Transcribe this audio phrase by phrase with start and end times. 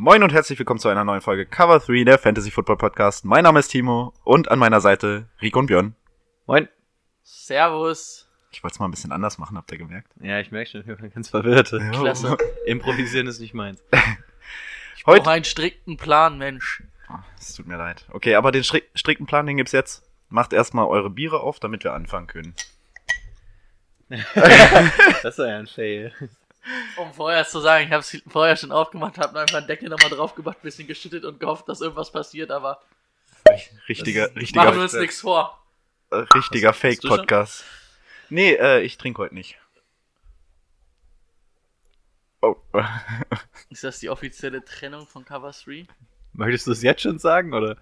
[0.00, 3.24] Moin und herzlich willkommen zu einer neuen Folge Cover 3 der Fantasy Football Podcast.
[3.24, 5.96] Mein Name ist Timo und an meiner Seite Rico und Björn.
[6.46, 6.68] Moin.
[7.24, 8.28] Servus.
[8.52, 10.12] Ich wollte es mal ein bisschen anders machen, habt ihr gemerkt?
[10.20, 11.70] Ja, ich merke schon, ich bin ganz verwirrt.
[11.70, 12.36] Klasse.
[12.66, 13.82] Improvisieren ist nicht meins.
[14.96, 16.84] Ich Heute- brauche einen strikten Plan, Mensch.
[17.10, 18.06] Oh, Es tut mir leid.
[18.12, 20.04] Okay, aber den strik strikten Plan, den gibt's jetzt.
[20.28, 22.54] Macht erstmal eure Biere auf, damit wir anfangen können.
[25.24, 26.12] Das war ja ein Fail.
[26.96, 30.10] Um vorher zu sagen, ich habe es vorher schon aufgemacht, habe einfach einen Deckel nochmal
[30.10, 32.82] drauf gemacht, bisschen geschüttet und gehofft, dass irgendwas passiert, aber
[33.88, 35.62] Richtiger, machen wir richtiger, uns nichts vor.
[36.12, 37.64] richtiger Fake-Podcast.
[38.28, 39.58] Nee, äh, ich trinke heute nicht.
[42.42, 42.56] Oh.
[43.70, 45.86] Ist das die offizielle Trennung von Cover 3?
[46.34, 47.76] Möchtest du es jetzt schon sagen, oder?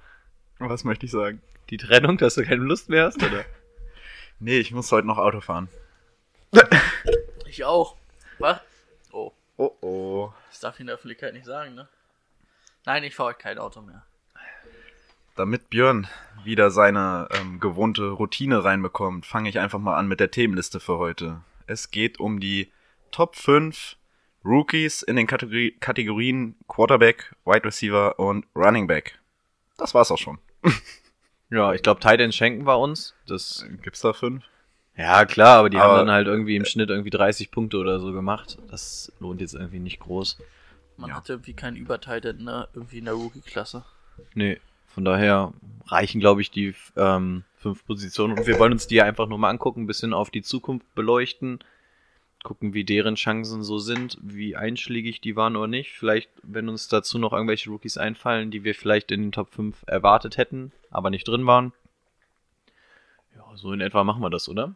[0.59, 1.43] Was möchte ich sagen?
[1.71, 3.45] Die Trennung, dass du keine Lust mehr hast, oder?
[4.39, 5.71] Nee, ich muss heute noch Auto fahren.
[7.47, 7.97] Ich auch.
[8.39, 8.61] Was?
[9.57, 11.89] Oh, Oh das darf ich in der Öffentlichkeit nicht sagen, ne?
[12.85, 14.05] Nein, ich fahre kein Auto mehr.
[15.35, 16.07] Damit Björn
[16.45, 20.99] wieder seine ähm, gewohnte Routine reinbekommt, fange ich einfach mal an mit der Themenliste für
[20.99, 21.43] heute.
[21.67, 22.73] Es geht um die
[23.11, 23.97] Top 5
[24.45, 29.19] Rookies in den Kategori Kategorien Quarterback, Wide Receiver und Running Back.
[29.77, 30.39] Das war's auch schon.
[31.49, 33.15] Ja, ich glaube, Titan schenken wir uns.
[33.27, 34.45] Das, Gibt's da fünf?
[34.97, 38.01] Ja, klar, aber die Aber- haben dann halt irgendwie im Schnitt irgendwie 30 Punkte oder
[38.01, 38.59] so gemacht.
[38.71, 40.39] Das lohnt jetzt irgendwie nicht groß.
[40.97, 41.17] Man Ja.
[41.17, 42.69] hatte irgendwie keinen Übertitan, ne?
[42.75, 43.85] Irgendwie in der Rookie-Klasse.
[44.35, 45.53] Nee, von daher
[45.89, 48.39] reichen, glaube ich, die ähm, fünf Positionen.
[48.39, 51.59] Und wir wollen uns die einfach nur mal angucken, ein bisschen auf die Zukunft beleuchten.
[52.43, 55.93] Gucken, wie deren Chancen so sind, wie einschlägig die waren oder nicht.
[55.93, 59.77] Vielleicht, wenn uns dazu noch irgendwelche Rookies einfallen, die wir vielleicht in den Top 5
[59.87, 61.73] erwartet hätten, aber nicht drin waren.
[63.35, 64.75] Ja, so in etwa machen wir das, oder?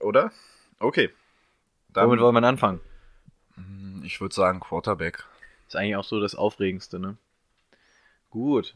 [0.00, 0.32] Oder?
[0.78, 1.10] Okay.
[1.92, 2.80] Dann, Womit wollen wir anfangen?
[3.54, 5.24] Hm, ich würde sagen Quarterback.
[5.66, 7.16] Ist eigentlich auch so das Aufregendste, ne?
[8.30, 8.74] Gut.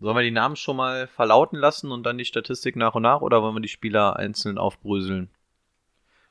[0.00, 3.20] Sollen wir die Namen schon mal verlauten lassen und dann die Statistik nach und nach
[3.20, 5.28] oder wollen wir die Spieler einzeln aufbröseln?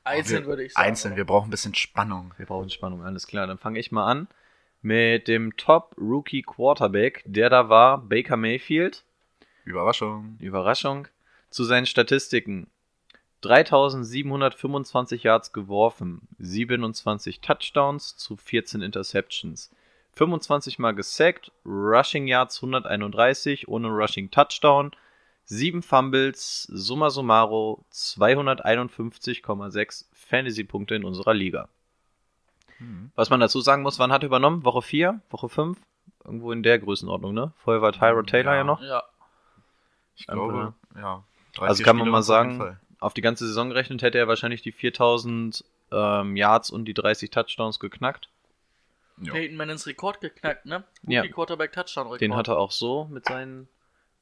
[0.04, 0.88] Einzeln wir, würde ich sagen.
[0.88, 2.34] Einzeln, wir brauchen ein bisschen Spannung.
[2.36, 3.46] Wir brauchen Spannung, alles klar.
[3.46, 4.28] Dann fange ich mal an
[4.82, 9.04] mit dem Top Rookie Quarterback, der da war Baker Mayfield.
[9.64, 10.36] Überraschung.
[10.40, 11.06] Überraschung.
[11.50, 12.66] Zu seinen Statistiken.
[13.42, 19.70] 3725 Yards geworfen, 27 Touchdowns zu 14 Interceptions.
[20.14, 24.90] 25 mal gesackt, Rushing Yards 131 ohne Rushing Touchdown,
[25.44, 31.68] 7 Fumbles, summa summarum 251,6 Fantasy-Punkte in unserer Liga.
[32.78, 33.10] Hm.
[33.14, 34.64] Was man dazu sagen muss, wann hat er übernommen?
[34.64, 35.20] Woche 4?
[35.30, 35.78] Woche 5?
[36.24, 37.52] Irgendwo in der Größenordnung, ne?
[37.56, 38.64] Vorher war Tyrod Taylor ja, Ja.
[38.64, 38.82] noch.
[38.82, 39.02] Ja.
[40.16, 41.24] Ich glaube, ja.
[41.54, 42.78] drei, Also kann man mal sagen.
[43.00, 47.30] Auf die ganze Saison gerechnet hätte er wahrscheinlich die 4000 ähm, Yards und die 30
[47.30, 48.28] Touchdowns geknackt.
[49.18, 49.32] Ja.
[49.32, 50.84] Peyton Mannings Rekord geknackt, ne?
[51.02, 51.20] Ja.
[51.20, 52.20] Rookie Quarterback Touchdown Rekord.
[52.20, 53.68] Den hat er auch so mit seinen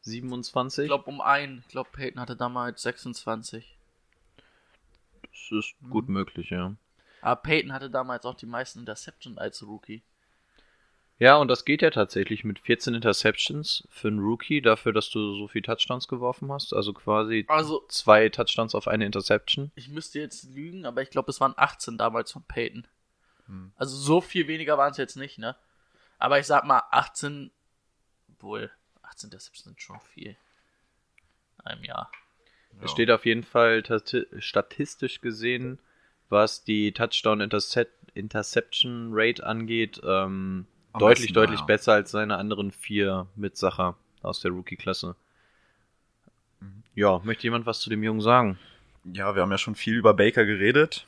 [0.03, 0.85] 27.
[0.85, 1.59] Ich glaube um einen.
[1.67, 3.77] Ich glaube Peyton hatte damals 26.
[5.23, 6.75] das ist gut möglich, ja.
[7.21, 10.03] Aber Peyton hatte damals auch die meisten Interceptions als Rookie.
[11.21, 15.35] Ja, und das geht ja tatsächlich mit 14 Interceptions für einen Rookie, dafür, dass du
[15.37, 16.73] so viel Touchdowns geworfen hast.
[16.73, 19.73] Also quasi Also zwei Touchdowns auf eine Interception.
[19.75, 22.87] ich müsste jetzt lügen, aber ich glaube es waren 18 damals von Peyton.
[23.47, 23.73] Hm.
[23.77, 25.57] Also so viel weniger waren es jetzt nicht, ne?
[26.19, 27.51] Aber ich sag mal 18,
[28.41, 28.71] wohl
[29.03, 30.37] 18 Interceptions sind schon viel.
[31.61, 32.13] In einem Jahr.
[32.79, 32.85] Ja.
[32.85, 35.81] Es steht auf jeden Fall tati- statistisch gesehen,
[36.29, 40.67] was die Touchdown-Interception Rate angeht, ähm,
[40.99, 41.67] deutlich, besten, deutlich ja.
[41.67, 45.17] besser als seine anderen vier Mitsacher aus der Rookie-Klasse.
[46.61, 46.83] Mhm.
[46.95, 48.59] Ja, möchte jemand was zu dem Jungen sagen?
[49.05, 51.07] Ja, wir haben ja schon viel über Baker geredet.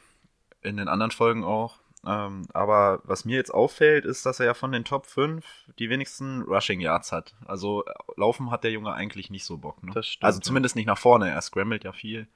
[0.62, 1.78] In den anderen Folgen auch.
[2.06, 5.44] Ähm, aber was mir jetzt auffällt, ist, dass er ja von den Top 5
[5.78, 7.34] die wenigsten Rushing Yards hat.
[7.44, 7.84] Also
[8.16, 9.82] laufen hat der Junge eigentlich nicht so Bock.
[9.82, 9.92] Ne?
[9.92, 10.42] Das stimmt, also ja.
[10.42, 11.30] zumindest nicht nach vorne.
[11.30, 12.26] Er scrambled ja viel.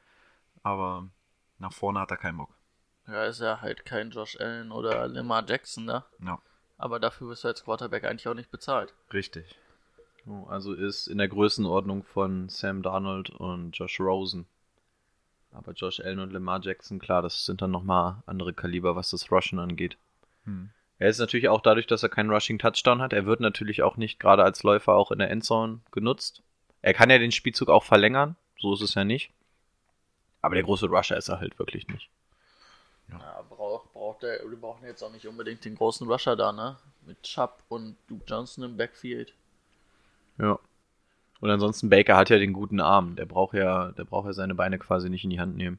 [0.62, 1.08] Aber
[1.58, 2.50] nach vorne hat er keinen Bock.
[3.06, 6.04] Ja, ist ja halt kein Josh Allen oder Lamar Jackson, ne?
[6.24, 6.38] Ja,
[6.78, 8.94] Aber dafür wirst du als Quarterback eigentlich auch nicht bezahlt.
[9.12, 9.58] richtig.
[10.48, 14.46] Also ist in der Größenordnung von Sam Darnold und Josh Rosen.
[15.52, 19.30] Aber Josh Allen und Lamar Jackson, klar, das sind dann nochmal andere Kaliber, was das
[19.30, 19.96] Rushen angeht.
[20.44, 20.70] Hm.
[20.98, 23.12] Er ist natürlich auch dadurch, dass er keinen Rushing Touchdown hat.
[23.12, 26.42] Er wird natürlich auch nicht gerade als Läufer auch in der Endzone genutzt.
[26.82, 28.36] Er kann ja den Spielzug auch verlängern.
[28.58, 29.30] So ist es ja nicht.
[30.40, 32.08] Aber der große Rusher ist er halt wirklich nicht.
[33.10, 36.76] Ja, braucht, braucht der, wir brauchen jetzt auch nicht unbedingt den großen Rusher da, ne?
[37.06, 39.34] Mit Chubb und Duke Johnson im Backfield.
[40.38, 40.58] Ja.
[41.40, 43.16] Und ansonsten Baker hat ja den guten Arm.
[43.16, 45.78] Der braucht ja, der braucht ja seine Beine quasi nicht in die Hand nehmen.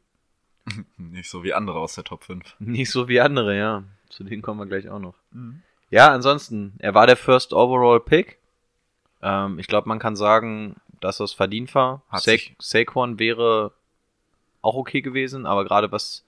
[0.98, 2.56] Nicht so wie andere aus der Top 5.
[2.60, 3.84] Nicht so wie andere, ja.
[4.10, 5.16] Zu denen kommen wir gleich auch noch.
[5.90, 8.40] Ja, ansonsten, er war der First Overall Pick.
[9.22, 12.02] Ähm, ich glaube, man kann sagen, dass das verdient war.
[12.10, 13.74] Hat Sa sich- Saquon wäre
[14.62, 16.25] auch okay gewesen, aber gerade was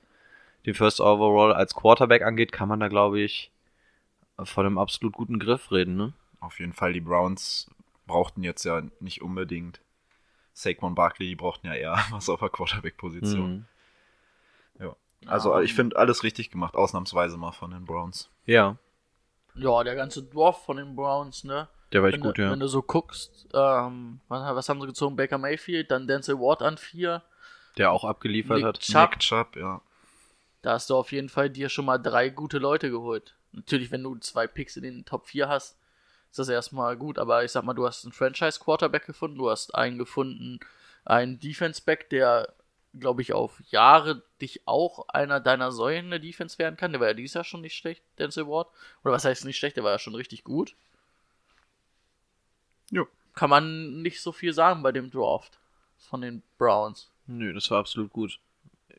[0.67, 3.51] den First Overall als Quarterback angeht, kann man da, glaube ich,
[4.43, 6.13] von einem absolut guten Griff reden, ne?
[6.41, 7.71] Auf jeden Fall, die Browns
[8.05, 9.81] brauchten jetzt ja nicht unbedingt
[10.53, 13.51] Saquon Barkley, die brauchten ja eher was auf der Quarterback-Position.
[13.51, 13.65] Mhm.
[14.79, 14.95] Ja.
[15.25, 18.29] Also ich finde alles richtig gemacht, ausnahmsweise mal von den Browns.
[18.45, 18.77] Ja,
[19.55, 21.67] Ja, der ganze Dorf von den Browns, ne?
[21.93, 22.51] der war echt gut, du, ja.
[22.51, 25.15] wenn du so guckst, ähm, was, was haben sie gezogen?
[25.15, 27.23] Baker Mayfield, dann Denzel Ward an vier.
[27.77, 28.79] Der auch abgeliefert Nick hat.
[28.79, 29.11] Chubb.
[29.11, 29.81] Nick Chubb, ja.
[30.67, 33.37] Da hast du auf jeden Fall dir schon mal drei gute Leute geholt.
[33.53, 35.77] Natürlich, wenn du zwei Picks in den Top 4 hast,
[36.29, 37.19] ist das erstmal gut.
[37.19, 40.59] Aber ich sag mal, du hast einen Franchise-Quarterback gefunden, du hast einen gefunden,
[41.05, 42.53] einen Defense-Back, der,
[42.99, 46.91] glaube ich, auf Jahre dich auch einer deiner Säulen in der Defense werden kann.
[46.91, 48.67] Der war ja dieses Jahr schon nicht schlecht, Denzel Ward.
[49.05, 50.75] Oder was heißt nicht schlecht, der war ja schon richtig gut.
[52.91, 53.07] Jo.
[53.35, 55.59] Kann man nicht so viel sagen bei dem Draft
[55.97, 57.09] von den Browns.
[57.25, 58.41] Nö, das war absolut gut.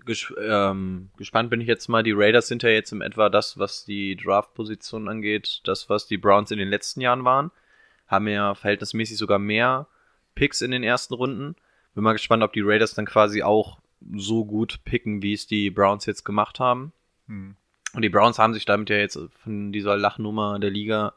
[0.04, 2.02] Ges ähm, gespannt bin ich jetzt mal.
[2.02, 6.18] Die Raiders sind ja jetzt im etwa das, was die Draft-Position angeht, das, was die
[6.18, 7.50] Browns in den letzten Jahren waren.
[8.06, 9.86] Haben ja verhältnismäßig sogar mehr
[10.34, 11.56] Picks in den ersten Runden.
[11.94, 13.78] Bin mal gespannt, ob die Raiders dann quasi auch
[14.14, 16.92] so gut picken, wie es die Browns jetzt gemacht haben.
[17.26, 17.56] Hm.
[17.94, 21.14] Und die Browns haben sich damit ja jetzt von dieser Lachnummer der Liga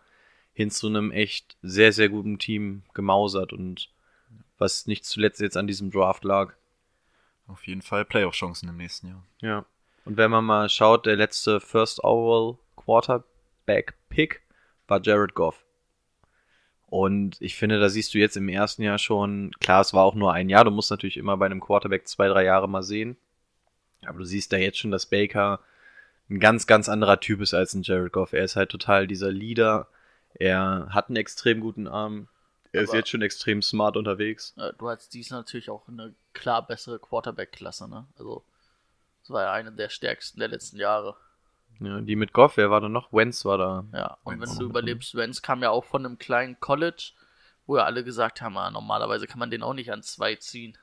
[0.53, 3.89] hin zu einem echt sehr, sehr guten Team gemausert und
[4.57, 6.53] was nicht zuletzt jetzt an diesem Draft lag.
[7.47, 9.23] Auf jeden Fall Playoff-Chancen im nächsten Jahr.
[9.41, 9.65] Ja.
[10.05, 14.41] Und wenn man mal schaut, der letzte First Overall Quarterback Pick
[14.87, 15.63] war Jared Goff.
[16.87, 20.15] Und ich finde, da siehst du jetzt im ersten Jahr schon, klar, es war auch
[20.15, 23.15] nur ein Jahr, du musst natürlich immer bei einem Quarterback zwei, drei Jahre mal sehen.
[24.05, 25.61] Aber du siehst da jetzt schon, dass Baker
[26.29, 28.33] ein ganz, ganz anderer Typ ist als ein Jared Goff.
[28.33, 29.87] Er ist halt total dieser Leader.
[30.33, 32.27] Er hat einen extrem guten Arm.
[32.73, 34.55] Er ist jetzt schon extrem smart unterwegs.
[34.77, 38.07] Du hattest dies natürlich auch eine klar bessere Quarterback-Klasse, ne?
[38.17, 38.45] Also,
[39.21, 41.17] das war ja eine der stärksten der letzten Jahre.
[41.79, 43.11] Ja, die mit Goff, wer war da noch?
[43.11, 43.85] Wentz war da.
[43.93, 47.11] Ja, und Wentz wenn du überlebst, Wenz kam ja auch von einem kleinen College,
[47.65, 50.77] wo ja alle gesagt haben, ah, normalerweise kann man den auch nicht an zwei ziehen.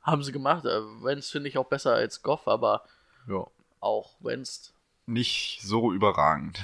[0.00, 0.64] Haben sie gemacht.
[0.64, 2.84] Äh, Wenz finde ich auch besser als Goff, aber
[3.28, 3.46] Ja.
[3.80, 4.72] auch Wenz.
[5.06, 6.60] Nicht so überragend.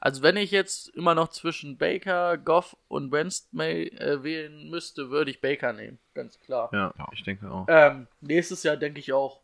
[0.00, 5.10] Also wenn ich jetzt immer noch zwischen Baker, Goff und Wenz May äh, wählen müsste,
[5.10, 5.98] würde ich Baker nehmen.
[6.14, 6.70] Ganz klar.
[6.72, 7.08] Ja, Ja.
[7.12, 7.66] ich denke auch.
[7.68, 9.40] Ähm, nächstes Jahr denke ich auch,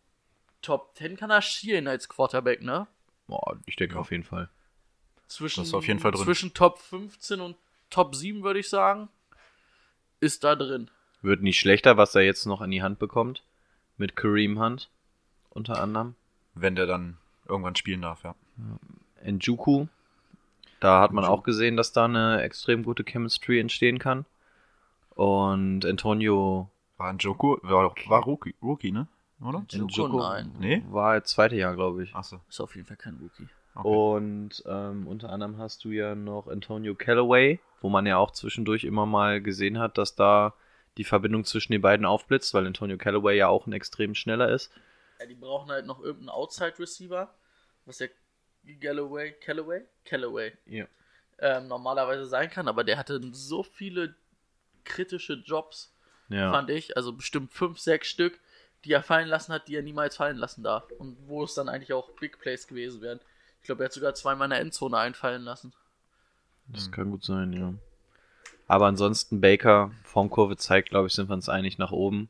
[0.63, 2.87] Top 10 kann er schielen als Quarterback, ne?
[3.27, 4.49] Boah, ich denke auf jeden Fall.
[5.27, 6.25] Zwischen, Das ist auf jeden Fall drin.
[6.25, 7.57] Zwischen Top 15 und
[7.91, 9.09] Top 7, würde ich sagen,
[10.21, 10.91] ist da drin.
[11.23, 13.43] Wird nicht schlechter, was er jetzt noch in die Hand bekommt.
[13.97, 14.89] Mit Kareem Hunt
[15.51, 16.15] unter anderem.
[16.55, 17.17] Wenn der dann
[17.49, 18.35] irgendwann spielen darf, ja.
[19.25, 19.87] Njuku.
[20.85, 24.27] Da hat man auch gesehen, dass da eine extrem gute Chemistry entstehen kann.
[25.15, 29.07] Und Antonio War ein Joku, war, war Rookie, Rookie, ne?
[29.41, 29.65] Oder?
[29.73, 30.53] Njoku, nein.
[30.59, 30.83] Nee?
[30.91, 32.15] war das zweite Jahr, glaube ich.
[32.15, 32.41] Achso.
[32.51, 33.49] Ist auf jeden Fall kein Rookie.
[33.75, 33.89] Okay.
[33.89, 38.85] Und ähm, unter anderem hast du ja noch Antonio Callaway, wo man ja auch zwischendurch
[38.85, 40.53] immer mal gesehen hat, dass da
[40.99, 44.71] die Verbindung zwischen den beiden aufblitzt, weil Antonio Callaway ja auch ein extrem schneller ist.
[45.19, 47.33] Ja, die brauchen halt noch irgendeinen Outside-Receiver,
[47.87, 48.11] was der
[48.81, 50.87] Galloway, Callaway, Callaway Ja.
[51.39, 54.15] ähm, normalerweise sein kann, aber der hatte so viele
[54.85, 55.93] kritische Jobs,
[56.29, 56.51] Ja.
[56.51, 58.39] fand ich, also bestimmt fünf, sechs Stück,
[58.85, 61.69] die er fallen lassen hat, die er niemals fallen lassen darf und wo es dann
[61.69, 63.21] eigentlich auch Big Plays gewesen wären.
[63.61, 65.73] Ich glaube, er hat sogar zweimal in der Endzone einfallen lassen.
[66.69, 67.75] Das kann gut sein, ja.
[68.67, 72.29] Aber ansonsten Baker, Formkurve zeigt, glaube ich, sind wir uns einig nach oben.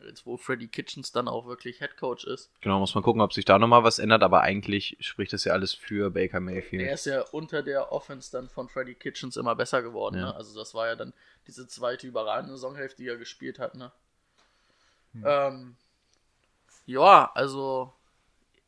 [0.00, 2.52] Jetzt, wo Freddy Kitchens dann auch wirklich Head Coach ist.
[2.60, 5.52] Genau, muss man gucken, ob sich da nochmal was ändert, aber eigentlich spricht das ja
[5.52, 6.90] alles für Baker Er Mayfield.
[6.90, 10.16] ist ja unter der Offense dann von Freddy Kitchens immer besser geworden.
[10.16, 10.26] Ja.
[10.26, 10.34] Ne?
[10.36, 11.12] Also das war ja dann
[11.46, 13.74] diese zweite überragende Saisonhälfte, die er gespielt hat.
[13.74, 13.90] Ne?
[15.24, 15.76] Ähm,
[16.86, 17.92] ja, also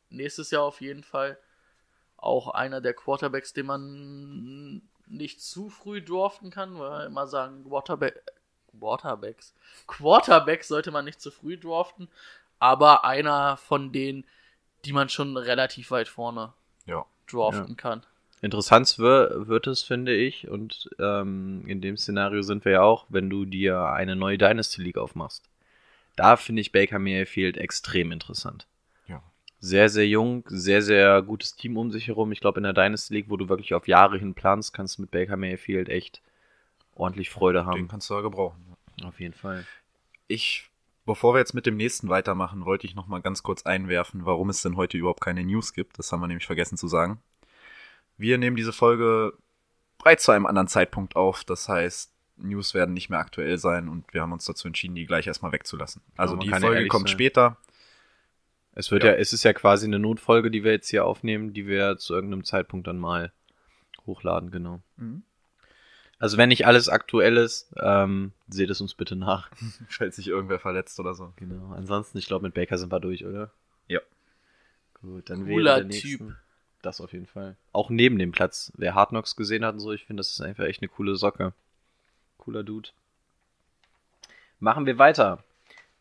[0.09, 1.37] nächstes Jahr auf jeden Fall
[2.17, 7.63] auch einer der Quarterbacks, den man nicht zu früh draften kann, weil wir immer sagen,
[7.63, 8.21] Quarterback,
[8.79, 9.53] Quarterbacks.
[9.87, 12.07] Quarterbacks sollte man nicht zu früh draften,
[12.59, 14.25] aber einer von denen,
[14.85, 16.53] die man schon relativ weit vorne
[16.85, 17.05] Ja.
[17.29, 18.03] draften kann.
[18.41, 23.05] Interessant wir- wird es, finde ich, und ähm, in dem Szenario sind wir ja auch,
[23.09, 25.43] wenn du dir eine neue Dynasty League aufmachst.
[26.15, 28.65] Da finde ich Baker Mayfield extrem interessant.
[29.07, 29.21] Ja.
[29.59, 32.31] Sehr, sehr jung, sehr, sehr gutes Team um sich herum.
[32.31, 35.03] Ich glaube, in der Dynasty League, wo du wirklich auf Jahre hin planst, kannst du
[35.03, 36.21] mit Baker Mayfield echt
[37.01, 37.87] ordentlich Freude Den haben.
[37.87, 38.63] kannst du ja gebrauchen.
[39.03, 39.65] Auf jeden Fall.
[40.27, 40.69] Ich,
[41.05, 44.49] bevor wir jetzt mit dem nächsten weitermachen, wollte ich noch mal ganz kurz einwerfen, warum
[44.49, 45.97] es denn heute überhaupt keine News gibt.
[45.99, 47.19] Das haben wir nämlich vergessen zu sagen.
[48.17, 49.33] Wir nehmen diese Folge
[49.97, 51.43] bereits zu einem anderen Zeitpunkt auf.
[51.43, 55.05] Das heißt, News werden nicht mehr aktuell sein und wir haben uns dazu entschieden, die
[55.05, 56.01] gleich erstmal wegzulassen.
[56.17, 57.13] Also die ja Folge kommt sein.
[57.13, 57.57] später.
[58.73, 59.11] Es wird Ja.
[59.11, 59.17] ja.
[59.17, 62.43] es ist ja quasi eine Notfolge, die wir jetzt hier aufnehmen, die wir zu irgendeinem
[62.43, 63.31] Zeitpunkt dann mal
[64.05, 64.81] hochladen, genau.
[64.97, 65.23] Mhm.
[66.21, 69.49] Also wenn nicht alles aktuell ist, ähm, seht es uns bitte nach.
[69.89, 71.33] Falls sich irgendwer verletzt oder so.
[71.37, 71.73] Genau.
[71.73, 73.51] Ansonsten, ich glaube, mit Baker sind wir durch, oder?
[73.87, 73.99] Ja.
[75.01, 76.21] Gut, dann Cooler wäre der Typ.
[76.21, 76.37] nächsten-
[76.83, 77.55] Das auf jeden Fall.
[77.73, 78.71] Auch neben dem Platz.
[78.77, 81.15] Wer Hard Knocks gesehen hat und so, ich finde, das ist einfach echt eine coole
[81.15, 81.53] Socke.
[82.37, 82.89] Cooler Dude.
[84.59, 85.43] Machen wir weiter.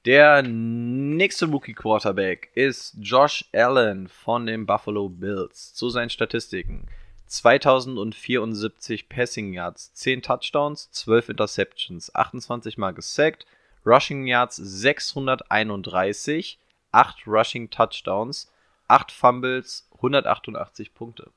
[0.04, 5.72] Der nächste Rookie Quarterback ist Josh Allen von den Buffalo Bills.
[5.74, 6.86] Zu seinen Statistiken.
[7.30, 13.46] 2074 Passing Yards, 10 Touchdowns, 12 Interceptions, 28 Mal gesackt,
[13.86, 16.58] Rushing Yards 631,
[16.92, 18.50] 8 Rushing Touchdowns,
[18.88, 21.30] 8 Fumbles, 188 Punkte.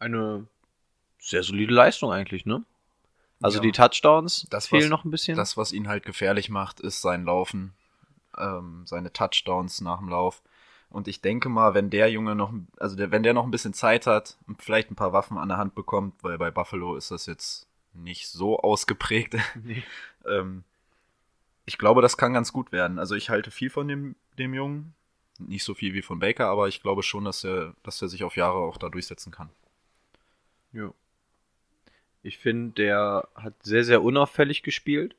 [0.00, 0.46] Eine
[1.20, 2.64] sehr solide Leistung eigentlich, ne?
[3.42, 3.62] Also Ja.
[3.62, 5.36] die Touchdowns Das, fehlen was- noch ein bisschen.
[5.36, 7.74] Das, was ihn halt gefährlich macht, ist sein Laufen,
[8.36, 10.42] ähm, seine Touchdowns nach dem Lauf.
[10.90, 13.72] Und ich denke mal, wenn der Junge noch, also der, wenn der noch ein bisschen
[13.72, 17.12] Zeit hat und vielleicht ein paar Waffen an der Hand bekommt, weil bei Buffalo ist
[17.12, 19.36] das jetzt nicht so ausgeprägt.
[19.62, 19.82] Nee.
[20.26, 20.64] ähm,
[21.64, 22.98] ich glaube, das kann ganz gut werden.
[22.98, 24.94] Also ich halte viel von dem, dem Jungen.
[25.38, 28.24] Nicht so viel wie von Baker, aber ich glaube schon, dass er, dass er sich
[28.24, 29.48] auf Jahre auch da durchsetzen kann.
[30.72, 30.92] Ja.
[32.22, 35.14] Ich finde, der hat sehr, sehr unauffällig gespielt.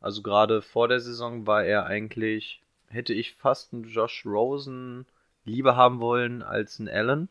[0.00, 5.06] Also gerade vor der Saison war er eigentlich, hätte ich fast einen Josh Rosen
[5.44, 7.28] lieber haben wollen als einen Allen.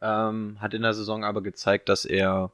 [0.00, 2.52] Ähm, hat in der Saison aber gezeigt, dass er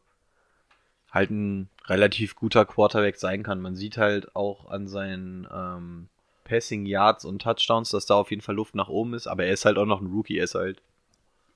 [1.10, 3.60] halt ein relativ guter Quarterback sein kann.
[3.60, 6.08] Man sieht halt auch an seinen ähm,
[6.42, 9.52] Passing Yards und Touchdowns, dass da auf jeden Fall Luft nach oben ist, aber er
[9.52, 10.82] ist halt auch noch ein Rookie, er ist halt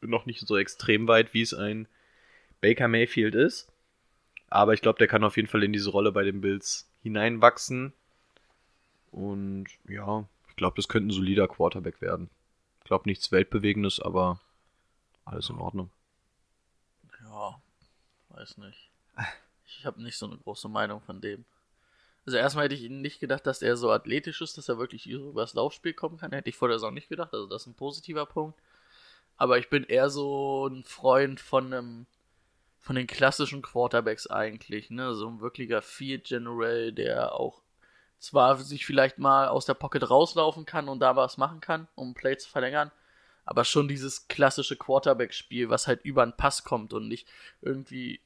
[0.01, 1.89] noch nicht so extrem weit, wie es ein
[2.61, 3.69] Baker Mayfield ist.
[4.49, 7.93] Aber ich glaube, der kann auf jeden Fall in diese Rolle bei den Bills hineinwachsen.
[9.11, 12.31] Und ja, ich glaube, das könnte ein solider Quarterback werden.
[12.81, 14.41] Ich glaube, nichts Weltbewegendes, aber
[15.25, 15.91] alles in Ordnung.
[17.23, 17.61] Ja,
[18.31, 18.91] weiß nicht.
[19.67, 21.45] Ich habe nicht so eine große Meinung von dem.
[22.25, 25.41] Also erstmal hätte ich nicht gedacht, dass er so athletisch ist, dass er wirklich über
[25.41, 26.33] das Laufspiel kommen kann.
[26.33, 27.33] Hätte ich vor der Saison nicht gedacht.
[27.33, 28.61] Also das ist ein positiver Punkt.
[29.37, 32.07] Aber ich bin eher so ein Freund von einem
[32.81, 35.15] von den klassischen Quarterbacks eigentlich, ne?
[35.15, 37.63] So ein wirklicher Field General, der auch
[38.19, 42.15] zwar sich vielleicht mal aus der Pocket rauslaufen kann und da was machen kann, um
[42.15, 42.91] Play zu verlängern,
[43.45, 47.29] aber schon dieses klassische Quarterback-Spiel, was halt über einen Pass kommt und nicht
[47.63, 48.21] irgendwie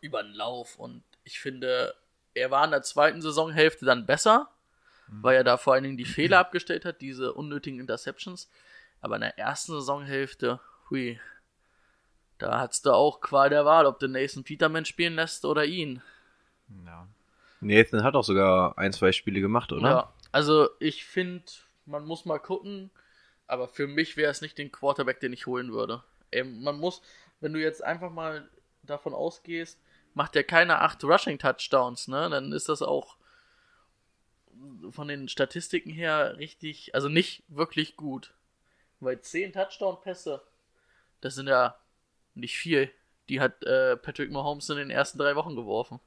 [0.00, 0.76] über einen Lauf.
[0.76, 1.94] Und ich finde,
[2.34, 4.50] er war in der zweiten Saisonhälfte dann besser,
[5.08, 8.50] weil er da vor allen Dingen die Fehler abgestellt hat, diese unnötigen Interceptions.
[9.00, 11.20] Aber in der ersten Saisonhälfte, hui,
[12.38, 16.02] da hattest du auch Qual der Wahl, ob du Nathan Peterman spielen lässt oder ihn.
[16.84, 17.08] Ja.
[17.60, 19.88] Nathan hat auch sogar ein, zwei Spiele gemacht, oder?
[19.88, 21.44] Ja, also ich finde,
[21.86, 22.90] man muss mal gucken,
[23.46, 26.02] aber für mich wäre es nicht den Quarterback, den ich holen würde.
[26.32, 27.02] Ähm, man muss,
[27.40, 28.48] wenn du jetzt einfach mal
[28.82, 29.80] davon ausgehst,
[30.14, 32.28] macht er keine acht Rushing Touchdowns, ne?
[32.30, 33.16] Dann ist das auch
[34.90, 38.34] von den Statistiken her richtig, also nicht wirklich gut.
[39.00, 40.42] Weil zehn Touchdown-Pässe,
[41.20, 41.76] das sind ja
[42.34, 42.90] nicht viel.
[43.28, 46.00] Die hat äh, Patrick Mahomes in den ersten drei Wochen geworfen.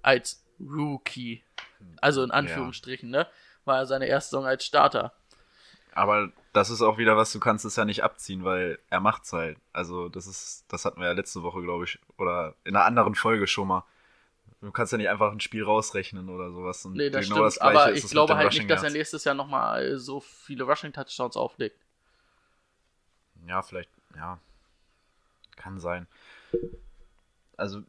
[0.00, 1.42] Als Rookie.
[2.00, 3.26] Also in Anführungsstrichen, ne?
[3.64, 5.12] War er seine erste Saison als Starter.
[5.92, 9.32] Aber das ist auch wieder was, du kannst es ja nicht abziehen, weil er macht's
[9.32, 9.58] halt.
[9.72, 13.14] Also das ist, das hatten wir ja letzte Woche, glaube ich, oder in einer anderen
[13.14, 13.84] Folge schon mal.
[14.60, 16.84] Du kannst ja nicht einfach ein Spiel rausrechnen oder sowas.
[16.84, 17.62] Und Nee, das genau stimmt.
[17.62, 20.64] aber ist ich es glaube halt Rushing nicht, dass er nächstes Jahr nochmal so viele
[20.64, 21.78] Rushing Touchdowns auflegt.
[23.46, 24.40] Ja, vielleicht, ja.
[25.56, 26.06] Kann sein.
[27.56, 27.82] Also,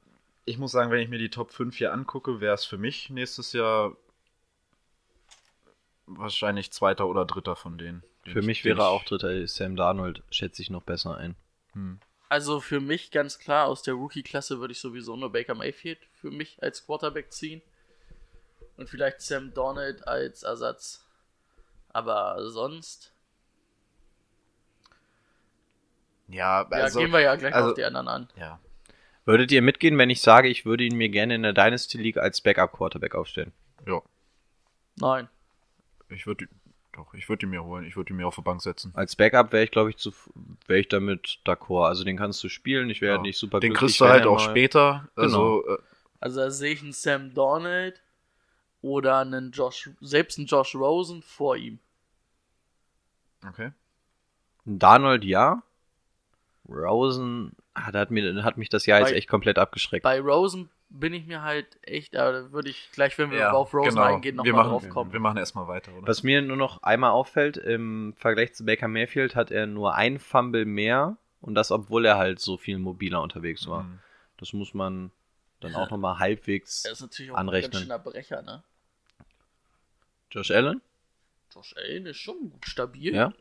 [0.49, 3.09] ich muss sagen, wenn ich mir die Top 5 hier angucke, wäre es für mich
[3.09, 3.95] nächstes Jahr
[6.07, 8.03] wahrscheinlich zweiter oder dritter von denen.
[8.25, 11.35] den Für ich- mich wäre auch dritter Sam Darnold, schätze ich noch besser ein.
[11.73, 11.99] Hm.
[12.27, 16.29] Also für mich ganz klar, aus der Rookie-Klasse würde ich sowieso nur Baker Mayfield für
[16.31, 17.61] mich als Quarterback ziehen.
[18.77, 21.05] Und vielleicht Sam Donald als Ersatz.
[21.89, 23.13] Aber sonst
[26.27, 28.29] Ja, Ja, also, gehen wir ja gleich also- auf die anderen an.
[28.35, 28.59] ja.
[29.29, 32.17] Würdet ihr mitgehen, wenn ich sage, ich würde ihn mir gerne in der Dynasty League
[32.17, 33.51] als Backup-Quarterback aufstellen?
[33.85, 34.01] ja.
[34.95, 35.29] Nein.
[36.09, 36.47] Ich würde
[36.93, 37.85] doch, ich würde ihn mir holen.
[37.85, 38.91] Ich würde ihn mir auf die Bank setzen.
[38.95, 40.11] Als Backup wäre ich, glaube ich, zu,
[40.65, 41.87] wäre ich damit d'accord.
[41.87, 42.89] Also den kannst du spielen.
[42.89, 43.21] Ich wäre Ja.
[43.21, 45.07] nicht super Den glücklich, kriegst du halt auch mal- später.
[45.15, 45.77] Also, äh,
[46.19, 48.01] Also da sehe ich einen Sam Donald
[48.81, 51.77] oder einen Josh, selbst einen Josh Rosen vor ihm.
[53.47, 53.71] okay.
[54.65, 55.61] Donald ja.
[56.67, 60.03] Rosen hat, hat, mir, hat mich das Jahr jetzt Bei- echt komplett abgeschreckt.
[60.03, 63.51] Bei Rosen bin ich mir halt echt, aber da würde ich gleich, wenn wir Ja,
[63.51, 64.01] auf Rosen genau.
[64.03, 65.13] eingehen, wir nochmal machen, drauf kommen.
[65.13, 66.07] Wir machen erstmal weiter, oder?
[66.07, 70.17] Was mir nur noch einmal auffällt, im Vergleich zu Baker Mayfield hat er nur ein
[70.19, 73.83] Fumble mehr und das, obwohl er halt so viel mobiler unterwegs war.
[73.83, 73.99] Mhm.
[74.37, 75.11] Das muss man
[75.59, 76.85] dann auch nochmal halbwegs.
[76.85, 77.69] Er ist natürlich auch anrechnen.
[77.69, 78.63] ein ganz schöner Brecher, ne?
[80.31, 80.81] Josh Allen?
[81.53, 83.33] Josh Allen ist schon gut stabil Ja.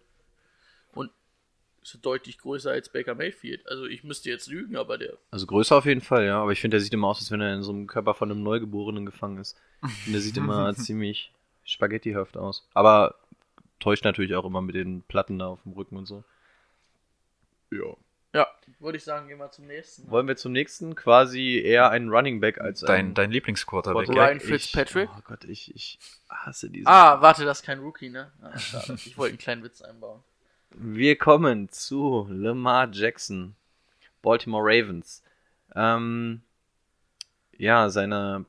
[1.95, 3.67] Ist deutlich größer als Baker Mayfield.
[3.69, 6.41] Also ich müsste jetzt lügen, aber der Also größer auf jeden Fall, ja.
[6.43, 8.31] Aber ich finde, der sieht immer aus, als wenn er in so einem Körper von
[8.31, 9.57] einem Neugeborenen gefangen ist.
[9.83, 11.33] Und der sieht immer ziemlich
[11.65, 12.67] spaghettihaft aus.
[12.75, 13.15] Aber
[13.81, 16.25] täuscht natürlich auch immer mit den Platten da auf dem Rücken und so.
[17.71, 17.95] Ja.
[18.35, 18.47] Ja,
[18.79, 20.11] würde ich sagen, gehen wir zum nächsten.
[20.11, 20.95] Wollen wir zum nächsten?
[20.95, 24.05] Quasi eher ein Running Back als Dein, ein dein Lieblingsquarterback.
[24.07, 24.29] Quarterback.
[24.29, 25.09] Ryan Ich- Fitzpatrick?
[25.17, 26.87] Oh Gott, ich, ich hasse diesen.
[26.87, 28.31] Ah, warte, das ist kein Rookie, ne?
[28.43, 28.95] Ah, schade.
[29.07, 30.23] Ich wollte einen kleinen Witz einbauen.
[30.71, 33.55] Wir kommen zu Lamar Jackson,
[34.23, 35.23] Baltimore Ravens.
[35.75, 36.43] Ähm,
[37.57, 38.45] ja, seine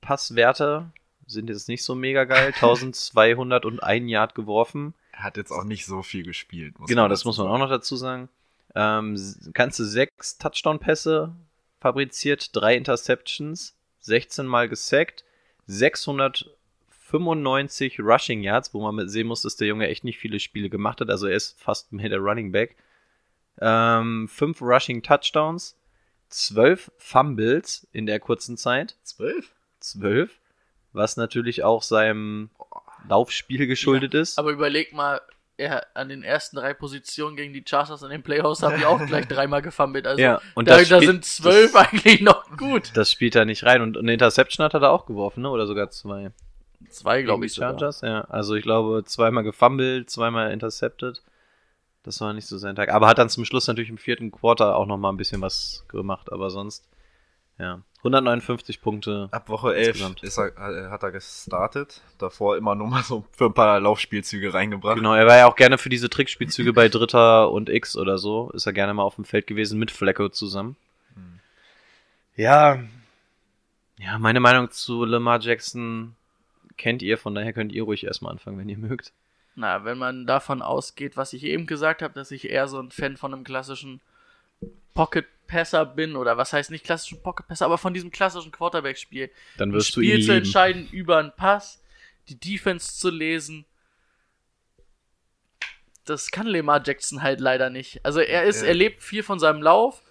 [0.00, 0.90] Passwerte
[1.26, 2.46] sind jetzt nicht so mega geil.
[2.54, 4.94] 1201 Yard geworfen.
[5.12, 6.74] Er hat jetzt auch nicht so viel gespielt.
[6.86, 8.28] Genau, das muss man auch noch dazu sagen.
[8.74, 9.16] Ähm,
[9.52, 11.34] ganze sechs Touchdown-Pässe
[11.80, 15.24] fabriziert, drei Interceptions, 16 Mal gesackt,
[17.10, 20.68] 695 Rushing Yards, wo man mit sehen muss, dass der Junge echt nicht viele Spiele
[20.68, 21.08] gemacht hat.
[21.10, 22.76] Also er ist fast mehr der Running Back.
[23.60, 25.76] Ähm, fünf Rushing Touchdowns,
[26.28, 28.96] zwölf Fumbles in der kurzen Zeit.
[29.02, 29.54] Zwölf?
[29.80, 30.38] Zwölf.
[30.92, 32.50] Was natürlich auch seinem
[33.08, 34.38] Laufspiel geschuldet ist.
[34.38, 35.20] Aber überleg mal,
[35.56, 39.04] er an den ersten drei Positionen gegen die Chargers in den Playoffs haben die auch
[39.06, 40.06] gleich dreimal gefummelt.
[40.06, 42.92] Also Ja, und da, da sind zwölf das- eigentlich noch gut.
[42.94, 43.82] Das spielt da nicht rein.
[43.82, 45.50] Und eine Interception hat er da auch geworfen, ne?
[45.50, 46.30] Oder sogar zwei.
[46.90, 48.22] Zwei, Gegen die Chargers, ja.
[48.22, 51.22] Also ich glaube, zweimal gefummelt, zweimal intercepted.
[52.02, 52.90] Das war nicht so sein Tag.
[52.90, 56.32] Aber hat dann zum Schluss natürlich im vierten Quarter auch nochmal ein bisschen was gemacht.
[56.32, 56.88] Aber sonst,
[57.58, 57.82] ja.
[57.98, 59.28] 159 Punkte.
[59.32, 60.22] Ab Woche 11 Insgesamt.
[60.22, 62.00] ist er, äh, hat er gestartet.
[62.18, 64.96] Davor immer nur mal so für ein paar Laufspielzüge reingebracht.
[64.96, 68.50] Genau, er war ja auch gerne für diese Trickspielzüge bei Dritter und X oder so.
[68.52, 70.76] Ist er gerne mal auf dem Feld gewesen mit Flecko zusammen.
[71.14, 71.40] Hm.
[72.36, 72.78] Ja.
[73.98, 76.14] Ja, meine Meinung zu Lamar Jackson
[76.78, 79.12] kennt ihr, von daher könnt ihr ruhig erstmal anfangen, wenn ihr mögt.
[79.54, 82.90] Na, wenn man davon ausgeht, was ich eben gesagt habe, dass ich eher so ein
[82.92, 84.00] Fan von einem klassischen
[84.94, 89.30] Pocket Passer bin, oder was heißt nicht klassischen Pocket Passer, aber von diesem klassischen Quarterback-Spiel.
[89.56, 90.44] Dann Ein wirst du ihn Spiel zu lieben.
[90.44, 91.82] entscheiden über einen Pass,
[92.28, 93.64] die Defense zu lesen.
[96.04, 98.04] Das kann Lamar Jackson halt leider nicht.
[98.04, 98.68] Also er ist, Ja.
[98.68, 100.02] er lebt viel von seinem Lauf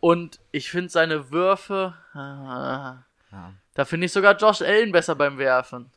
[0.00, 3.54] und ich finde seine Würfe, ah, Ja.
[3.74, 5.90] da finde ich sogar Josh Allen besser beim Werfen.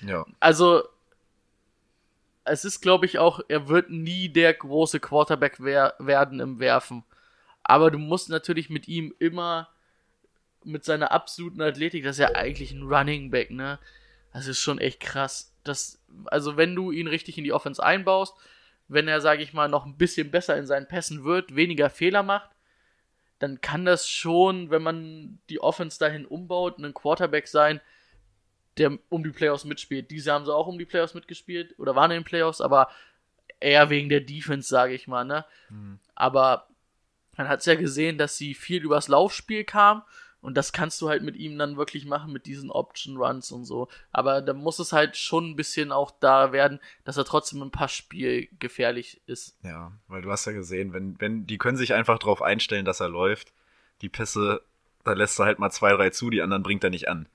[0.00, 0.24] ja.
[0.40, 0.82] Also,
[2.44, 7.04] es ist, glaube ich, auch, er wird nie der große Quarterback wer werden im Werfen.
[7.62, 9.68] Aber du musst natürlich mit ihm immer
[10.64, 13.78] mit seiner absoluten Athletik, das ist ja eigentlich ein Running Back, ne?
[14.32, 15.54] Das ist schon echt krass.
[15.64, 18.34] Das, also, wenn du ihn richtig in die Offense einbaust,
[18.88, 22.22] wenn er, sage ich mal, noch ein bisschen besser in seinen Pässen wird, weniger Fehler
[22.22, 22.50] macht,
[23.38, 27.80] dann kann das schon, wenn man die Offense dahin umbaut, ein Quarterback sein,
[28.78, 30.10] der um die Playoffs mitspielt.
[30.10, 32.88] Diese haben sie auch um die Playoffs mitgespielt oder waren in den Playoffs, aber
[33.60, 35.44] eher wegen der Defense, sage ich mal, ne?
[35.68, 35.98] Hm.
[36.14, 36.68] Aber
[37.36, 40.02] man hat es ja gesehen, dass sie viel übers Laufspiel kam
[40.40, 43.64] und das kannst du halt mit ihm dann wirklich machen mit diesen Option Runs und
[43.64, 43.88] so.
[44.12, 47.72] Aber da muss es halt schon ein bisschen auch da werden, dass er trotzdem im
[47.72, 49.58] Passspiel gefährlich ist.
[49.62, 53.00] Ja, weil du hast ja gesehen, wenn, wenn, die können sich einfach drauf einstellen, dass
[53.00, 53.52] er läuft.
[54.00, 54.62] Die Pässe,
[55.02, 57.28] da lässt er halt mal zwei, drei zu, die anderen bringt er nicht an.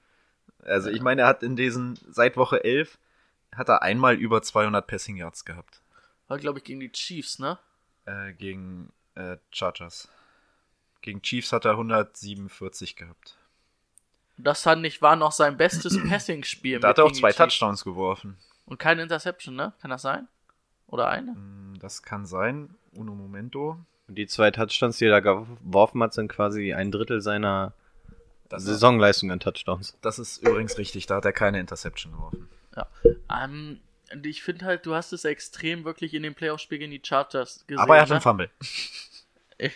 [0.64, 2.98] Also ich meine, er hat in diesen, seit Woche 11,
[3.54, 5.82] hat er einmal über 200 Passing Yards gehabt.
[6.30, 7.60] War, glaube ich, gegen die Chiefs, ne?
[8.06, 10.08] Äh, gegen äh, Chargers.
[11.04, 13.38] Gegen Chiefs hat er 147 gehabt.
[14.38, 16.80] Das fand ich, war noch sein bestes Passing-Spiel.
[16.80, 17.38] Da mit hat er auch zwei Chiefs.
[17.38, 18.38] Touchdowns geworfen.
[18.66, 19.74] Und keine Interception, ne?
[19.82, 20.28] Kann das sein?
[20.88, 21.34] Oder eine?
[21.34, 22.74] Hm, Das kann sein.
[22.94, 23.78] Uno Momento.
[24.08, 27.74] Und die zwei Touchdowns, die er da geworfen hat, sind quasi ein Drittel seiner
[28.50, 29.98] Das, Saisonleistung an Touchdowns.
[30.02, 31.06] das ist übrigens richtig.
[31.06, 32.48] Da hat er keine Interception geworfen.
[33.30, 37.02] Ähm, Und ich finde halt, du hast es extrem wirklich in dem Playoff-Spiel gegen die
[37.04, 37.80] Chargers gesehen.
[37.84, 38.16] Aber er hat ne?
[38.16, 38.50] einen Fumble.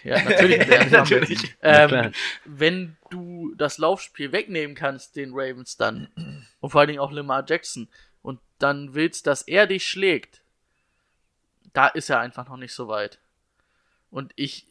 [0.04, 0.68] Ja, natürlich.
[0.92, 1.56] Natürlich.
[1.62, 2.12] Ähm,
[2.46, 7.46] wenn du das Laufspiel wegnehmen kannst, den Ravens dann, und vor allen Dingen auch Lamar
[7.48, 7.88] Jackson,
[8.22, 10.42] und dann willst, dass er dich schlägt,
[11.74, 13.20] da ist er einfach noch nicht so weit.
[14.10, 14.68] Und ich,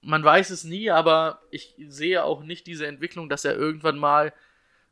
[0.00, 4.32] man weiß es nie, aber ich sehe auch nicht diese Entwicklung, dass er irgendwann mal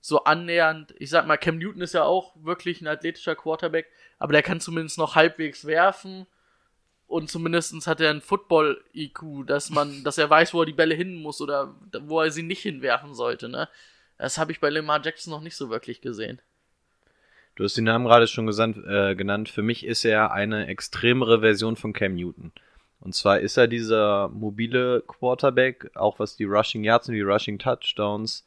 [0.01, 3.87] so annähernd, ich sag mal, Cam Newton ist ja auch wirklich ein athletischer Quarterback,
[4.19, 6.27] aber der kann zumindest noch halbwegs werfen
[7.11, 10.95] und zumindest hat er ein Football-IQ, dass man, dass er weiß, wo er die Bälle
[10.95, 13.69] hin muss oder wo er sie nicht hinwerfen sollte, ne?
[14.17, 16.41] Das habe ich bei Lamar Jackson noch nicht so wirklich gesehen.
[17.57, 19.49] Du hast den Namen gerade schon gesandt, äh, genannt.
[19.49, 22.53] Für mich ist er eine extremere Version von Cam Newton.
[23.01, 27.59] Und zwar ist er dieser mobile Quarterback, auch was die Rushing Yards und die Rushing
[27.59, 28.47] Touchdowns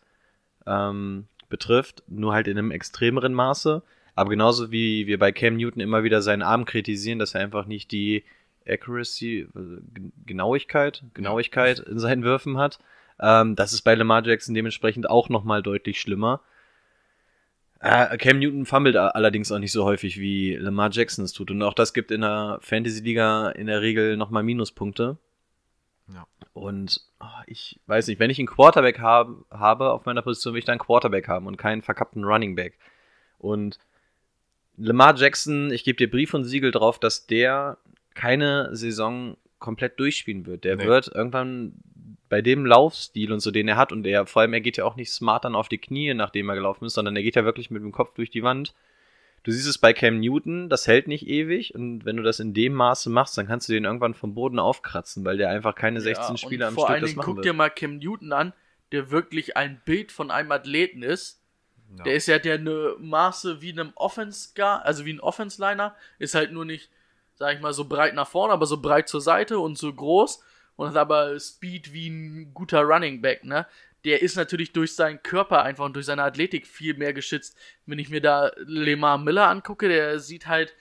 [0.65, 3.82] ähm, betrifft, nur halt in einem extremeren Maße.
[4.15, 7.65] Aber genauso wie wir bei Cam Newton immer wieder seinen Arm kritisieren, dass er einfach
[7.65, 8.23] nicht die
[8.67, 12.80] Accuracy, Gen- Genauigkeit, Genauigkeit in seinen Würfen hat.
[13.19, 16.41] Ähm, das ist bei Lamar Jackson dementsprechend auch nochmal deutlich schlimmer.
[17.80, 21.52] Äh, Cam Newton fummelt allerdings auch nicht so häufig wie Lamar Jackson es tut.
[21.52, 25.17] Und auch das gibt in der Fantasy-Liga in der Regel nochmal Minuspunkte.
[26.13, 26.26] Ja.
[26.54, 30.60] Und oh, ich weiß nicht, wenn ich einen Quarterback hab, habe auf meiner Position, will
[30.60, 32.78] ich dann einen Quarterback haben und keinen verkappten Running Back.
[33.38, 33.80] Und
[34.78, 37.78] Lamar Jackson, ich gebe dir Brief und Siegel drauf, dass der
[38.15, 40.63] keine Saison komplett durchspielen wird.
[40.63, 40.86] Der Nee.
[40.86, 41.73] wird irgendwann
[42.30, 44.86] bei dem Laufstil und so, den er hat, und er vor allem, er geht ja
[44.86, 47.45] auch nicht smart dann auf die Knie, nachdem er gelaufen ist, sondern er geht ja
[47.45, 48.73] wirklich mit dem Kopf durch die Wand.
[49.43, 52.54] Du siehst es bei Cam Newton, das hält nicht ewig und wenn du das in
[52.54, 55.99] dem Maße machst, dann kannst du den irgendwann vom Boden aufkratzen, weil der einfach keine
[56.02, 57.45] 16 Ja, Spiele und am vor Stück allen das Dingen machen guck wird.
[57.45, 58.54] dir mal Cam Newton an,
[58.93, 61.41] der wirklich ein Bild von einem Athleten ist.
[61.97, 62.04] Ja.
[62.06, 66.36] Der ist ja der eine Maße wie einem Offense also wie ein Offense Liner, ist
[66.36, 66.89] halt nur nicht,
[67.35, 70.43] sag ich mal, so breit nach vorne, aber so breit zur Seite und so groß
[70.75, 73.65] und hat aber Speed wie ein guter Running Back, ne?
[74.05, 77.55] Der ist natürlich durch seinen Körper einfach und durch seine Athletik viel mehr geschützt.
[77.85, 80.73] Wenn ich mir da Lemar Miller angucke, der sieht halt,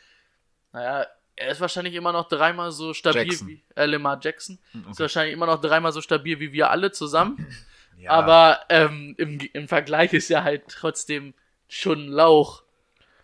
[0.72, 3.46] naja, er ist wahrscheinlich immer noch dreimal so stabil Jackson.
[3.48, 4.58] wie äh, Lemar Jackson.
[4.72, 4.98] Ist Okay.
[4.98, 7.46] wahrscheinlich immer noch dreimal so stabil wie wir alle zusammen.
[7.98, 8.10] Ja.
[8.10, 11.34] Aber ähm, im, im Vergleich ist er halt trotzdem
[11.68, 12.64] schon ein Lauch.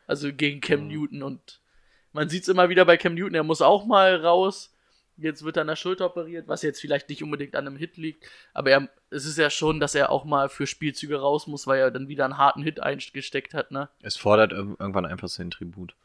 [0.06, 0.88] Also gegen Cam Mhm.
[0.88, 1.22] Newton.
[1.24, 1.60] Und
[2.12, 4.74] man sieht es immer wieder bei Cam Newton, er muss auch mal raus.
[5.20, 7.96] Jetzt wird er an der Schulter operiert, was jetzt vielleicht nicht unbedingt an einem Hit
[7.96, 8.24] liegt.
[8.54, 11.80] Aber er, es ist ja schon, dass er auch mal für Spielzüge raus muss, weil
[11.80, 13.88] er dann wieder einen harten Hit eingesteckt hat, ne?
[14.00, 15.96] Es fordert irg- irgendwann einfach seinen Tribut.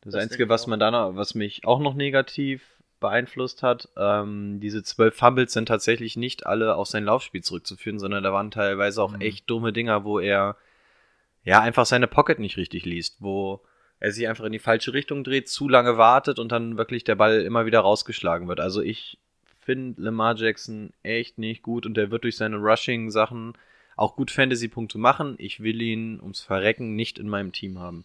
[0.00, 2.64] Das, Das Einzige, was man da noch, was mich auch noch negativ
[2.98, 8.24] beeinflusst hat, ähm, diese zwölf Fumbles sind tatsächlich nicht alle auf sein Laufspiel zurückzuführen, sondern
[8.24, 9.20] da waren teilweise auch Mhm.
[9.20, 10.56] echt dumme Dinger, wo er
[11.44, 13.60] ja einfach seine Pocket nicht richtig liest, wo
[14.02, 17.14] er sich einfach in die falsche Richtung dreht, zu lange wartet und dann wirklich der
[17.14, 18.58] Ball immer wieder rausgeschlagen wird.
[18.58, 19.16] Also ich
[19.60, 23.52] finde Lamar Jackson echt nicht gut und der wird durch seine Rushing-Sachen
[23.96, 25.36] auch gut Fantasy-Punkte machen.
[25.38, 28.04] Ich will ihn ums Verrecken nicht in meinem Team haben.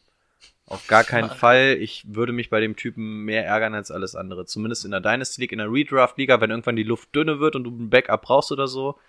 [0.67, 1.77] Auf gar keinen Fall.
[1.79, 4.45] Ich würde mich bei dem Typen mehr ärgern als alles andere.
[4.45, 7.63] Zumindest in der Dynasty League, in der Redraft-Liga, wenn irgendwann die Luft dünne wird und
[7.63, 8.99] du ein Backup brauchst oder so.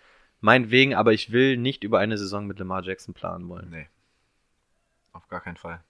[0.40, 3.68] Meinetwegen, aber ich will nicht über eine Saison mit Lamar Jackson planen wollen.
[3.68, 3.88] Nee.
[5.12, 5.82] Auf gar keinen Fall.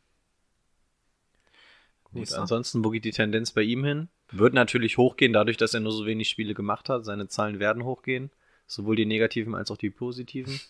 [2.13, 2.41] Gut, Nächster.
[2.41, 4.09] ansonsten, wo geht die Tendenz bei ihm hin?
[4.31, 7.05] Wird natürlich hochgehen, dadurch, dass er nur so wenig Spiele gemacht hat.
[7.05, 8.31] Seine Zahlen werden hochgehen.
[8.67, 10.61] Sowohl die negativen als auch die positiven.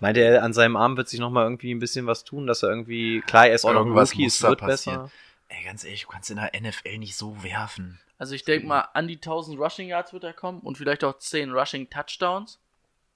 [0.00, 2.70] Meinte er, an seinem Arm wird sich nochmal irgendwie ein bisschen was tun, dass er
[2.70, 5.02] irgendwie, klar, er ist auch noch Irgendwas Rookie, es wird passieren.
[5.02, 5.12] besser.
[5.48, 8.00] Ey, ganz ehrlich, du kannst in der NFL nicht so werfen.
[8.18, 11.18] Also ich denke mal, an die 1000 Rushing Yards wird er kommen und vielleicht auch
[11.18, 12.58] 10 Rushing Touchdowns.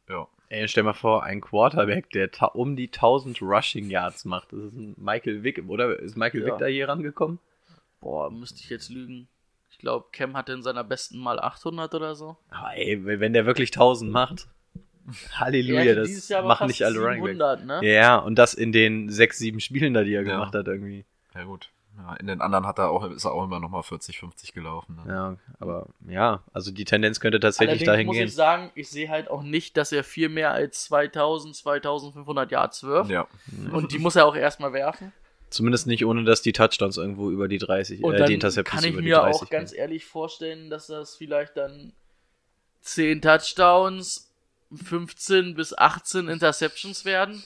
[0.08, 0.28] Ja.
[0.54, 4.52] Ey, stell mal vor, ein Quarterback, der um die 1000 Rushing Yards macht.
[4.52, 5.98] Das ist ein Michael Vick, oder?
[5.98, 6.46] Ist Michael Ja.
[6.46, 7.40] Vick da hier rangekommen?
[8.00, 9.26] Boah, müsste ich jetzt lügen.
[9.70, 12.36] Ich glaube, Cam hatte in seiner besten mal 800 oder so.
[12.50, 14.46] Aber ey, wenn der wirklich 1000 macht,
[15.32, 17.32] Halleluja, das dieses Jahr aber machen nicht alle Running Backs.
[17.32, 17.92] 700, ne?
[17.92, 20.34] Ja, und das in den sechs, sieben Spielen da, die er Ja.
[20.34, 21.04] gemacht hat irgendwie.
[21.34, 21.70] Ja, gut.
[21.96, 24.52] Ja, in den anderen hat er auch, ist er auch immer noch mal 40, 50
[24.52, 24.96] gelaufen.
[24.96, 25.12] Ne?
[25.12, 28.26] Ja, aber ja, also die Tendenz könnte tatsächlich Allerdings dahin muss gehen.
[28.26, 32.82] ich sagen, ich sehe halt auch nicht, dass er viel mehr als 2000, 2500 Yards
[32.82, 33.10] wirft.
[33.10, 33.28] Ja.
[33.72, 35.12] Und die muss er auch erstmal werfen.
[35.50, 38.82] Zumindest nicht, ohne dass die Touchdowns irgendwo über die 30, Und äh, dann die Interceptions
[38.82, 41.92] kann ich über mir 30 auch ganz ehrlich vorstellen, dass das vielleicht dann
[42.80, 44.32] 10 Touchdowns,
[44.74, 47.44] 15 bis 18 Interceptions werden.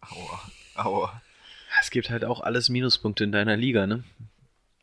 [0.00, 0.40] Aua.
[0.76, 1.22] Aua.
[1.80, 4.04] Es gibt halt auch alles Minuspunkte in deiner Liga, ne?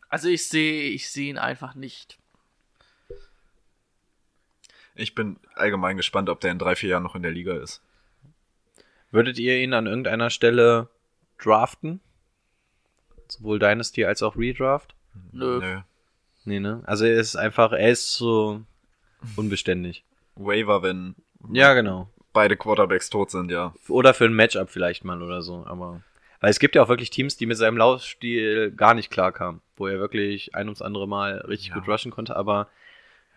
[0.09, 2.17] Also ich sehe, ich sehe ihn einfach nicht.
[4.95, 7.81] Ich bin allgemein gespannt, ob der in drei, vier Jahren noch in der Liga ist.
[9.11, 10.89] Würdet ihr ihn an irgendeiner Stelle
[11.41, 11.99] draften?
[13.27, 14.95] Sowohl Dynasty als auch Redraft?
[15.31, 15.59] Nö.
[15.59, 15.79] Nö.
[16.45, 16.81] Nee, ne?
[16.85, 18.61] Also er ist einfach, er ist so
[19.35, 20.03] unbeständig.
[20.35, 21.15] Waiver, wenn
[21.51, 22.09] Ja, genau.
[22.33, 23.73] beide Quarterbacks tot sind, ja.
[23.87, 26.01] Oder für ein Matchup vielleicht mal oder so, aber.
[26.39, 29.87] Weil es gibt ja auch wirklich Teams, die mit seinem Laufstil gar nicht klarkamen, wo
[29.87, 31.75] er wirklich ein ums andere Mal richtig Ja.
[31.75, 32.69] gut rushen konnte, aber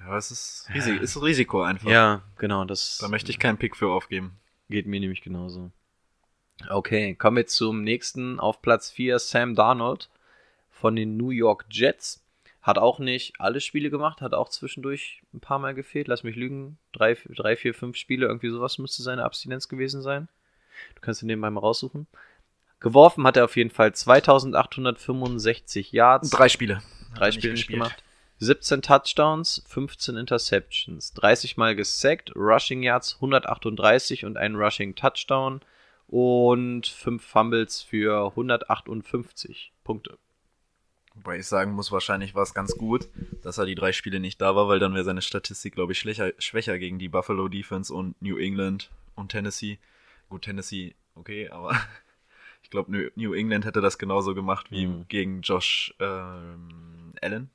[0.00, 1.90] Ja, es ist, Risik ist Risiko einfach.
[1.90, 4.36] ja, genau, das Da möchte ich keinen Pick für aufgeben.
[4.68, 5.70] geht mir nämlich genauso.
[6.68, 10.08] Okay, kommen wir zum nächsten auf Platz 4, Sam Darnold
[10.70, 12.20] von den New York Jets.
[12.62, 16.06] Hat auch nicht alle Spiele gemacht, hat auch zwischendurch ein paar Mal gefehlt.
[16.06, 16.78] Lass mich lügen.
[16.92, 20.28] Drei, drei vier, fünf Spiele, irgendwie sowas müsste seine Abstinenz gewesen sein.
[20.94, 22.06] Du kannst ihn nebenbei mal raussuchen.
[22.82, 26.30] Geworfen hat er auf jeden Fall 2865 Yards.
[26.30, 26.82] Drei Spiele.
[27.14, 28.02] Drei Spiele nicht gemacht.
[28.38, 35.60] 17 Touchdowns, 15 Interceptions, 30 Mal gesackt, Rushing Yards 138 und ein Rushing Touchdown
[36.08, 40.18] und 5 Fumbles für 158 Punkte.
[41.14, 43.08] Wobei ich sagen muss, wahrscheinlich war es ganz gut,
[43.42, 46.00] dass er die drei Spiele nicht da war, weil dann wäre seine Statistik, glaube ich,
[46.00, 49.78] schwächer, schwächer gegen die Buffalo Defense und New England und Tennessee.
[50.28, 51.78] Gut, Tennessee, okay, aber
[52.62, 55.08] ich glaube, New, England hätte das genauso gemacht wie Mhm.
[55.08, 57.50] gegen Josh ähm, Allen.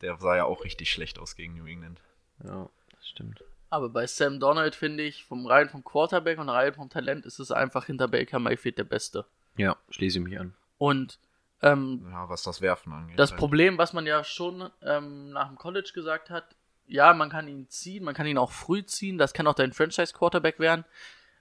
[0.00, 2.00] Der sah ja auch richtig schlecht aus gegen New England.
[2.44, 3.42] Ja, das stimmt.
[3.70, 7.38] Aber bei Sam Donald finde ich, vom rein vom Quarterback und rein vom Talent ist
[7.38, 9.24] es einfach hinter Baker Mayfield der Beste.
[9.56, 10.54] Ja, schließe ich mich an.
[10.78, 11.18] Und
[11.62, 13.18] ähm, Ja, was das Werfen angeht.
[13.18, 13.38] das halt.
[13.40, 16.54] Problem, was man ja schon ähm, nach dem College gesagt hat,
[16.86, 19.72] ja, man kann ihn ziehen, man kann ihn auch früh ziehen, das kann auch dein
[19.72, 20.84] Franchise-Quarterback werden,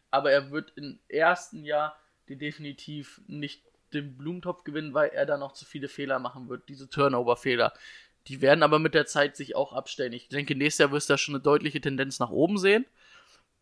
[0.09, 5.37] aber er wird im ersten Jahr dir definitiv nicht den Blumentopf gewinnen, weil er da
[5.37, 7.73] noch zu viele Fehler machen wird, diese Turnover-Fehler.
[8.27, 10.13] Die werden aber mit der Zeit sich auch abstellen.
[10.13, 12.85] Ich denke, nächstes Jahr wirst du da schon eine deutliche Tendenz nach oben sehen.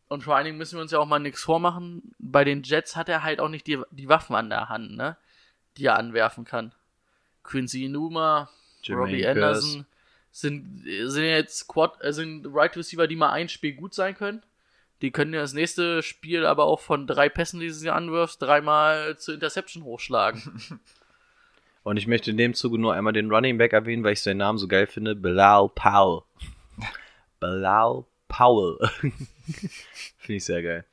[0.07, 2.13] Und vor allen Dingen müssen wir uns ja auch mal nichts vormachen.
[2.19, 5.17] Bei den Jets hat er halt auch nicht die, die Waffen an der Hand, ne?
[5.77, 6.73] Die er anwerfen kann.
[7.43, 8.49] Quincy Numa,
[8.83, 9.27] Jermaine Robbie.
[9.27, 9.85] Anderson
[10.31, 14.43] sind, sind jetzt Quad, äh, sind Right Receiver, die mal ein Spiel gut sein können.
[15.01, 18.41] Die können ja das nächste Spiel aber auch von drei Pässen, die du sie anwirfst,
[18.41, 20.61] dreimal zur Interception hochschlagen.
[21.83, 24.37] Und ich möchte in dem Zuge nur einmal den Running Back erwähnen, weil ich seinen
[24.37, 25.15] Namen so geil finde.
[25.15, 26.21] Bilal Powell.
[27.39, 28.77] Bilal Powell.
[30.17, 30.85] finde ich sehr geil.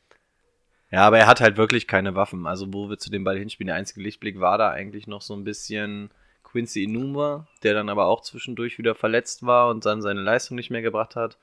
[0.90, 2.46] Ja, aber er hat halt wirklich keine Waffen.
[2.46, 5.34] Also wo wir zu dem Ball hinspielen, der einzige Lichtblick war da eigentlich noch so
[5.34, 6.10] ein bisschen
[6.42, 10.70] Quincy Inuma, der dann aber auch zwischendurch wieder verletzt war und dann seine Leistung nicht
[10.70, 11.36] mehr gebracht hat.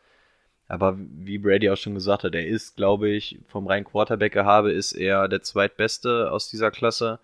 [0.68, 4.94] Aber wie Brady auch schon gesagt hat, er ist, glaube ich, vom reinen Quarterback-Gehabe ist
[4.94, 7.20] er der zweitbeste aus dieser Klasse.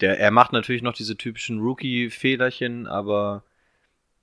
[0.00, 3.42] Der, er macht natürlich noch diese typischen Rookie-Fehlerchen, aber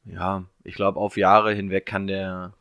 [0.05, 2.53] ja, ich glaube, auf Jahre hinweg kann der,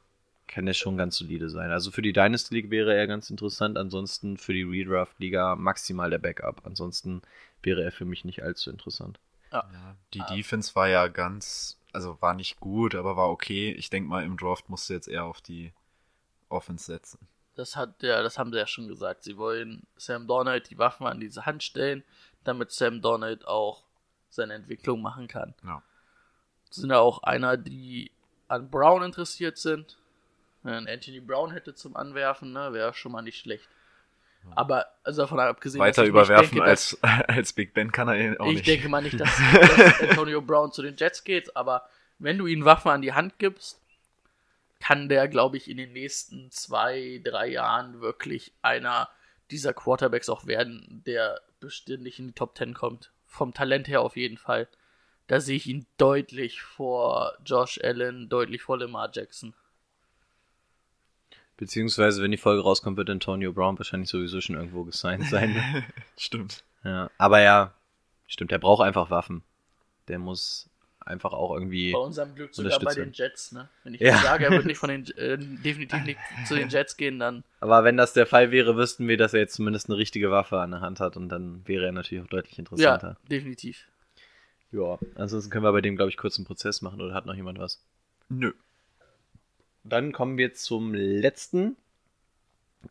[0.46, 1.70] kann der schon ganz solide sein.
[1.70, 6.18] Also für die Dynasty League wäre er ganz interessant, ansonsten für die Redraft-Liga maximal der
[6.18, 6.62] Backup.
[6.64, 7.22] Ansonsten
[7.62, 9.18] wäre er für mich nicht allzu interessant.
[9.52, 9.64] Ja,
[10.12, 13.72] die Defense war ja ganz, also war nicht gut, aber war okay.
[13.72, 15.72] Ich denke mal, im Draft musst du jetzt eher auf die
[16.48, 17.18] Offense setzen.
[17.54, 19.22] Das hat ja, das haben sie ja schon gesagt.
[19.22, 22.02] Sie wollen Sam Donald die Waffen an diese Hand stellen,
[22.42, 23.84] damit Sam Donald auch
[24.28, 25.54] seine Entwicklung machen kann.
[25.64, 25.82] Ja.
[26.70, 28.10] Sind ja auch einer, die
[28.48, 29.96] an Brown interessiert sind.
[30.64, 33.68] Wenn Anthony Brown hätte zum Anwerfen, ne, wäre schon mal nicht schlecht.
[34.54, 38.16] Aber also davon abgesehen, Weiter ich überwerfen nicht denke, als, als Big Ben kann er
[38.16, 38.66] ihn auch ich nicht.
[38.66, 39.30] denke mal nicht, dass,
[39.76, 43.38] dass Antonio Brown zu den Jets geht, aber wenn du ihm Waffen an die Hand
[43.38, 43.80] gibst,
[44.80, 49.08] kann der, glaube ich, in den nächsten zwei, drei Jahren wirklich einer
[49.50, 53.10] dieser Quarterbacks auch werden, der beständig in die Top 10 kommt.
[53.26, 54.68] Vom Talent her auf jeden Fall.
[55.26, 59.54] Da sehe ich ihn deutlich vor Josh Allen, deutlich vor Lamar Jackson.
[61.56, 65.84] Beziehungsweise, wenn die Folge rauskommt, wird Antonio Brown wahrscheinlich sowieso schon irgendwo gesigned sein.
[66.18, 66.64] Stimmt.
[66.84, 67.72] ja, aber ja,
[68.26, 69.42] stimmt, der braucht einfach Waffen.
[70.08, 70.68] Der muss
[71.00, 71.92] einfach auch irgendwie.
[71.92, 73.68] Bei unserem Glück sogar bei den Jets, ne?
[73.84, 74.18] Wenn ich Ja.
[74.18, 77.84] sage, er wird nicht von den äh, definitiv nicht zu den Jets gehen, dann Aber
[77.84, 80.72] wenn das der Fall wäre, wüssten wir, dass er jetzt zumindest eine richtige Waffe an
[80.72, 83.16] der Hand hat und dann wäre er natürlich auch deutlich interessanter.
[83.22, 83.86] ja, definitiv.
[84.72, 84.98] Ja.
[85.14, 87.58] Ansonsten können wir bei dem, glaube ich, kurz einen Prozess machen oder hat noch jemand
[87.58, 87.80] was?
[88.28, 88.52] Nö.
[89.84, 91.76] Dann kommen wir zum letzten,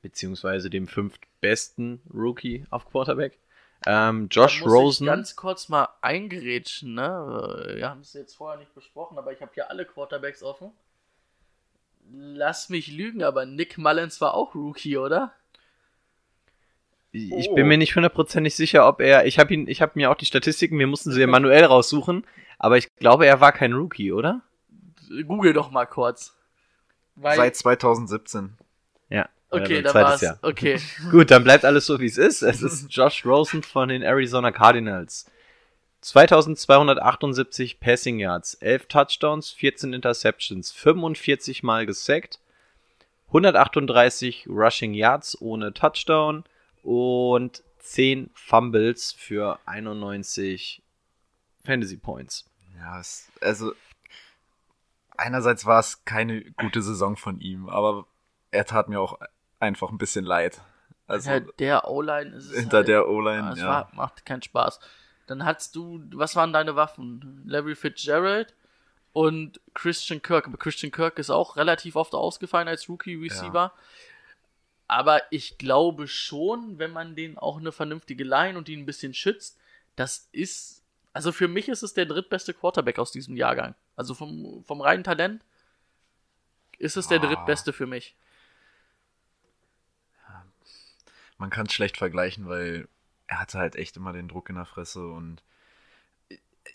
[0.01, 3.37] beziehungsweise dem fünftbesten Rookie auf Quarterback.
[3.85, 5.03] Ähm, Josh Da muss Rosen.
[5.07, 7.73] Ich ganz kurz mal eingerätschen, ne?
[7.75, 10.71] Wir haben es jetzt vorher nicht besprochen, aber ich habe hier alle Quarterbacks offen.
[12.11, 15.33] Lass mich lügen, aber Nick Mullins war auch Rookie, oder?
[17.11, 17.55] Ich Oh.
[17.55, 19.25] bin mir nicht hundertprozentig sicher, ob er.
[19.25, 22.25] Ich habe ihn, ich habe mir auch die Statistiken, wir mussten sie ja manuell raussuchen,
[22.57, 24.41] aber ich glaube, er war kein Rookie, oder?
[25.27, 26.35] Google doch mal kurz.
[27.15, 28.57] Weil, Seit 2017.
[29.09, 29.29] Ja.
[29.49, 30.21] okay, Oder da zweites war's.
[30.21, 30.39] Jahr.
[30.41, 30.79] Okay.
[31.11, 32.41] Gut, dann bleibt alles so, wie es ist.
[32.41, 35.25] Es ist Josh Rosen von den Arizona Cardinals.
[36.01, 42.39] 2278 Passing Yards, 11 Touchdowns, 14 Interceptions, 45 Mal gesackt,
[43.27, 46.43] 138 Rushing Yards ohne Touchdown
[46.83, 50.81] und 10 Fumbles für 91
[51.63, 52.49] Fantasy Points.
[52.77, 53.71] Ja, es, also
[55.23, 58.05] einerseits war es keine gute Saison von ihm, aber
[58.51, 59.19] er tat mir auch
[59.59, 60.61] einfach ein bisschen leid.
[61.07, 63.67] Also hinter der O-Line ist es hinter halt, der O-Line, es ja.
[63.67, 64.79] war, macht keinen Spaß.
[65.27, 67.41] Dann hattest du, was waren deine Waffen?
[67.45, 68.53] Larry Fitzgerald
[69.13, 70.47] und Christian Kirk.
[70.47, 73.71] Aber Christian Kirk ist auch relativ oft ausgefallen als Rookie-Receiver.
[74.87, 79.13] Aber ich glaube schon, wenn man den auch eine vernünftige Line und ihn ein bisschen
[79.13, 79.57] schützt,
[79.95, 80.82] das ist,
[81.13, 83.75] also für mich ist es der drittbeste Quarterback aus diesem Jahrgang.
[83.95, 85.43] Also vom, vom reinen Talent
[86.79, 87.25] ist es der Ah.
[87.27, 88.15] drittbeste für mich.
[91.37, 92.87] man kann es schlecht vergleichen, weil
[93.27, 95.43] er hatte halt echt immer den Druck in der Fresse und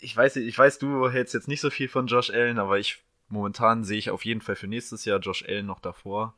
[0.01, 3.03] ich weiß, ich weiß, du hältst jetzt nicht so viel von Josh Allen, aber ich
[3.29, 6.35] momentan sehe ich auf jeden Fall für nächstes Jahr Josh Allen noch davor.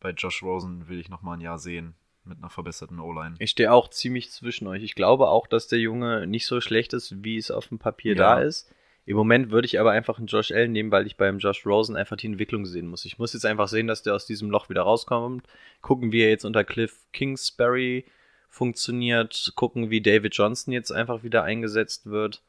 [0.00, 1.94] Bei Josh Rosen will ich noch mal ein Jahr sehen
[2.28, 3.34] mit einer verbesserten O-Line.
[3.38, 4.82] Ich stehe auch ziemlich zwischen euch.
[4.82, 8.14] Ich glaube auch, dass der Junge nicht so schlecht ist, wie es auf dem Papier
[8.14, 8.36] Ja.
[8.36, 8.72] da ist.
[9.06, 11.96] Im Moment würde ich aber einfach einen Josh Allen nehmen, weil ich beim Josh Rosen
[11.96, 13.06] einfach die Entwicklung sehen muss.
[13.06, 15.46] Ich muss jetzt einfach sehen, dass der aus diesem Loch wieder rauskommt.
[15.80, 18.04] Gucken, wie er jetzt unter Cliff Kingsbury
[18.50, 19.52] funktioniert.
[19.54, 22.42] Gucken, wie David Johnson jetzt einfach wieder eingesetzt wird.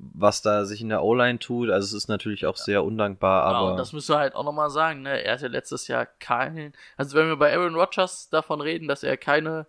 [0.00, 1.70] Was da sich in der O-Line tut.
[1.70, 4.44] Also es ist natürlich auch sehr undankbar, Ja, aber und das müssen wir halt auch
[4.44, 5.24] nochmal sagen, ne?
[5.24, 6.72] Er hatte letztes Jahr keinen.
[6.96, 9.66] Also wenn wir bei Aaron Rodgers davon reden, dass er keine,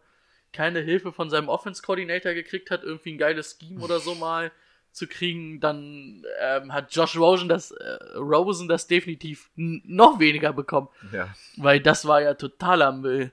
[0.54, 4.52] keine Hilfe von seinem Offense-Coordinator gekriegt hat, irgendwie ein geiles Scheme oder so mal
[4.92, 10.90] zu kriegen, dann ähm, hat Josh Rosen das, äh, Rosen das definitiv noch weniger bekommen.
[11.12, 11.30] Ja.
[11.58, 13.32] Weil das war ja totaler Müll.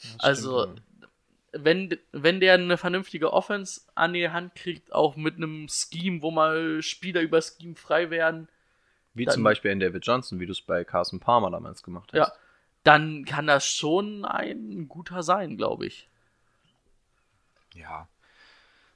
[0.00, 0.74] stimmt, Also, ja.
[1.52, 6.30] Wenn, wenn der eine vernünftige Offense an die Hand kriegt, auch mit einem Scheme, wo
[6.30, 8.48] mal Spieler über Scheme frei werden,
[9.14, 12.10] wie dann- zum Beispiel in David Johnson, wie du es bei Carson Palmer damals gemacht
[12.12, 12.18] hast.
[12.18, 12.32] Ja,
[12.84, 16.08] dann kann das schon ein guter sein, glaube ich.
[17.74, 18.08] Ja.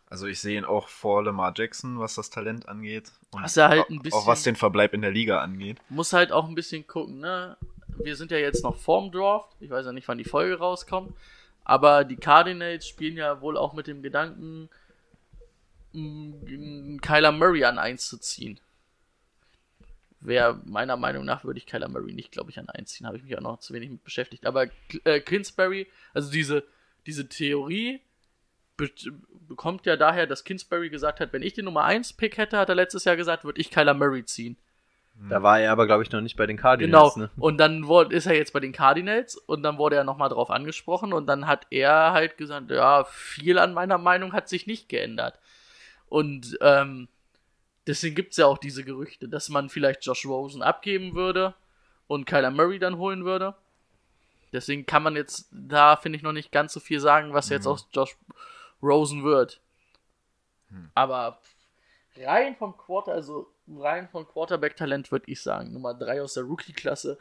[0.08, 3.10] Also ich sehe ihn auch vor Lamar Jackson, was das Talent angeht.
[3.30, 5.78] Und Was er halt bisschen- Auch was den Verbleib in der Liga angeht.
[5.88, 7.56] Muss halt auch ein bisschen gucken, ne?
[7.96, 9.48] Wir sind ja jetzt noch vorm Draft.
[9.60, 11.14] Ich weiß ja nicht, wann die Folge rauskommt.
[11.64, 14.68] Aber die Cardinals spielen ja wohl auch mit dem Gedanken,
[15.94, 18.60] m, Kyler Murray an 1 zu ziehen.
[20.20, 23.06] Wäre meiner Meinung nach würde ich Kyler Murray nicht, glaube ich, an 1 ziehen.
[23.06, 24.46] Habe ich mich auch noch zu wenig mit beschäftigt.
[24.46, 24.68] Aber
[25.04, 26.64] äh, Kingsbury, also diese,
[27.06, 28.00] diese Theorie
[28.76, 28.90] be
[29.48, 32.70] bekommt ja daher, dass Kingsbury gesagt hat, wenn ich den Nummer 1 Pick hätte, hat
[32.70, 34.56] er letztes Jahr gesagt, würde ich Kyler Murray ziehen.
[35.14, 37.14] Da war er aber, glaube ich, noch nicht bei den Cardinals.
[37.14, 37.26] Genau.
[37.26, 37.30] Ne?
[37.38, 41.12] Und dann ist er jetzt bei den Cardinals und dann wurde er nochmal drauf angesprochen
[41.12, 45.38] und dann hat er halt gesagt, ja, viel an meiner Meinung hat sich nicht geändert.
[46.08, 47.08] Und ähm,
[47.86, 51.54] deswegen gibt es ja auch diese Gerüchte, dass man vielleicht Josh Rosen abgeben würde
[52.08, 53.54] und Kyler Murray dann holen würde.
[54.52, 57.66] Deswegen kann man jetzt da, finde ich, noch nicht ganz so viel sagen, was jetzt
[57.66, 58.16] aus Josh
[58.82, 59.60] Rosen wird.
[60.94, 61.40] Aber
[62.16, 67.18] rein vom Quarter, also rein vom Quarterback-Talent würde ich sagen, Nummer 3 aus der Rookie-Klasse.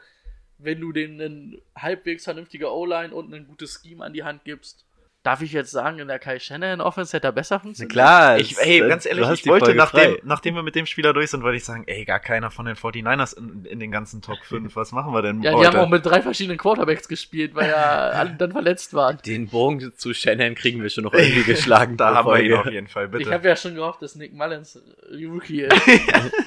[0.58, 4.84] Wenn du denen eine halbwegs vernünftige O-Line und ein gutes Scheme an die Hand gibst,
[5.22, 7.92] darf ich jetzt sagen, in der Kai Shanahan Offense hätte er besser funktioniert?
[7.92, 8.38] klar.
[8.38, 11.58] Ich, ey, ganz ehrlich, ich wollte, nachdem, nachdem wir mit dem Spieler durch sind, wollte
[11.58, 14.74] ich sagen, ey, gar keiner von den 49ers in, in den ganzen Top 5.
[14.74, 17.76] Was machen wir denn Ja, die haben auch mit drei verschiedenen Quarterbacks gespielt, weil ja
[18.10, 19.18] alle dann verletzt waren.
[19.24, 21.96] Den Bogen zu Shannon kriegen wir schon noch irgendwie geschlagen.
[21.96, 23.22] da haben wir ihn auf jeden Fall, bitte.
[23.22, 25.82] Ich habe ja schon gehofft, dass Nick Mullins äh, Rookie ist.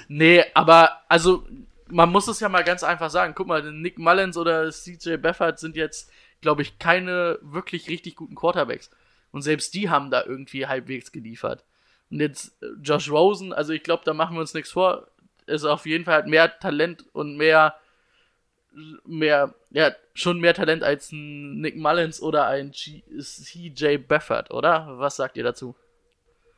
[0.10, 1.46] nee, aber also
[1.88, 3.34] man muss es ja mal ganz einfach sagen.
[3.36, 8.36] Guck mal, Nick Mullins oder CJ Beathard sind jetzt, glaube ich, keine wirklich richtig guten
[8.36, 8.90] Quarterbacks.
[9.32, 11.64] Und selbst die haben da irgendwie halbwegs geliefert.
[12.10, 15.08] Und jetzt äh, Josh Rosen, also ich glaube, da machen wir uns nichts vor,
[15.46, 17.76] ist auf jeden Fall mehr Talent und mehr
[19.06, 24.88] mehr, ja, schon mehr Talent als ein Nick Mullins oder ein CJ Beathard, oder?
[25.00, 25.76] Was sagt ihr dazu?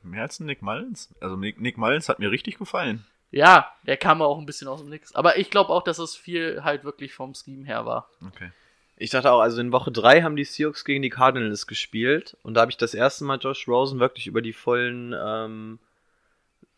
[0.03, 1.13] Mehr als ein Nick Mullins?
[1.19, 3.05] Also Nick, Nick Mullins hat mir richtig gefallen.
[3.29, 5.13] Ja, der kam auch ein bisschen aus dem Nix.
[5.13, 8.09] Aber ich glaube auch, dass es viel halt wirklich vom Scheme her war.
[8.25, 8.51] Okay.
[8.99, 12.55] Ich dachte auch, also in Woche 3 haben die Seahawks gegen die Cardinals gespielt und
[12.55, 15.79] da habe ich das erste Mal Josh Rosen wirklich über die vollen ähm,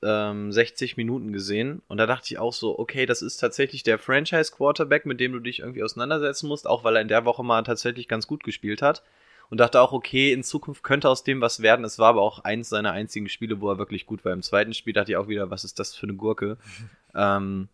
[0.04, 3.98] ähm, 60 Minuten gesehen und da dachte ich auch so, okay, das ist tatsächlich der
[3.98, 7.64] Franchise-Quarterback, mit dem du dich irgendwie auseinandersetzen musst, auch weil er in der Woche mal
[7.64, 9.02] tatsächlich ganz gut gespielt hat
[9.50, 11.86] und dachte auch, okay, in Zukunft könnte aus dem was werden.
[11.86, 14.34] Es war aber auch eins seiner einzigen Spiele, wo er wirklich gut war.
[14.34, 16.58] Im zweiten Spiel dachte ich auch wieder, was ist das für eine Gurke?
[17.16, 17.70] ähm,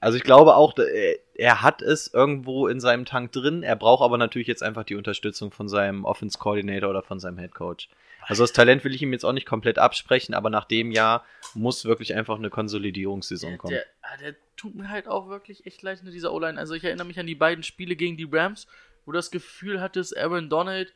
[0.00, 3.62] also ich glaube auch, er- er hat es irgendwo in seinem Tank drin.
[3.62, 7.38] Er braucht aber natürlich jetzt einfach die Unterstützung von seinem Offense Coordinator oder von seinem
[7.38, 7.88] Head Coach.
[8.28, 11.24] Also das Talent will ich ihm jetzt auch nicht komplett absprechen, aber nach dem Jahr
[11.54, 13.70] muss wirklich einfach eine Konsolidierungssaison Der, kommen.
[13.74, 16.58] der, ah, der tut mir halt auch wirklich echt leid mit dieser O-Line.
[16.58, 18.66] Also ich erinnere mich an die beiden Spiele gegen die Rams,
[19.04, 20.92] wo das Gefühl hattest, Aaron Donald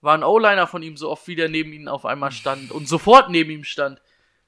[0.00, 2.88] war ein O-Liner von ihm, so oft wie der neben ihm auf einmal stand und
[2.88, 4.00] sofort neben ihm stand.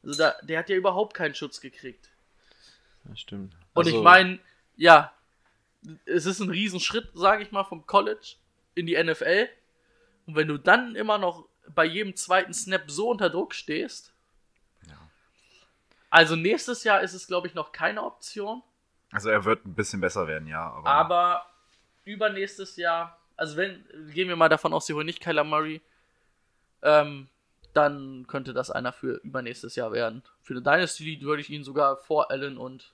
[0.03, 2.11] Also da, der hat ja überhaupt keinen Schutz gekriegt.
[3.05, 3.55] Das stimmt.
[3.75, 4.39] Und Also, ich meine,
[4.77, 5.13] ja,
[6.07, 8.37] es ist ein Riesenschritt, sage ich mal, vom College
[8.75, 9.49] in die NFL.
[10.27, 14.13] Und wenn du dann immer noch bei jedem zweiten Snap so unter Druck stehst.
[16.15, 18.63] Also nächstes Jahr ist es, glaube ich, noch keine Option.
[19.11, 20.61] Also er wird ein bisschen besser werden, ja.
[20.61, 21.47] Aber, Aber
[22.05, 25.81] übernächstes Jahr, also wenn, gehen wir mal davon aus, sie holen nicht Kyler Murray,
[26.83, 27.29] ähm,
[27.73, 30.23] dann könnte das einer für übernächstes Jahr werden.
[30.41, 32.94] Für eine Dynasty League würde ich ihn sogar vor Allen und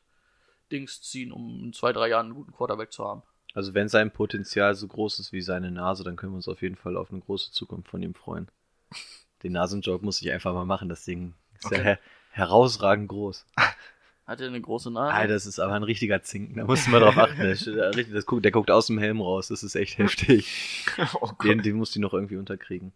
[0.71, 3.23] Dings ziehen, um in zwei, drei Jahren einen guten Quarterback zu haben.
[3.55, 6.63] Also wenn sein Potenzial so groß ist wie seine Nase, dann können wir uns auf
[6.63, 8.49] jeden Fall auf eine große Zukunft von ihm freuen.
[9.43, 11.83] Den Nasenjoke muss ich einfach mal machen, das Ding ist ja Okay.
[11.85, 11.99] her
[12.33, 13.45] herausragend groß.
[14.27, 15.13] Hat er eine große Nase?
[15.13, 17.39] Alter, das ist aber ein richtiger Zinken, da musst du mal drauf achten.
[17.41, 17.51] Der,
[17.97, 20.85] richtig- das guckt, der guckt aus dem Helm raus, das ist echt heftig.
[21.21, 21.31] oh.
[21.43, 22.93] Den, den musst du noch irgendwie unterkriegen.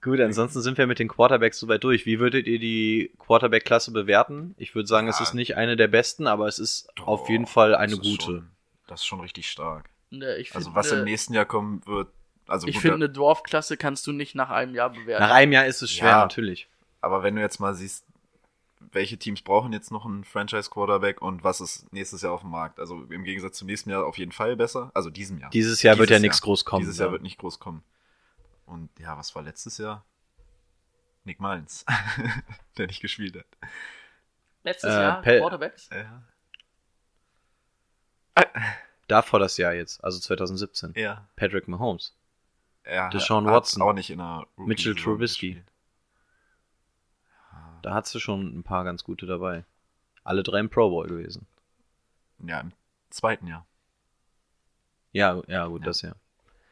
[0.00, 2.06] Gut, ansonsten sind wir mit den Quarterbacks soweit durch.
[2.06, 4.54] Wie würdet ihr die Quarterback-Klasse bewerten?
[4.56, 5.24] Ich würde sagen, es Ja.
[5.24, 8.22] ist nicht eine der besten, aber es ist Doch, auf jeden Fall eine gute.
[8.24, 8.50] Schon,
[8.86, 9.88] das ist schon richtig stark.
[10.10, 12.08] Ne, ich Also find, was ne, im nächsten Jahr kommen wird.
[12.46, 15.22] Also Ich finde, eine Dwarf-Klasse kannst du nicht nach einem Jahr bewerten.
[15.22, 16.20] Nach einem Jahr ist es schwer, Ja.
[16.22, 16.68] natürlich.
[17.00, 18.04] aber wenn du jetzt mal siehst,
[18.92, 22.78] welche Teams brauchen jetzt noch einen Franchise-Quarterback und was ist nächstes Jahr auf dem Markt?
[22.80, 24.90] Also im Gegensatz zum nächsten Jahr auf jeden Fall besser.
[24.94, 25.50] Also diesem Jahr.
[25.50, 26.80] Dieses Jahr wird ja Dieses nichts groß kommen.
[26.80, 27.12] Dieses Jahr ja.
[27.12, 27.82] wird nicht groß kommen.
[28.68, 30.04] Und ja, was war letztes Jahr?
[31.24, 31.84] Nick Mullins,
[32.78, 33.46] der nicht gespielt hat.
[34.62, 35.88] Letztes Äh, Jahr Pel- Quarterbacks?
[35.90, 36.22] Ja.
[39.08, 40.92] Davor das Jahr jetzt, also 2017.
[40.96, 41.26] Ja.
[41.36, 42.14] Patrick Mahomes.
[42.84, 43.82] ja Deshaun Watson.
[43.82, 45.64] Auch nicht in der Rookie Mitchell Trubisky.
[47.82, 49.64] Da hast du schon ein paar ganz gute dabei.
[50.24, 51.46] Alle drei im Pro Bowl gewesen.
[52.40, 52.72] Ja, im
[53.10, 53.66] zweiten Jahr.
[55.12, 55.86] Ja, ja, gut, Ja.
[55.86, 56.14] das ja.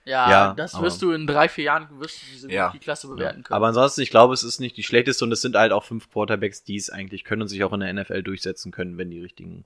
[0.07, 2.67] Ja, Ja, das wirst du in drei, vier Jahren wirst du diese Ja.
[2.69, 3.55] Rookie-Klasse bewerten können.
[3.57, 6.09] Aber ansonsten, ich glaube, es ist nicht die schlechteste und es sind halt auch fünf
[6.11, 9.21] Quarterbacks, die es eigentlich können und sich auch in der NFL durchsetzen können, wenn die
[9.21, 9.65] richtigen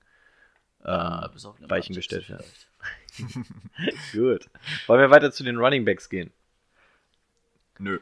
[0.83, 1.29] eine
[1.67, 2.43] Weichen gestellt werden.
[4.13, 4.49] Gut.
[4.87, 6.31] Wollen wir weiter zu den Running Backs gehen?
[7.77, 7.99] Nö.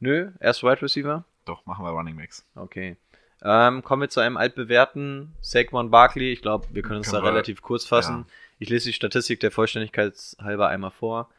[0.00, 1.24] Nö, erst Wide Receiver?
[1.44, 2.44] Doch, machen wir Running Backs.
[2.56, 2.96] Okay.
[3.42, 6.32] Ähm, kommen wir zu einem altbewährten Saquon Barkley.
[6.32, 8.26] Ich glaube, wir können uns Können da wir- relativ kurz fassen.
[8.58, 11.30] Ich lese die Statistik der Vollständigkeit halber einmal vor.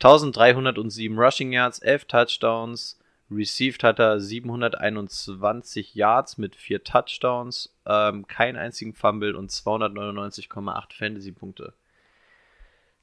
[0.00, 2.98] 1307 Rushing Yards, 11 Touchdowns.
[3.30, 11.74] Received hat er 721 Yards mit 4 Touchdowns, ähm, keinen einzigen Fumble und 299,8 Fantasy-Punkte.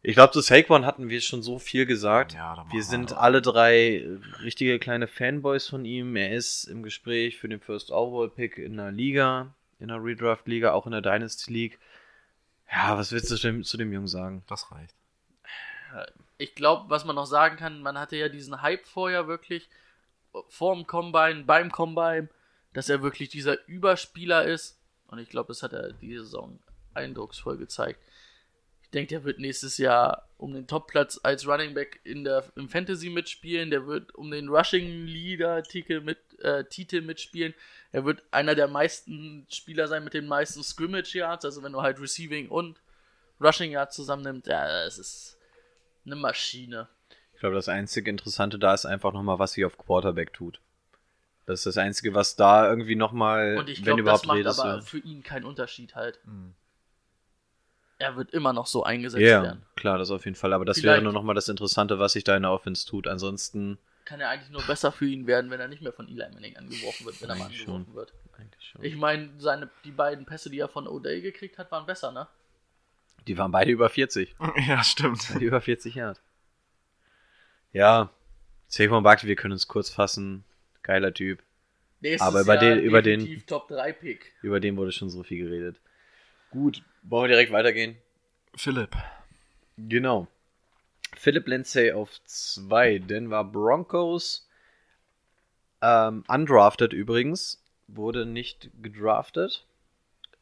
[0.01, 2.33] Ich glaube, zu Saquon hatten wir schon so viel gesagt.
[2.33, 3.17] Ja, Wir sind doch.
[3.17, 4.05] alle drei
[4.43, 6.15] richtige kleine Fanboys von ihm.
[6.15, 10.47] Er ist im Gespräch für den First Overall Pick in der Liga, in der Redraft
[10.47, 11.79] Liga, auch in der Dynasty League.
[12.71, 14.43] Ja, was willst du zu dem, zu dem Jungen sagen?
[14.47, 14.93] Das reicht.
[16.37, 19.69] Ich glaube, was man noch sagen kann, man hatte ja diesen Hype vorher wirklich,
[20.49, 22.29] vorm Combine, beim Combine,
[22.73, 24.79] dass er wirklich dieser Überspieler ist.
[25.07, 26.59] Und ich glaube, das hat er diese Saison
[26.93, 27.99] eindrucksvoll gezeigt.
[28.83, 32.69] Ich denke, der wird nächstes Jahr um den Topplatz als Running Back in der, im
[32.69, 33.69] Fantasy mitspielen.
[33.69, 37.53] Der wird um den Rushing Leader Titel, mit, äh, Titel mitspielen.
[37.91, 41.45] Er wird einer der meisten Spieler sein mit den meisten Scrimmage Yards.
[41.45, 42.79] Also wenn du halt Receiving und
[43.41, 45.36] Rushing Yards zusammennimmst, ja, es ist
[46.07, 46.87] eine Maschine.
[47.33, 50.59] Ich glaube, das einzige Interessante da ist einfach nochmal, was sie auf Quarterback tut.
[51.45, 54.59] Das ist das Einzige, was da irgendwie nochmal, Und ich wenn glaube, das macht redest.
[54.59, 54.81] aber ja.
[54.81, 56.19] für ihn keinen Unterschied halt.
[56.25, 56.53] Mhm.
[57.99, 59.63] Er wird immer noch so eingesetzt Ja, werden.
[59.75, 60.53] klar, das auf jeden Fall.
[60.53, 63.07] Aber das Vielleicht- wäre nur nochmal das Interessante, was sich da in der Offense tut.
[63.07, 66.23] Ansonsten Kann er eigentlich nur besser für ihn werden, wenn er nicht mehr von Eli
[66.33, 67.95] Manning angeworfen wird, wenn er mal angeworfen schon.
[67.95, 68.13] wird.
[68.37, 68.83] eigentlich schon.
[68.83, 72.27] Ich meine, seine die beiden Pässe, die er von O'Day gekriegt hat, waren besser, ne?
[73.27, 74.35] Die waren beide über 40.
[74.67, 75.27] Ja, stimmt.
[75.33, 76.21] Beide über 40 Yard.
[77.73, 78.09] Ja,
[78.67, 80.43] Saquon Barkley, wir können uns kurz fassen.
[80.83, 81.43] Geiler Typ.
[82.01, 84.33] Nächstes Aber über Jahr den- über den- Top 3 Pick.
[84.41, 85.79] Über den wurde schon so viel geredet.
[86.51, 87.97] Gut, wollen wir direkt weitergehen?
[88.55, 88.95] Philipp.
[89.77, 90.27] Genau.
[91.15, 94.47] Philip Lindsay auf 2, Denver Broncos.
[95.81, 99.65] Ähm, undrafted übrigens, wurde nicht gedraftet.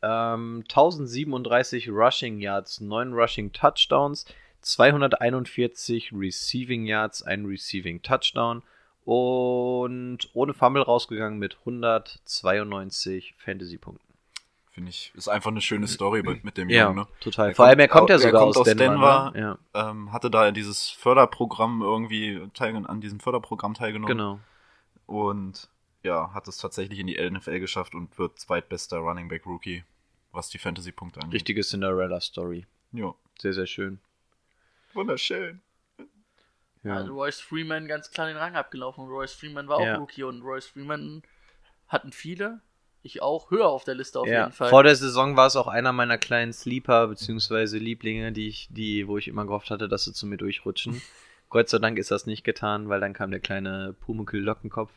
[0.02, 4.26] Ähm, 1037 Rushing Yards, 9 Rushing Touchdowns,
[4.62, 8.62] 241 Receiving Yards, ein Receiving Touchdown
[9.06, 14.04] und ohne Fumble rausgegangen mit 192 Fantasy-Punkten.
[14.72, 17.08] Finde ich, ist einfach eine schöne Story mit, mit dem Ja, Jungen, ne?
[17.22, 17.50] total.
[17.50, 19.32] Er Vor allem, er kommt ja sogar kommt aus aus Denver.
[19.32, 19.32] Denver.
[19.34, 19.58] Ne?
[19.74, 24.18] Ja, Ähm, hatte da dieses Förderprogramm irgendwie an diesem Förderprogramm teilgenommen.
[24.18, 24.40] genau.
[25.06, 25.70] und
[26.06, 29.84] ja, hat es tatsächlich in die NFL geschafft und wird zweitbester Running Back Rookie,
[30.32, 31.34] was die Fantasy-Punkte angeht.
[31.34, 32.66] Richtige Cinderella-Story.
[32.94, 33.14] Ja.
[33.40, 34.00] Sehr, sehr schön.
[34.94, 35.62] Wunderschön.
[36.84, 36.98] Ja.
[36.98, 39.08] Also Royce Freeman ganz klar den Rang abgelaufen.
[39.08, 39.98] Royce Freeman war auch Ja.
[39.98, 41.24] Rookie und Royce Freeman
[41.88, 42.62] hatten viele.
[43.02, 44.42] Ich auch höher auf der Liste auf ja.
[44.42, 44.70] jeden Fall.
[44.70, 47.78] Vor der Saison war es auch einer meiner kleinen Sleeper bzw.
[47.78, 51.02] Lieblinge, die ich, die, wo ich immer gehofft hatte, dass sie zu mir durchrutschen.
[51.50, 54.92] Gott sei Dank ist das nicht getan, weil dann kam der kleine Pumukel Lockenkopf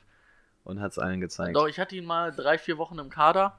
[0.68, 1.56] und hat es allen gezeigt.
[1.56, 3.58] Doch, ich hatte ihn mal drei, vier Wochen im Kader.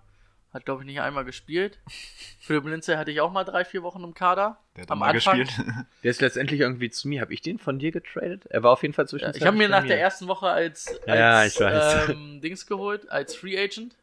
[0.53, 1.80] Hat, glaube ich, nicht einmal gespielt.
[2.39, 4.57] Philipp Lindsay hatte ich auch mal drei, vier Wochen im Kader.
[4.76, 5.39] Der hat Am mal Anfang.
[5.39, 5.68] gespielt.
[6.03, 7.22] Der ist letztendlich irgendwie zu mir.
[7.22, 8.45] Habe ich den von dir getradet?
[8.47, 9.26] Er war auf jeden Fall zwischen.
[9.26, 12.10] Ja, ich habe mir nach der ersten Woche als, als Ja, ich weiß.
[12.10, 13.95] Ähm, Dings geholt, als Free Agent.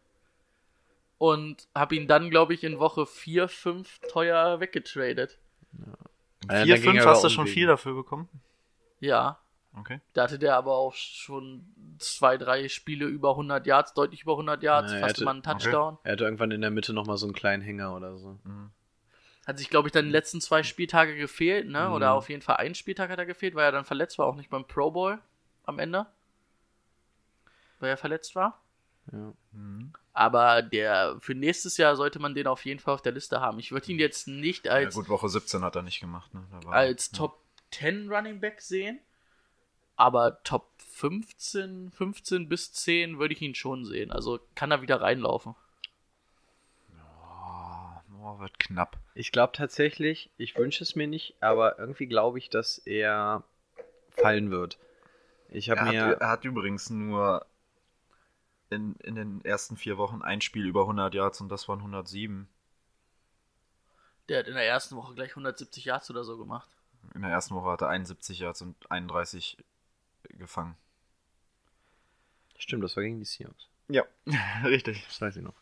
[1.18, 5.38] Und habe ihn dann, glaube ich, in Woche 4, 5 teuer weggetradet.
[5.72, 5.94] Ja,
[6.42, 8.28] In dann 4, ging 5 er hast du schon viel dafür bekommen?
[9.00, 9.38] Ja,
[9.78, 10.00] Okay.
[10.14, 11.66] da hatte der aber auch schon
[11.98, 15.42] zwei, drei Spiele über 100 Yards, deutlich über 100 Yards, Ja, fast hatte- immer einen
[15.42, 15.98] Touchdown.
[16.02, 18.38] Er hatte irgendwann in der Mitte nochmal so einen kleinen Hänger oder so.
[18.44, 18.70] Mhm.
[19.46, 21.86] Hat sich, glaube ich, dann die letzten zwei Spieltage gefehlt, ne?
[21.88, 21.92] Mhm.
[21.94, 24.34] Oder auf jeden Fall ein Spieltag hat er gefehlt, weil er dann verletzt war, auch
[24.34, 25.18] nicht beim Pro Bowl
[25.64, 26.06] am Ende.
[27.78, 28.60] Weil er verletzt war.
[29.12, 29.32] Ja.
[29.52, 29.92] Mhm.
[30.12, 33.58] Aber der für nächstes Jahr sollte man den auf jeden Fall auf der Liste haben.
[33.58, 36.32] Ich würde ihn jetzt nicht Ja, als, gut, Woche 17 hat er nicht gemacht.
[36.34, 36.42] Ne?
[36.50, 37.38] Da war- als Top
[37.70, 38.98] 10 Running Back sehen.
[39.96, 44.12] Aber Top 15, 15 bis 10 würde ich ihn schon sehen.
[44.12, 45.54] Also kann er wieder reinlaufen.
[46.92, 48.98] Oh, oh, wird knapp.
[49.14, 53.42] Ich glaube tatsächlich, ich wünsche es mir nicht, aber irgendwie glaube ich, dass er
[54.10, 54.78] fallen wird.
[55.48, 56.16] Ich habe Er hat, mir.
[56.20, 57.46] er hat übrigens nur
[58.70, 62.48] in, in den ersten vier Wochen ein Spiel über 100 Yards und das waren 107.
[64.28, 66.68] Der hat in der ersten Woche gleich 170 Yards oder so gemacht.
[67.14, 69.56] In der ersten Woche hat er 71 Yards und 31
[70.30, 70.76] gefangen.
[72.58, 73.68] Stimmt, das war gegen die Seahawks.
[73.88, 74.02] Ja,
[74.64, 75.04] richtig.
[75.06, 75.54] Das weiß ich noch.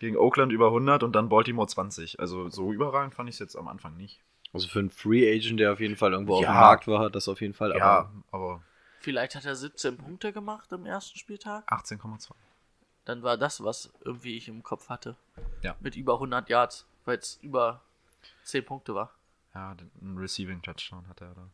[0.00, 2.20] Gegen Oakland über 100 und dann Baltimore 20.
[2.20, 4.20] Also so überragend fand ich es jetzt am Anfang nicht.
[4.52, 6.52] Also für einen Free Agent, der auf jeden Fall irgendwo auf Ja.
[6.52, 7.76] dem Markt war, hat das auf jeden Fall.
[7.76, 8.62] ja, aber
[9.00, 11.70] Vielleicht hat er 17 Punkte gemacht am ersten Spieltag.
[11.70, 12.32] 18,2.
[13.04, 15.16] Dann war das, was irgendwie ich im Kopf hatte.
[15.62, 15.76] Ja.
[15.80, 17.80] Mit über 100 Yards, weil es über
[18.44, 19.14] 10 Punkte war.
[19.54, 21.48] Ja, ein Receiving Touchdown hat er da.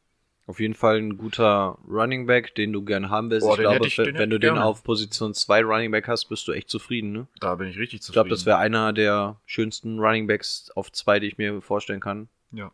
[0.47, 3.47] Auf jeden Fall ein guter Running Back, den du gerne haben willst.
[3.47, 6.47] Boah, ich glaube, ich- wenn, du ich den auf Position 2 Running Back hast, bist
[6.47, 7.27] du echt zufrieden, ne?
[7.41, 8.15] Da bin ich richtig Ich zufrieden.
[8.25, 12.29] glaube, das wäre einer der schönsten Running Backs auf zwei, die ich mir vorstellen kann.
[12.53, 12.71] Ja.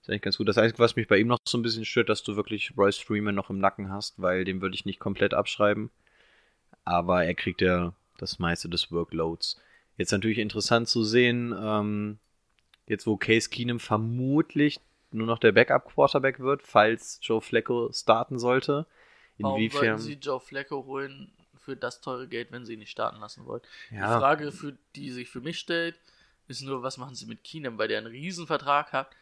[0.00, 0.48] Ist eigentlich ganz gut.
[0.48, 2.98] Das Einzige, was mich bei ihm noch so ein bisschen stört, dass du wirklich Royce
[2.98, 5.90] Freeman noch im Nacken hast, weil den würde ich nicht komplett abschreiben.
[6.86, 9.60] Aber er kriegt ja das meiste des Workloads.
[9.98, 12.18] Jetzt natürlich interessant zu sehen, ähm,
[12.86, 14.80] jetzt wo Case Keenum vermutlich
[15.10, 18.86] nur noch der Backup-Quarterback wird, falls Joe Flacco starten sollte.
[19.38, 19.98] Warum Inwiefern.
[19.98, 23.62] sie Joe Flacco holen für das teure Geld, wenn sie ihn nicht starten lassen wollen?
[23.90, 25.98] Die Ja, Frage, für, die sich für mich stellt,
[26.48, 29.14] ist nur, was machen sie mit Keenum, weil der einen Riesenvertrag hat.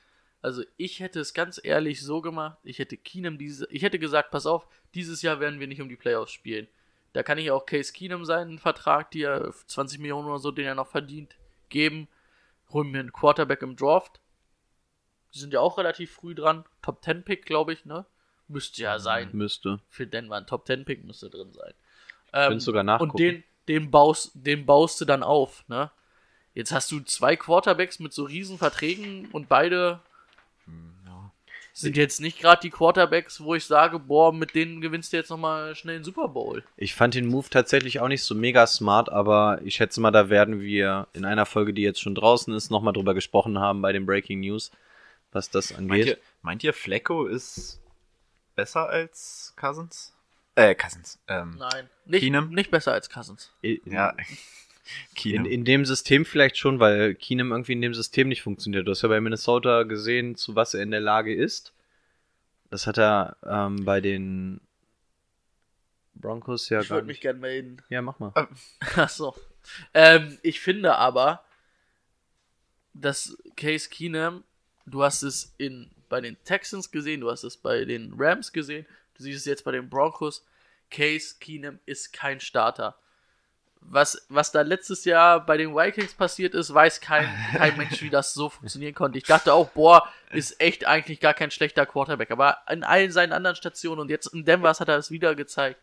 [0.43, 4.31] Also ich hätte es ganz ehrlich so gemacht, ich hätte Keenum diese, ich hätte gesagt,
[4.31, 6.69] pass auf, dieses Jahr werden wir nicht um die Playoffs spielen.
[7.13, 10.67] Da kann ich auch Case Keenum seinen Vertrag, die er 20 Millionen oder so, den
[10.67, 11.35] er noch verdient,
[11.69, 12.09] geben.
[12.73, 14.21] Holen mir einen Quarterback im Draft.
[15.37, 16.65] Die sind ja auch relativ früh dran.
[16.81, 18.07] Top 10 Pick, glaube ich, ne?
[18.49, 19.81] Müsste ja sein müsste.
[19.91, 21.75] für Denver ein Top 10 Pick müsste drin sein.
[22.33, 23.11] Ähm, Könntest sogar nachgucken.
[23.11, 25.91] Und den, den, baust, den baust du dann auf, ne?
[26.55, 30.01] Jetzt hast du zwei Quarterbacks mit so riesen Verträgen und beide
[30.67, 31.31] Ja.
[31.75, 35.29] sind jetzt nicht gerade die Quarterbacks, wo ich sage, boah, mit denen gewinnst du jetzt
[35.29, 36.65] nochmal schnell den Super Bowl.
[36.79, 40.31] Ich fand den Move tatsächlich auch nicht so mega smart, aber ich schätze mal, da
[40.31, 43.93] werden wir in einer Folge, die jetzt schon draußen ist, nochmal drüber gesprochen haben bei
[43.93, 44.71] den Breaking News,
[45.33, 46.07] was das Meint angeht.
[46.07, 47.81] ihr, meint ihr, Flecko ist
[48.55, 50.15] besser als Cousins?
[50.55, 51.19] Äh, Cousins.
[51.29, 52.49] Ähm, Nein, nicht, Keenum?
[52.51, 53.53] nicht besser als Cousins.
[53.61, 54.11] In, ja.
[54.19, 54.27] in,
[55.15, 55.47] Keenum.
[55.47, 58.87] in dem System vielleicht schon, weil Keenum irgendwie in dem System nicht funktioniert.
[58.87, 61.73] Du hast ja bei Minnesota gesehen, zu was er in der Lage ist.
[62.71, 64.61] Das hat er ähm, bei den
[66.15, 67.23] Broncos ja ich würde mich nicht.
[67.23, 67.83] gern melden.
[67.89, 68.33] Ja, mach mal.
[68.97, 69.37] Achso.
[69.93, 71.45] Ähm, ich finde aber,
[72.95, 74.45] dass Case Keenum,
[74.87, 78.87] du hast es in, bei den Texans gesehen, du hast es bei den Rams gesehen,
[79.17, 80.45] du siehst es jetzt bei den Broncos.
[80.91, 82.97] Case Keenum ist kein Starter.
[83.89, 88.11] Was, was da letztes Jahr bei den Vikings passiert ist, weiß kein, kein Mensch, wie
[88.11, 89.19] das so funktionieren konnte.
[89.19, 92.31] Ich dachte auch, boah, ist echt eigentlich gar kein schlechter Quarterback.
[92.31, 95.81] Aber in allen seinen anderen Stationen und jetzt in Denver hat er es wieder gezeigt.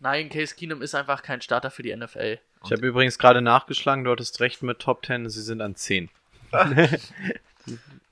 [0.00, 2.38] Nein, Case Keenum ist einfach kein Starter für die NFL.
[2.64, 6.10] Ich habe übrigens gerade nachgeschlagen, du hattest recht mit Top 10, sie sind an 10.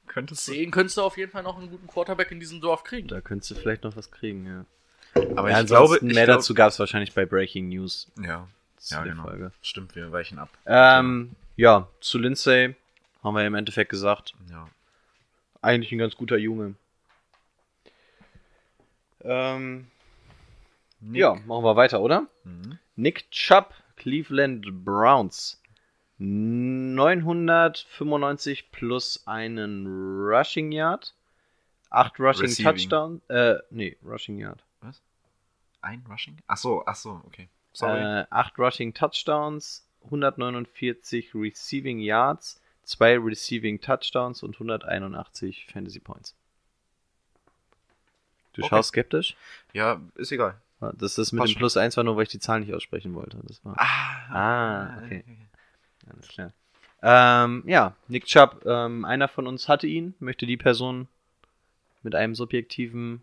[0.06, 0.52] Könntest du.
[0.52, 3.08] 10 könntest du auf jeden Fall noch einen guten Quarterback in diesem Dorf kriegen.
[3.08, 4.64] Da könntest du vielleicht noch was kriegen, ja.
[5.36, 8.10] Aber ja, ich glaube, ansonsten ich mehr glaub, dazu gab es wahrscheinlich bei Breaking News.
[8.18, 8.48] Ja,
[8.88, 9.24] ja der genau.
[9.24, 9.52] Folge.
[9.62, 10.48] Stimmt, wir weichen ab.
[10.66, 12.74] Ähm, ja, zu Lindsay
[13.22, 14.68] haben wir im Endeffekt gesagt, Ja.
[15.62, 16.74] eigentlich ein ganz guter Junge.
[19.22, 19.88] Ähm,
[21.00, 22.26] ja, machen wir weiter, oder?
[22.44, 22.78] Mhm.
[22.94, 25.60] Nick Chubb, Cleveland Browns.
[26.18, 31.12] 995 plus einen Rushing Yard.
[31.90, 32.64] 8 Rushing Receiving.
[32.72, 33.22] Touchdown.
[33.28, 34.62] Äh, nee, Rushing Yard.
[35.82, 36.36] Ein Rushing?
[36.48, 37.48] Ach so, ach so, okay.
[37.72, 38.00] Sorry.
[38.02, 46.34] Äh, 8 Rushing Touchdowns, 149 Receiving Yards, 2 Receiving Touchdowns und 181 Fantasy Points.
[48.54, 48.70] Du Okay.
[48.70, 49.36] schaust skeptisch?
[49.74, 50.56] ja, ist egal.
[50.98, 51.58] Das ist mit Passt dem.
[51.58, 53.38] Plus 1 war nur, weil ich die Zahl nicht aussprechen wollte.
[53.46, 53.76] Das war.
[53.78, 55.24] Ah, okay.
[56.10, 56.52] Alles klar.
[57.02, 60.14] Ähm, ja, Nick Chubb, ähm, einer von uns hatte ihn.
[60.18, 61.08] Möchte die Person
[62.02, 63.22] mit einem subjektiven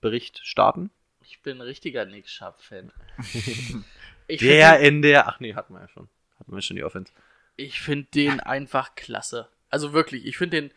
[0.00, 0.90] Bericht starten?
[1.22, 2.26] Ich bin ein richtiger Nick.
[4.26, 5.26] Ich Der find in der.
[5.26, 6.08] Ach nee, hatten wir ja schon.
[6.38, 7.12] Hatten wir schon die Offense.
[7.56, 9.48] Ich finde den einfach klasse.
[9.70, 10.70] Also wirklich, ich finde den,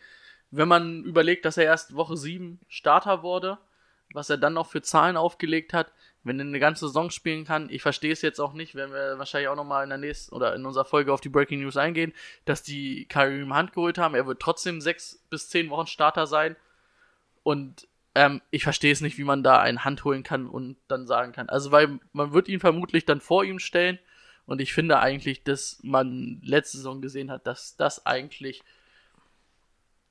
[0.50, 3.58] wenn man überlegt, dass er erst Woche 7 Starter wurde,
[4.12, 5.92] was er dann noch für Zahlen aufgelegt hat,
[6.24, 9.18] wenn er eine ganze Saison spielen kann, ich verstehe es jetzt auch nicht, wenn wir
[9.18, 12.12] wahrscheinlich auch nochmal in der nächsten oder in unserer Folge auf die Breaking News eingehen,
[12.46, 14.14] dass die Karim Hunt geholt haben.
[14.14, 16.56] Er wird trotzdem sechs bis zehn Wochen Starter sein.
[17.42, 21.06] Und ähm, ich verstehe es nicht, wie man da einen Hand holen kann und dann
[21.06, 21.48] sagen kann.
[21.48, 23.98] Also, weil man wird ihn vermutlich dann vor ihm stellen.
[24.46, 28.62] Und ich finde eigentlich, dass man letzte Saison gesehen hat, dass das eigentlich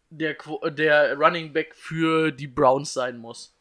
[0.10, 0.36] der,
[0.70, 3.53] der Running Back für die Browns sein muss.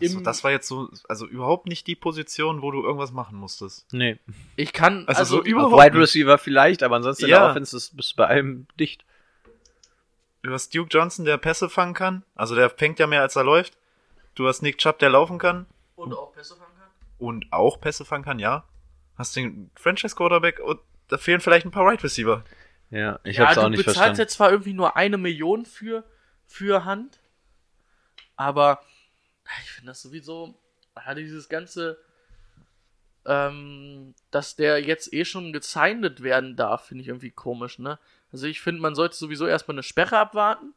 [0.00, 3.36] Das, Im- das war jetzt so, also überhaupt nicht die Position, wo du irgendwas machen
[3.38, 3.86] musstest.
[3.92, 4.18] Nee.
[4.56, 7.40] Ich kann, Also also, so Überhaupt Wide Receiver vielleicht, aber ansonsten in Ja.
[7.40, 9.04] der Offense ist, bist du bei allem dicht.
[10.42, 12.22] Du hast Duke Johnson, der Pässe fangen kann.
[12.34, 13.76] Also der fängt ja mehr, als er läuft.
[14.34, 15.66] Du hast Nick Chubb, der laufen kann.
[15.96, 16.88] und auch Pässe fangen kann.
[17.18, 18.64] Und auch Pässe fangen kann, ja.
[19.18, 22.42] Hast den Franchise Quarterback und da fehlen vielleicht ein paar Wide Receiver.
[22.90, 24.20] Ja, ich ja, hab's du auch nicht bezahlst verstanden.
[24.20, 26.04] jetzt zwar irgendwie nur eine Million für,
[26.46, 27.18] für Hand,
[28.36, 28.80] aber
[29.62, 30.54] ich finde das sowieso,
[30.96, 31.98] ja, dieses ganze,
[33.24, 37.98] ähm, dass der jetzt eh schon gezeindet werden darf, finde ich irgendwie komisch, ne?
[38.32, 40.74] Also ich finde, man sollte sowieso erstmal eine Sperre abwarten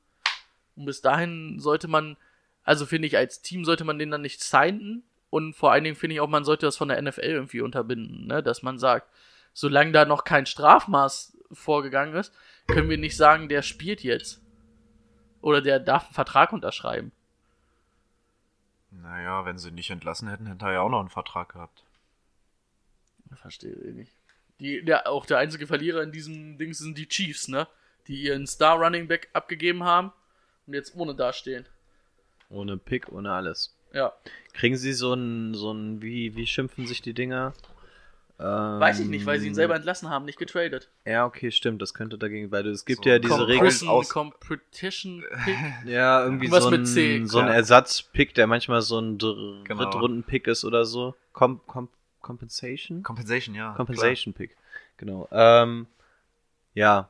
[0.76, 2.18] und bis dahin sollte man,
[2.64, 5.96] also finde ich, als Team sollte man den dann nicht signen und vor allen Dingen
[5.96, 8.44] finde ich auch, man sollte das von der NFL irgendwie unterbinden, ne?
[8.44, 9.10] Dass man sagt,
[9.54, 12.34] solange da noch kein Strafmaß vorgegangen ist,
[12.68, 14.42] können wir nicht sagen, der spielt jetzt.
[15.42, 17.12] Oder der darf einen Vertrag unterschreiben.
[19.02, 21.84] Naja, wenn sie ihn nicht entlassen hätten, hätte er ja auch noch einen Vertrag gehabt.
[23.36, 24.12] Verstehe ich nicht.
[24.60, 27.68] Die, der, auch der einzige Verlierer in diesem Ding sind die Chiefs, ne?
[28.08, 30.12] Die ihren Star Running Back abgegeben haben
[30.68, 31.66] und jetzt ohne dastehen.
[32.50, 33.76] Ohne Pick, ohne alles.
[33.94, 34.14] Ja.
[34.54, 37.54] Kriegen sie so ein, so ein, wie, wie schimpfen sich die Dinger?
[38.44, 40.90] Ähm, Weiß ich nicht, weil sie ihn selber entlassen haben, nicht getradet.
[41.06, 43.56] Ja, okay, stimmt, das könnte dagegen, weil es gibt So ja diese Regel.
[43.60, 45.56] Compression, aus- Competition Pick.
[45.86, 47.48] Ja, irgendwie Irgendwas so mit ein, C, so ein.
[47.48, 49.84] Ersatzpick, der manchmal so ein Dr Genau.
[49.84, 51.16] Drittrunden-Pick ist oder so.
[51.32, 51.88] Com Com
[52.22, 53.02] Compensation?
[53.04, 53.74] Compensation, ja.
[53.76, 54.56] Compensation Pick.
[54.98, 55.28] Genau.
[55.32, 55.88] Ähm,
[56.74, 57.10] ja.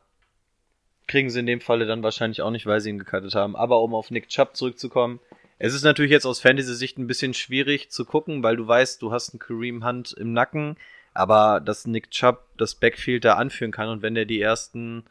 [1.07, 3.55] Kriegen sie in dem Falle dann wahrscheinlich auch nicht, weil sie ihn gecuttet haben.
[3.55, 5.19] Aber um auf Nick Chubb zurückzukommen,
[5.59, 9.11] es ist natürlich jetzt aus Fantasy-Sicht ein bisschen schwierig zu gucken, weil du weißt, du
[9.11, 10.77] hast einen Kareem Hunt im Nacken,
[11.13, 15.05] aber dass Nick Chubb das Backfield da anführen kann und wenn der die ersten,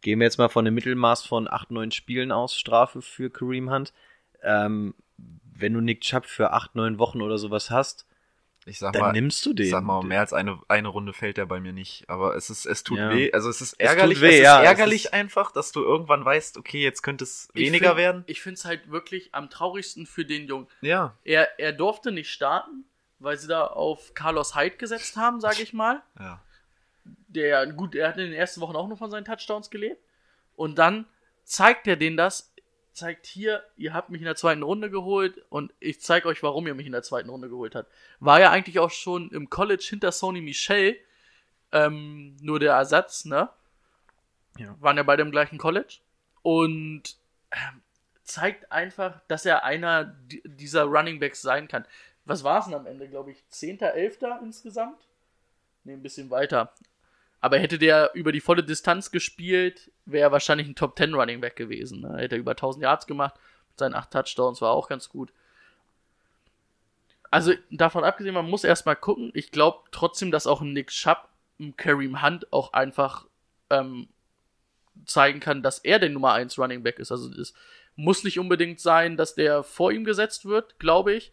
[0.00, 3.70] gehen wir jetzt mal von einem Mittelmaß von 8, 9 Spielen aus, Strafe für Kareem
[3.70, 3.92] Hunt,
[4.42, 8.06] ähm, wenn du Nick Chubb für 8, 9 Wochen oder sowas hast,
[8.66, 9.64] Ich sag dann mal, nimmst du den.
[9.66, 12.08] ich sag mal, mehr als eine, eine Runde fällt der bei mir nicht.
[12.10, 13.10] Aber es ist, es tut Ja.
[13.10, 13.32] weh.
[13.32, 14.20] Also es ist Es tut ärgerlich.
[14.20, 17.24] weh, es ist ja, es ärgerlich ist- einfach, dass du irgendwann weißt, okay, jetzt könnte
[17.24, 18.24] es Ich weniger find- werden.
[18.26, 20.66] Ich finde es halt wirklich am traurigsten für den Jungen.
[20.82, 21.16] Ja.
[21.24, 22.84] Er, er durfte nicht starten,
[23.18, 26.02] weil sie da auf Carlos Hyde gesetzt haben, sage ich mal.
[26.18, 26.40] Ja.
[27.28, 30.02] der, gut, er hat in den ersten Wochen auch nur von seinen Touchdowns gelebt.
[30.54, 31.06] Und dann
[31.44, 32.52] zeigt er denen das,
[32.92, 36.66] zeigt hier, ihr habt mich in der zweiten Runde geholt und ich zeige euch, warum
[36.66, 37.92] ihr mich in der zweiten Runde geholt habt.
[38.20, 40.96] War ja eigentlich auch schon im College hinter Sony Michel,
[41.72, 43.50] ähm, nur der Ersatz, ne?
[44.58, 44.74] Ja.
[44.80, 45.98] Waren ja beide im gleichen College.
[46.40, 47.16] Und
[47.50, 47.82] ähm,
[48.24, 51.84] zeigt einfach, dass er einer di- dieser Running Backs sein kann.
[52.26, 53.48] Was war es denn am Ende, glaube ich?
[53.48, 54.18] 10., 11.
[54.42, 55.08] insgesamt?
[55.84, 56.74] Ne, ein bisschen weiter.
[57.40, 61.40] Aber hätte der über die volle Distanz gespielt, wäre er wahrscheinlich ein Top 10 Running
[61.40, 62.00] Back gewesen.
[62.00, 62.16] Ne?
[62.18, 63.34] Hätte er über 1000 Yards gemacht,
[63.70, 65.32] mit seinen 8 Touchdowns war auch ganz gut.
[67.30, 69.30] Also davon abgesehen, man muss erstmal gucken.
[69.34, 71.28] Ich glaube trotzdem, dass auch ein Nick Chubb,
[71.60, 73.26] ein Kareem Hunt auch einfach
[73.70, 74.08] ähm,
[75.04, 77.12] zeigen kann, dass er der Nummer 1 Running Back ist.
[77.12, 77.54] Also es
[77.94, 81.32] muss nicht unbedingt sein, dass der vor ihm gesetzt wird, glaube ich.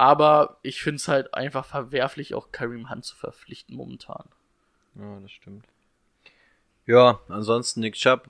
[0.00, 4.24] Aber ich finde es halt einfach verwerflich, auch Kareem Hunt zu verpflichten momentan.
[4.94, 5.66] Ja, das stimmt.
[6.86, 8.26] Ja, ansonsten Nick Chubb,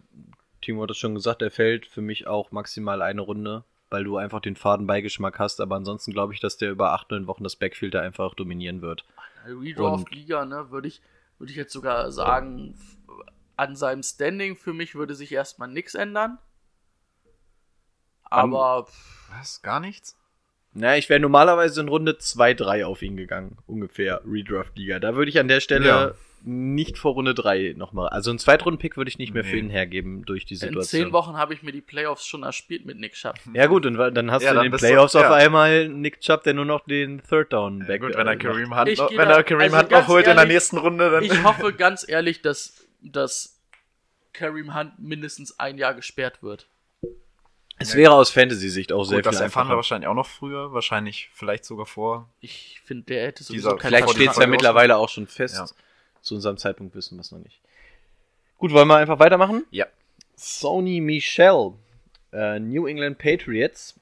[0.61, 4.16] Timo hat es schon gesagt, er fällt für mich auch maximal eine Runde, weil du
[4.16, 7.55] einfach den Fadenbeigeschmack hast, aber ansonsten glaube ich, dass der über acht, neun Wochen das
[7.55, 9.05] Backfield da einfach dominieren wird.
[9.47, 11.01] Redraft-Liga, ne, würde ich,
[11.39, 12.75] würde ich jetzt sogar sagen,
[13.57, 16.39] an seinem Standing für mich würde sich erstmal nichts ändern.
[18.25, 18.89] Aber
[19.39, 19.62] Was?
[19.62, 20.20] Gar nichts?
[20.73, 25.01] Na, ich wäre normalerweise in Runde 2, 3 auf ihn gegangen, ungefähr, Redraft-Liga.
[25.01, 26.12] Da würde ich an der Stelle Ja.
[26.45, 29.62] nicht vor Runde 3 nochmal, also einen Zweitrunden-Pick würde ich nicht mehr für Nee.
[29.62, 31.03] ihn hergeben durch die in Situation.
[31.07, 33.35] zehn Wochen habe ich mir die Playoffs schon erspielt mit Nick Chubb.
[33.53, 35.35] Ja gut, und dann hast Ja, du dann in den bist du- Playoffs auf ja.
[35.35, 38.79] einmal Nick Chubb, der nur noch den Third Down Ja, back gut, wenn er Kareem.
[38.79, 40.79] Hunt, Ich noch, wenn da- er Kareem also Hunt noch holt in der ehrlich, nächsten
[40.79, 41.25] Runde, dann.
[41.25, 43.61] Ich hoffe ganz ehrlich, dass, dass
[44.33, 46.68] Kareem Hunt mindestens ein Jahr gesperrt wird.
[47.83, 49.76] Es wäre aus Fantasy-Sicht auch sehr Gut, das viel erfahren wir einfacher.
[49.76, 52.28] wahrscheinlich auch noch früher, wahrscheinlich vielleicht sogar vor.
[52.41, 55.57] Ich finde, der hätte sowieso Dieser- keinen Vielleicht steht es ja mittlerweile auch schon fest.
[55.57, 55.66] Ja.
[56.20, 57.59] Zu unserem Zeitpunkt wissen wir es noch nicht.
[58.59, 59.64] Gut, wollen wir einfach weitermachen?
[59.70, 59.87] Ja.
[60.37, 61.72] Sony Michel,
[62.33, 63.99] äh, New England Patriots,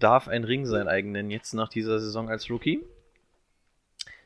[0.00, 2.80] darf ein Ring sein eigenen jetzt nach dieser Saison als Rookie.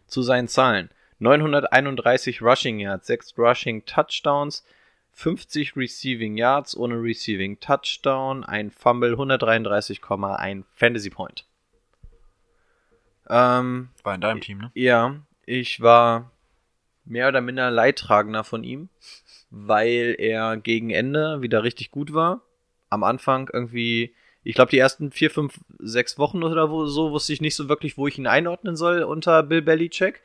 [0.07, 0.89] Zu seinen Zahlen.
[1.19, 4.65] 931 Rushing Yards, 6 Rushing Touchdowns,
[5.13, 11.45] 50 Receiving Yards ohne Receiving Touchdown, ein Fumble, 133,1 Fantasy Point.
[13.29, 14.71] Ähm, War in deinem Team, ne?
[14.75, 16.31] ja, ich war
[17.05, 18.89] mehr oder minder Leidtragender von ihm,
[19.51, 22.43] weil er gegen Ende wieder richtig gut war.
[22.91, 27.41] Am Anfang irgendwie, ich glaube, die ersten vier, fünf, sechs Wochen oder so wusste ich
[27.41, 30.23] nicht so wirklich, wo ich ihn einordnen soll unter Bill Belichick.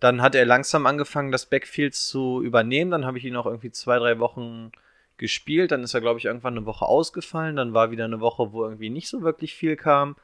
[0.00, 2.90] Dann hat er langsam angefangen, das Backfield zu übernehmen.
[2.90, 4.72] Dann habe ich ihn auch irgendwie zwei, drei Wochen
[5.18, 5.70] gespielt.
[5.70, 7.56] Dann ist er, glaube ich, irgendwann eine Woche ausgefallen.
[7.56, 10.16] Dann war wieder eine Woche, wo irgendwie nicht so wirklich viel kam.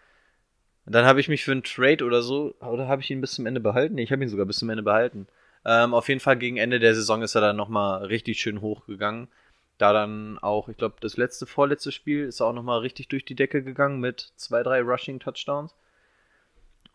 [0.86, 3.44] Dann habe ich mich für einen Trade oder so, oder habe ich ihn bis zum
[3.46, 3.98] Ende behalten?
[3.98, 5.26] Ich habe ihn sogar bis zum Ende behalten.
[5.64, 9.26] Ähm, auf jeden Fall gegen Ende der Saison ist er dann nochmal richtig schön hochgegangen.
[9.78, 13.24] Da dann auch, ich glaube, das letzte, vorletzte Spiel ist er auch nochmal richtig durch
[13.24, 15.74] die Decke gegangen mit zwei, drei Rushing Touchdowns.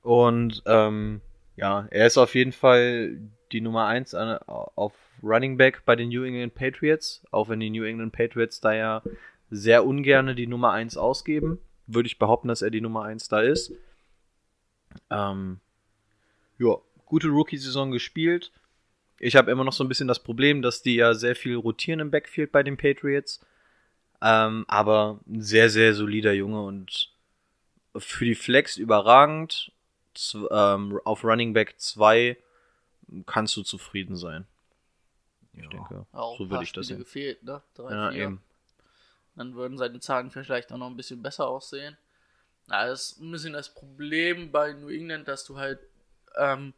[0.02, 1.20] Und ähm,
[1.62, 3.18] ja, er ist auf jeden Fall
[3.52, 7.84] die Nummer 1 auf Running Back bei den New England Patriots, auch wenn die New
[7.84, 9.04] England Patriots da ja
[9.52, 13.42] sehr ungerne die Nummer 1 ausgeben, würde ich behaupten, dass er die Nummer 1 da
[13.42, 13.74] ist.
[15.12, 15.60] Ähm,
[16.58, 18.52] ja, gute Rookie-Saison gespielt.
[19.20, 22.00] Ich habe immer noch so ein bisschen das Problem, dass die ja sehr viel rotieren
[22.00, 23.40] im Backfield bei den Patriots.
[24.20, 27.14] Ähm, aber ein sehr, sehr solider Junge und
[27.98, 29.72] für die Flex überragend.
[30.52, 32.38] Ähm, auf Running Back 2
[33.26, 34.46] kannst du zufrieden sein.
[35.54, 35.70] Ich Ja.
[35.70, 36.98] denke, Auch so würde ich das sehen.
[37.00, 37.62] gefehlt, ne?
[37.76, 38.22] Drei, Ja, vier.
[38.24, 38.44] eben.
[39.36, 41.98] Dann würden seine Zahlen vielleicht auch noch ein bisschen besser aussehen.
[42.68, 45.80] Na, das ist ein bisschen das Problem bei New England, dass du halt,
[46.38, 46.74] ähm,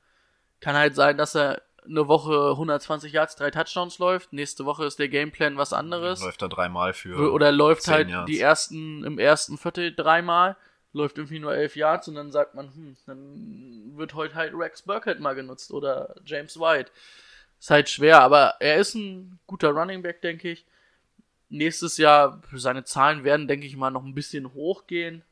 [0.59, 4.31] kann halt sein, dass er eine Woche 120 Yards, drei Touchdowns läuft.
[4.31, 6.21] Nächste Woche ist der Gameplan was anderes.
[6.21, 7.31] Läuft da dreimal für.
[7.33, 8.27] Oder läuft 10 halt Yards.
[8.27, 10.55] die ersten, im ersten Viertel dreimal,
[10.93, 14.83] läuft irgendwie nur elf Yards und dann sagt man, hm, dann wird heute halt Rex
[14.83, 16.91] Burkhead mal genutzt oder James White.
[17.59, 20.65] Ist halt schwer, aber er ist ein guter Running Back, denke ich.
[21.49, 25.23] Nächstes Jahr, seine Zahlen werden, denke ich mal, noch ein bisschen hochgehen.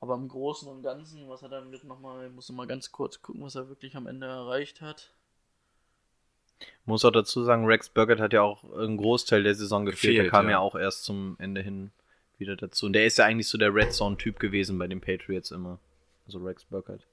[0.00, 3.22] Aber im Großen und Ganzen, was er damit nochmal, ich muss noch mal ganz kurz
[3.22, 5.10] gucken, was er wirklich am Ende erreicht hat.
[6.84, 10.14] Muss auch dazu sagen, Rex Burkett hat ja auch einen Großteil der Saison gefehlt.
[10.14, 10.52] Gefehlt, der kam ja.
[10.52, 10.58] ja.
[10.58, 11.90] auch erst zum Ende hin
[12.38, 12.86] wieder dazu.
[12.86, 15.78] Und der ist ja eigentlich so der Red Zone-Typ gewesen bei den Patriots immer.
[16.26, 17.06] Also Rex Burkett.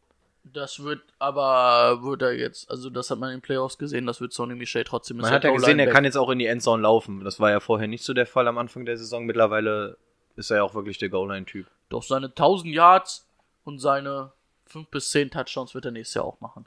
[0.43, 4.19] Das wird aber, wird er jetzt, also das hat man in den Playoffs gesehen, das
[4.19, 6.84] wird Sonny Michel trotzdem Man hat ja gesehen, er kann jetzt auch in die Endzone
[6.84, 7.24] laufen.
[7.24, 9.26] Das war ja vorher nicht so der Fall am Anfang der Saison.
[9.26, 9.97] Mittlerweile
[10.36, 11.67] ist er ja auch wirklich der Goal-Line-Typ.
[11.88, 13.26] Doch seine 1000 Yards
[13.63, 14.34] und seine
[14.65, 16.65] 5 bis 10 Touchdowns wird er nächstes Jahr auch machen.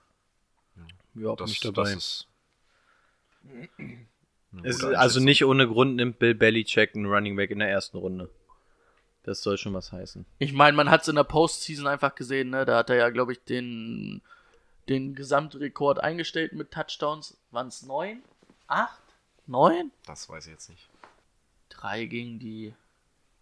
[1.14, 1.82] Ja, das, nicht dabei.
[1.82, 2.26] das
[4.64, 4.84] ist.
[4.84, 8.30] also nicht ohne Grund nimmt Bill Belichick einen Running Back in der ersten Runde.
[9.26, 10.24] Das soll schon was heißen.
[10.38, 12.64] Ich meine, man hat es in der Postseason einfach gesehen, ne?
[12.64, 14.22] Da hat er ja, glaube ich, den,
[14.88, 17.36] den Gesamtrekord eingestellt mit Touchdowns.
[17.50, 18.22] Waren es 9?
[18.68, 19.02] 8?
[19.48, 19.90] 9?
[20.06, 20.88] Das weiß ich jetzt nicht.
[21.70, 22.72] 3 gegen die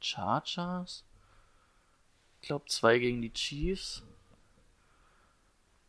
[0.01, 1.05] Chargers.
[2.41, 4.03] Ich glaube, 2 gegen die Chiefs.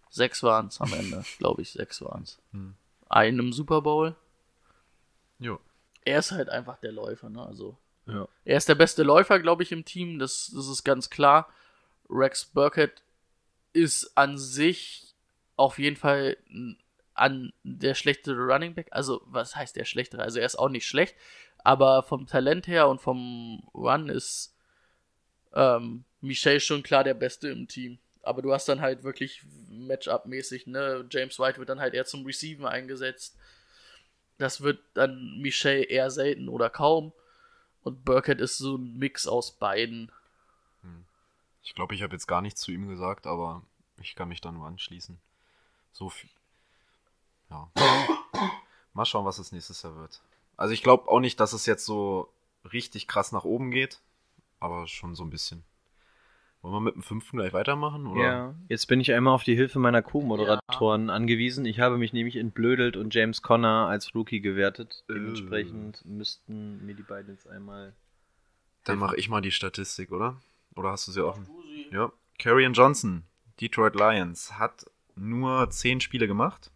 [0.10, 2.38] 6 waren es am Ende, glaube ich, 6 waren es.
[2.52, 2.76] Hm.
[3.08, 4.14] Einen im Super Bowl.
[5.40, 5.58] Jo.
[6.04, 7.46] Er ist halt einfach der Läufer, ne?
[7.46, 7.78] Also
[8.08, 8.28] Ja.
[8.44, 10.20] Er ist der beste Läufer, glaube ich, im Team.
[10.20, 11.50] Das, das ist ganz klar.
[12.10, 13.02] Rex Burkett
[13.74, 15.14] ist an sich
[15.56, 16.38] auf jeden Fall
[17.14, 18.88] an der schlechtere Running Back.
[18.92, 20.22] Also, was heißt der schlechtere?
[20.22, 21.16] Also, er ist auch nicht schlecht.
[21.64, 24.56] Aber vom Talent her und vom Run ist
[25.54, 27.98] ähm, Michel schon klar der Beste im Team.
[28.26, 31.06] aber du hast dann halt wirklich Matchup-mäßig, ne?
[31.10, 33.38] James White wird dann halt eher zum Receiven eingesetzt.
[34.38, 37.14] Das wird dann Michelle eher selten oder kaum.
[37.86, 40.12] Und Burkhead ist so ein Mix aus beiden.
[41.62, 43.62] Ich glaube, ich habe jetzt gar nichts zu ihm gesagt, aber
[44.02, 45.20] ich kann mich da nur anschließen.
[45.94, 46.32] So viel.
[47.52, 47.70] Ja.
[48.94, 50.20] Mal schauen, was es nächstes Jahr wird.
[50.58, 52.34] Also ich glaube auch nicht, dass es jetzt so
[52.72, 54.00] richtig krass nach oben geht,
[54.60, 55.64] aber schon so ein bisschen.
[56.66, 58.08] Wollen wir mit dem fünften gleich weitermachen?
[58.08, 58.24] Oder?
[58.24, 61.64] Ja, jetzt bin ich einmal auf die Hilfe meiner Co-Moderatoren angewiesen.
[61.66, 65.04] Ich habe mich nämlich entblödelt und James Conner als Rookie gewertet.
[65.08, 65.14] Äh.
[65.14, 67.94] Dementsprechend müssten mir die beiden jetzt einmal.
[68.84, 70.38] Dann mache ich mal die Statistik, oder?
[70.76, 71.48] Oder hast du sie offen?
[71.92, 72.12] Ja.
[72.40, 73.26] Carrion Johnson,
[73.62, 76.72] Detroit Lions, hat nur 10 Spiele gemacht.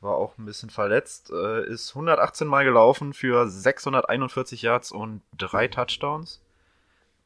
[0.00, 1.30] War auch ein bisschen verletzt.
[1.30, 6.40] Äh, ist 118 Mal gelaufen für 641 Yards und drei Touchdowns.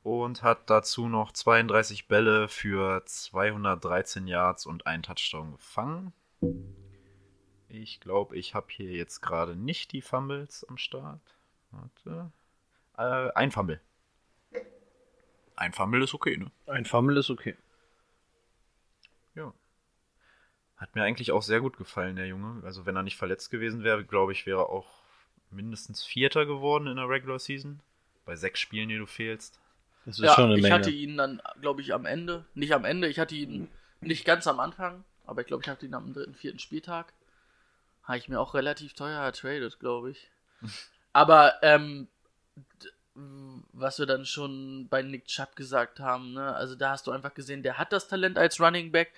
[0.04, 6.12] Und hat dazu noch 32 Bälle für 213 Yards und ein Touchdown gefangen.
[7.70, 11.22] Ich glaube, ich habe hier jetzt gerade nicht die Fumbles am Start.
[11.70, 12.30] Warte.
[12.98, 13.80] Äh, ein Fumble.
[15.56, 16.50] Ein Fumble ist okay, ne?
[16.66, 17.56] Ein Fumble ist okay.
[19.34, 19.54] Ja.
[20.76, 22.62] Hat mir eigentlich auch sehr gut gefallen, der Junge.
[22.62, 25.02] Also wenn er nicht verletzt gewesen wäre, glaube ich, wäre er auch
[25.50, 27.80] mindestens Vierter geworden in der Regular Season.
[28.26, 29.60] Bei sechs Spielen, die du fehlst.
[30.06, 30.74] Das ist Ja, schon eine ich Menge.
[30.74, 32.44] hatte ihn dann, glaube ich, am Ende.
[32.54, 33.68] Nicht am Ende, ich hatte ihn
[34.00, 37.12] nicht ganz am Anfang, aber ich glaube, ich hatte ihn am dritten, vierten Spieltag.
[38.02, 40.28] Habe ich mir auch relativ teuer ertradet, glaube ich.
[41.14, 42.08] Aber, ähm,
[43.72, 46.54] was wir dann schon bei Nick Chubb gesagt haben, ne?
[46.54, 49.12] Also da hast du einfach gesehen, der hat das Talent als Running Back.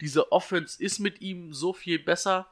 [0.00, 2.46] Diese Offense ist mit ihm so viel besser.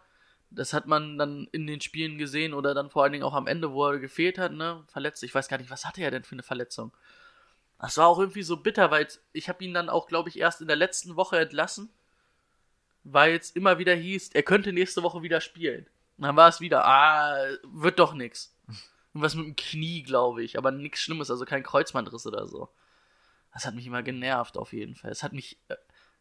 [0.51, 3.47] Das hat man dann in den Spielen gesehen oder dann vor allen Dingen auch am
[3.47, 4.84] Ende, wo er gefehlt hat, ne?
[4.88, 5.22] Verletzt.
[5.22, 6.93] Ich weiß gar nicht, was hatte er denn für eine Verletzung?
[7.81, 10.61] Das war auch irgendwie so bitter, weil ich habe ihn dann auch, glaube ich, erst
[10.61, 11.91] in der letzten Woche entlassen,
[13.05, 15.87] weil es immer wieder hieß, er könnte nächste Woche wieder spielen.
[16.18, 18.55] Und dann war es wieder, ah, wird doch nix.
[19.14, 22.68] Was mit dem Knie, glaube ich, aber nichts Schlimmes, also kein Kreuzbandriss oder so.
[23.53, 25.11] Das hat mich immer genervt, auf jeden Fall.
[25.11, 25.76] Es hat mich äh,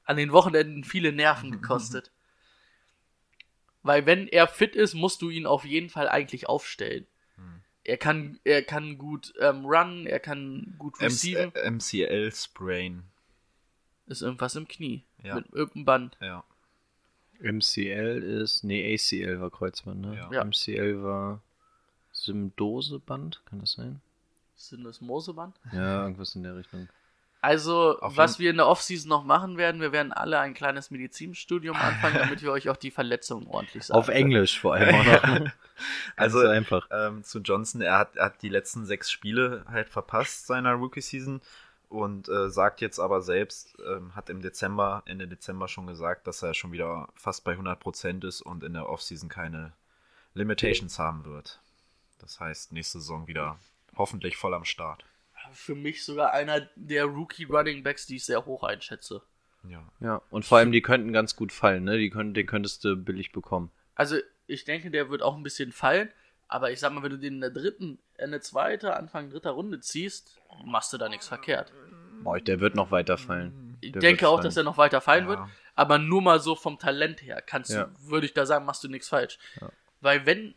[0.05, 2.11] an den Wochenenden viele Nerven gekostet.
[3.83, 7.05] Weil wenn er fit ist, musst du ihn auf jeden Fall eigentlich aufstellen.
[7.89, 11.51] Er kann, er kann gut ähm, runnen, er kann gut receiven.
[11.55, 13.03] MCL Sprain.
[14.05, 15.03] Ist irgendwas im Knie.
[15.23, 15.35] Ja.
[15.35, 16.17] Mit irgendeinem Band.
[16.21, 16.43] Ja.
[17.39, 18.63] MCL ist.
[18.63, 20.29] Nee, ACL war Kreuzband, ne?
[20.31, 20.43] Ja.
[20.43, 21.41] MCL war
[22.11, 24.01] Syndoseband, kann das sein?
[24.55, 25.55] Sind das Moseband?
[25.71, 26.89] Ja, irgendwas in der Richtung.
[27.41, 30.91] Also, Auf was wir in der Offseason noch machen werden, wir werden alle ein kleines
[30.91, 33.97] Medizinstudium anfangen, damit wir euch auch die Verletzungen ordentlich sagen.
[33.97, 34.17] Auf können.
[34.17, 35.21] Englisch vor allem auch noch.
[35.39, 35.53] Ganz
[36.17, 36.87] Also, einfach.
[36.91, 41.39] ähm, zu Johnson, er hat, er hat die letzten sechs Spiele halt verpasst seiner Rookie-Season
[41.87, 46.43] und äh, sagt jetzt aber selbst, ähm, hat im Dezember, Ende Dezember schon gesagt, dass
[46.43, 49.71] er schon wieder fast bei 100% ist und in der Offseason keine
[50.33, 51.59] Limitations haben wird.
[52.19, 53.57] Das heißt, nächste Saison wieder
[53.95, 55.05] hoffentlich voll am Start.
[55.53, 59.21] Für mich sogar einer der Rookie Running Backs, die ich sehr hoch einschätze.
[59.67, 59.83] Ja.
[59.99, 61.97] Ja, und vor allem die könnten ganz gut fallen, ne?
[61.97, 63.71] Die können, den könntest du billig bekommen.
[63.95, 66.09] Also, ich denke, der wird auch ein bisschen fallen,
[66.47, 69.51] aber ich sag mal, wenn du den in der dritten, in der zweiten, Anfang dritter
[69.51, 71.73] Runde ziehst, machst du da nichts verkehrt.
[72.23, 73.77] Boah, der wird noch weiter fallen.
[73.81, 74.43] Ich Der denke wird auch, fallen.
[74.45, 75.29] dass er noch weiter fallen Ja.
[75.29, 75.39] wird,
[75.75, 77.85] aber nur mal so vom Talent her kannst Ja.
[77.85, 79.37] du, würde ich da sagen, machst du nichts falsch.
[79.61, 79.69] Ja.
[80.01, 80.55] Weil wenn,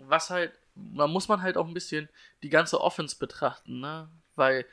[0.00, 2.08] was halt, da muss man halt auch ein bisschen
[2.42, 4.08] die ganze Offense betrachten, ne?
[4.36, 4.64] Weil,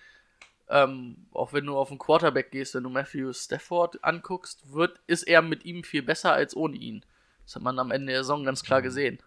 [0.70, 5.24] ähm, auch wenn du auf den Quarterback gehst, wenn du Matthew Stafford anguckst, wird, ist
[5.24, 7.04] er mit ihm viel besser als ohne ihn.
[7.46, 8.68] Das hat man am Ende der Saison ganz Mhm.
[8.68, 9.20] klar gesehen.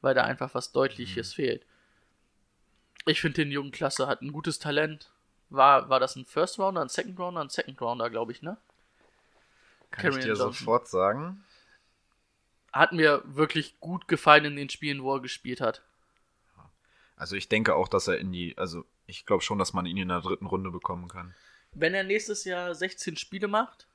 [0.00, 1.64] Weil da einfach was Deutliches fehlt.
[3.06, 5.10] Ich finde den jungen Klasse hat ein gutes Talent.
[5.50, 8.56] War, war das ein First Rounder, ein Second Rounder, ein Second Rounder, glaube ich, ne?
[9.90, 10.52] Kann ich Carrion dir Johnson.
[10.52, 11.44] sofort sagen.
[12.72, 15.82] Hat mir wirklich gut gefallen in den Spielen, wo er gespielt hat.
[17.16, 19.96] Also ich denke auch, dass er in die, also ich glaube schon, dass man ihn
[19.98, 21.34] in der dritten Runde bekommen kann.
[21.72, 23.86] Wenn er nächstes Jahr 16 Spiele macht,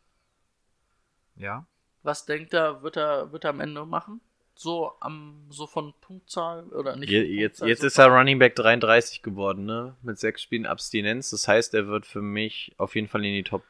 [1.35, 1.65] Ja?
[2.03, 4.21] was denkt er, wird er, wird er am Ende machen?
[4.55, 7.09] So am, so von Punktzahl oder nicht?
[7.09, 9.95] Je, jetzt Punktzahl, jetzt so ist er Running Back 33 geworden, ne?
[10.01, 11.29] Mit sechs Spielen Abstinenz.
[11.29, 13.63] Das heißt, er wird für mich auf jeden Fall in die Top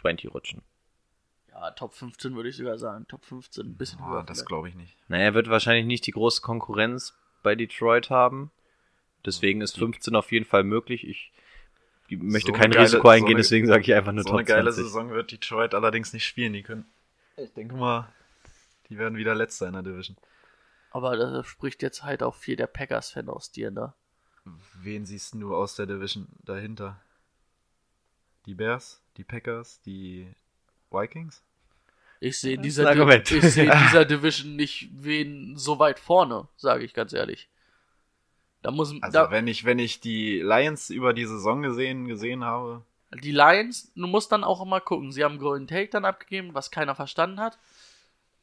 [0.00, 0.62] 20 rutschen.
[1.58, 3.06] Ja, Top 15 würde ich sogar sagen.
[3.08, 4.22] Top 15, ein bisschen Ah, höher.
[4.24, 4.94] das glaube ich nicht.
[5.08, 8.50] Naja, er wird wahrscheinlich nicht die große Konkurrenz bei Detroit haben.
[9.24, 11.06] Deswegen ist 15 auf jeden Fall möglich.
[11.08, 11.32] Ich
[12.10, 14.38] möchte So kein geile- Risiko so eingehen, eine- deswegen sage ich einfach nur so Top
[14.38, 14.84] eine geile 20.
[14.84, 16.52] Saison wird Detroit allerdings nicht spielen.
[16.52, 16.84] Die können,
[17.36, 18.12] ich denke mal,
[18.90, 20.16] die werden wieder letzter in der Division.
[20.90, 23.92] Aber da spricht jetzt halt auch viel der Packers-Fan aus dir, ne?
[24.74, 27.00] Wen siehst du aus der Division dahinter?
[28.46, 29.02] Die Bears?
[29.16, 30.28] Die Packers, die
[30.90, 31.42] Vikings?
[32.20, 36.84] Ich sehe in dieser, Di ich seh dieser Division nicht wen so weit vorne, sage
[36.84, 37.48] ich ganz ehrlich.
[38.62, 42.44] Da muss Also da, wenn ich, wenn ich die Lions über die Saison gesehen, gesehen
[42.44, 42.82] habe,
[43.14, 45.12] die Lions, du musst dann auch immer gucken.
[45.12, 47.58] Sie haben Golden Take dann abgegeben, was keiner verstanden hat.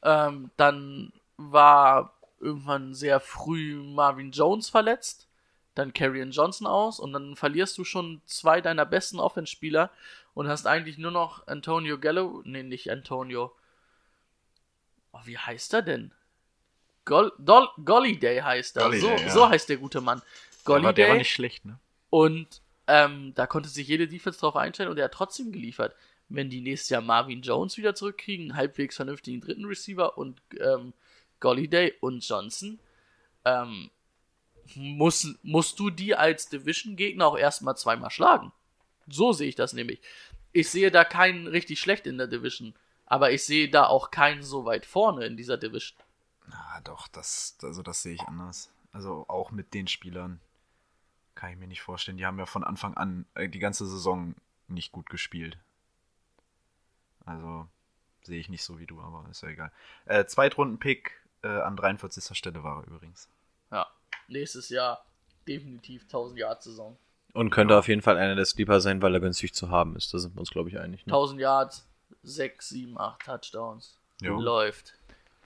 [0.02, 5.28] Ähm, dann war irgendwann sehr früh Marvin Jones verletzt,
[5.74, 9.90] dann Carrion Johnson aus und dann verlierst du schon zwei deiner besten Offenspieler
[10.34, 13.54] und hast eigentlich nur noch Antonio Gallo, nee, nicht Antonio.
[15.12, 16.12] Oh, wie heißt er denn?
[17.04, 18.84] Gol Dol Golliday heißt er.
[18.84, 19.30] Golliday, so, ja.
[19.30, 20.20] so heißt der gute Mann.
[20.66, 21.18] der war, der war Golliday.
[21.18, 21.78] nicht schlecht, ne?
[22.10, 25.94] Und ähm, da konnte sich jede Defense drauf einstellen und er hat trotzdem geliefert.
[26.28, 30.94] Wenn die nächstes Jahr Marvin Jones wieder zurückkriegen, einen halbwegs vernünftigen dritten Receiver und ähm,
[31.40, 32.78] Golliday und Johnson,
[33.44, 33.90] ähm,
[34.74, 38.52] muss, musst du die als Division-Gegner auch erstmal zweimal schlagen.
[39.08, 40.00] So sehe ich das nämlich.
[40.52, 42.74] Ich sehe da keinen richtig schlecht in der Division,
[43.06, 45.98] aber ich sehe da auch keinen so weit vorne in dieser Division.
[46.50, 48.70] Ah, doch, das, also das sehe ich anders.
[48.92, 50.40] Also auch mit den Spielern
[51.34, 52.16] kann ich mir nicht vorstellen.
[52.16, 54.34] Die haben ja von Anfang an äh, die ganze Saison
[54.68, 55.58] nicht gut gespielt.
[57.24, 57.66] Also
[58.22, 59.72] sehe ich nicht so wie du, aber ist ja egal.
[60.04, 62.36] Äh, Zweitrunden-Pick äh, an 43.
[62.36, 63.28] Stelle war er übrigens.
[63.70, 63.86] Ja,
[64.28, 65.04] nächstes Jahr
[65.46, 66.96] definitiv 1000 Yard Saison.
[67.34, 70.14] Und könnte auf jeden Fall einer der Sleeper sein, weil er günstig zu haben ist.
[70.14, 71.04] Da sind wir uns, glaube ich, einig.
[71.06, 71.12] Ne?
[71.12, 71.86] 1000 Yards,
[72.22, 73.98] 6, 7, 8 Touchdowns.
[74.22, 74.40] Jo.
[74.40, 74.94] Läuft.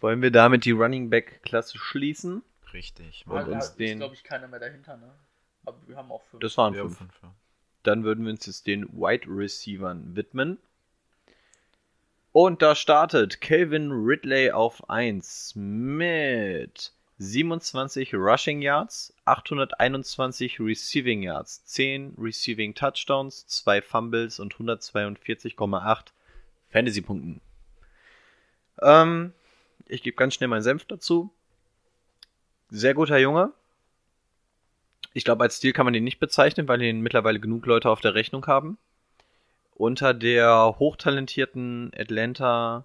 [0.01, 2.43] Wollen wir damit die Running Back Klasse schließen?
[2.72, 3.24] Richtig.
[3.26, 3.55] Und Machen wir.
[3.57, 5.11] uns ist, den- glaube ich, keiner mehr dahinter, ne?
[5.64, 6.41] Aber wir haben auch fünf.
[6.41, 6.99] Das waren Wir haben fünf.
[7.11, 7.34] fünf, ja.
[7.82, 10.59] Dann würden wir uns jetzt den Wide Receivern widmen.
[12.32, 22.14] Und da startet Calvin Ridley auf 1 mit 27 Rushing Yards, 821 Receiving Yards, 10
[22.16, 26.06] Receiving Touchdowns, 2 Fumbles und 142,8
[26.70, 27.40] Fantasy-Punkten.
[28.80, 29.32] Ähm,
[29.86, 31.30] ich gebe ganz schnell meinen Senf dazu.
[32.70, 33.52] Sehr guter Junge.
[35.12, 38.00] Ich glaube, als Stil kann man den nicht bezeichnen, weil ihn mittlerweile genug Leute auf
[38.00, 38.78] der Rechnung haben.
[39.74, 42.84] Unter der hochtalentierten Atlanta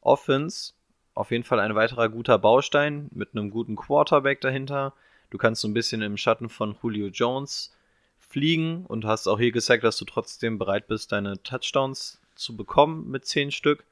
[0.00, 0.72] Offense
[1.14, 4.92] auf jeden Fall ein weiterer guter Baustein mit einem guten Quarterback dahinter.
[5.30, 7.74] Du kannst so ein bisschen im Schatten von Julio Jones
[8.18, 13.10] fliegen und hast auch hier gezeigt, dass du trotzdem bereit bist, deine Touchdowns zu bekommen
[13.10, 13.84] mit 10 Stück.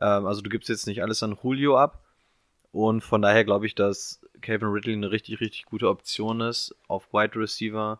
[0.00, 2.04] Ähm, also du gibst jetzt nicht alles an Julio ab.
[2.72, 7.12] Und von daher glaube ich, dass Calvin Ridley eine richtig, richtig gute Option ist auf
[7.12, 7.98] Wide Receiver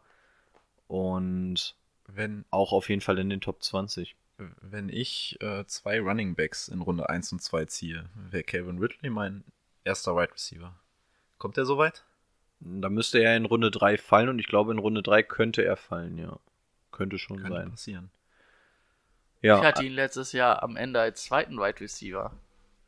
[0.87, 1.75] und
[2.07, 4.15] Wenn, auch auf jeden Fall in den Top 20.
[4.61, 9.11] wenn ich äh, zwei Running Backs in Runde 1 und 2 ziehe, wäre Calvin Ridley
[9.11, 9.45] mein
[9.85, 10.75] erster Wide Receiver.
[11.39, 12.05] Kommt er soweit?
[12.61, 15.77] Da müsste er in Runde 3 fallen und ich glaube, in Runde 3 könnte er
[15.77, 16.39] fallen, ja.
[16.93, 17.71] Könnte schon Könnte sein.
[17.71, 18.11] passieren.
[19.43, 22.33] Ja, Ich hatte ihn letztes Jahr am Ende als zweiten Wide Receiver.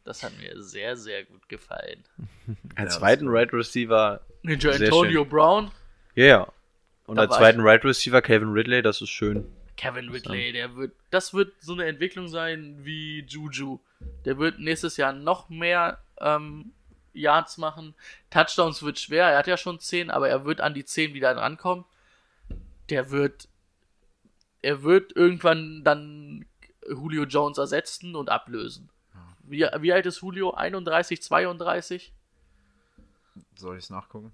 [0.05, 2.05] Das hat mir sehr, sehr gut gefallen.
[2.75, 4.21] als Ja, zweiten Wide Receiver.
[4.43, 5.71] Ninja Antonio Brown,
[6.15, 6.53] Ja, ja.
[7.07, 9.47] Und Da als zweiten Wide Receiver Calvin Ridley, das ist schön.
[9.77, 13.79] Kevin Ridley, der wird, das wird so eine Entwicklung sein wie Juju.
[14.25, 16.73] Der wird nächstes Jahr noch mehr ähm,
[17.13, 17.95] Yards machen.
[18.31, 21.37] Touchdowns wird schwer, er hat ja schon 10, aber er wird an die 10 wieder
[21.37, 21.85] rankommen.
[22.91, 23.49] Der wird,
[24.61, 26.47] er wird irgendwann dann
[26.89, 28.91] Julio Jones ersetzen und ablösen.
[29.45, 30.53] Wie, wie alt ist Julio?
[30.53, 32.13] 31, 32?
[33.57, 34.33] Soll ich es nachgucken?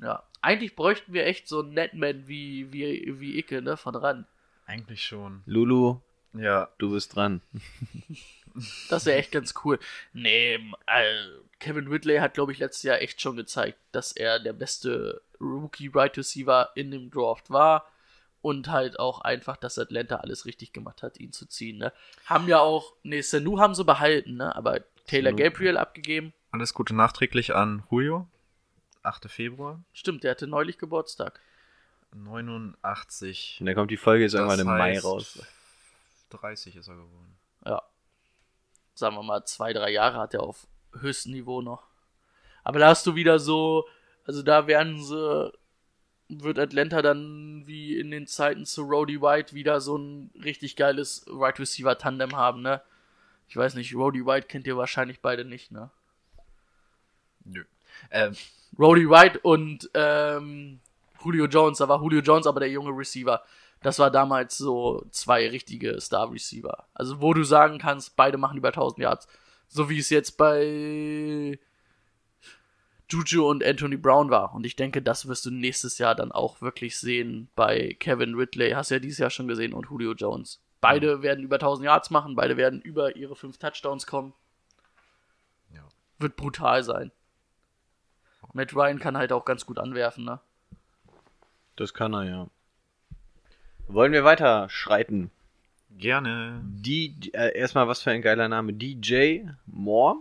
[0.00, 0.22] Ja.
[0.40, 4.26] Eigentlich bräuchten wir echt so einen Netman wie, wie, wie Icke, ne, von ran.
[4.66, 5.42] Eigentlich schon.
[5.46, 6.00] Lulu,
[6.32, 7.40] Ja, du bist dran.
[8.88, 9.78] Das wäre echt ganz cool.
[10.12, 10.54] Nee,
[10.86, 11.26] äh,
[11.58, 15.90] Kevin Ridley hat, glaube ich, letztes Jahr echt schon gezeigt, dass er der beste Rookie
[15.92, 17.86] Right Receiver in dem Draft war.
[18.42, 21.78] Und halt auch einfach, dass Atlanta alles richtig gemacht hat, ihn zu ziehen.
[21.78, 21.92] Ne?
[22.26, 24.54] Haben ja auch, nee, Sanu haben sie behalten, ne?
[24.54, 25.42] aber Taylor Sanu.
[25.42, 26.34] Gabriel abgegeben.
[26.50, 28.28] alles Gute nachträglich an Julio.
[29.02, 29.30] 8.
[29.30, 29.82] Februar.
[29.94, 31.40] Stimmt, der hatte neulich Geburtstag.
[32.14, 33.58] 89.
[33.60, 35.38] Und dann kommt die Folge jetzt irgendwann im Mai raus.
[36.30, 37.36] 30 ist er geworden.
[37.64, 37.82] Ja.
[38.94, 40.66] Sagen wir mal, zwei, drei Jahre hat er auf
[41.00, 41.82] höchstem Niveau noch.
[42.62, 43.86] Aber da hast du wieder so,
[44.26, 45.52] also da werden sie,
[46.28, 51.24] wird Atlanta dann wie in den Zeiten zu Roddy White wieder so ein richtig geiles
[51.28, 52.80] Right Receiver Tandem haben, ne?
[53.48, 55.90] Ich weiß nicht, Roddy White kennt ihr wahrscheinlich beide nicht, ne?
[57.44, 57.64] Nö.
[58.10, 58.34] Ähm,
[58.78, 60.80] Roddy White und ähm,
[61.24, 63.42] Julio Jones, da war Julio Jones aber der junge Receiver.
[63.80, 66.86] Das war damals so zwei richtige Star-Receiver.
[66.94, 69.28] Also wo du sagen kannst, beide machen über 1000 Yards.
[69.68, 71.58] So wie es jetzt bei
[73.08, 74.54] Juju und Anthony Brown war.
[74.54, 78.72] Und ich denke, das wirst du nächstes Jahr dann auch wirklich sehen bei Kevin Ridley.
[78.72, 80.62] Hast ja dieses Jahr schon gesehen und Julio Jones.
[80.80, 84.34] Beide werden über 1000 Yards machen, beide werden über ihre fünf Touchdowns kommen.
[85.74, 85.86] Ja.
[86.18, 87.10] Wird brutal sein.
[88.52, 90.40] Matt Ryan kann halt auch ganz gut anwerfen, ne?
[91.76, 92.46] Das kann er, ja.
[93.86, 95.30] Wollen wir weiter schreiten?
[95.90, 96.60] Gerne.
[96.64, 98.72] Die, äh, erstmal was für ein geiler Name.
[98.72, 100.16] DJ Moore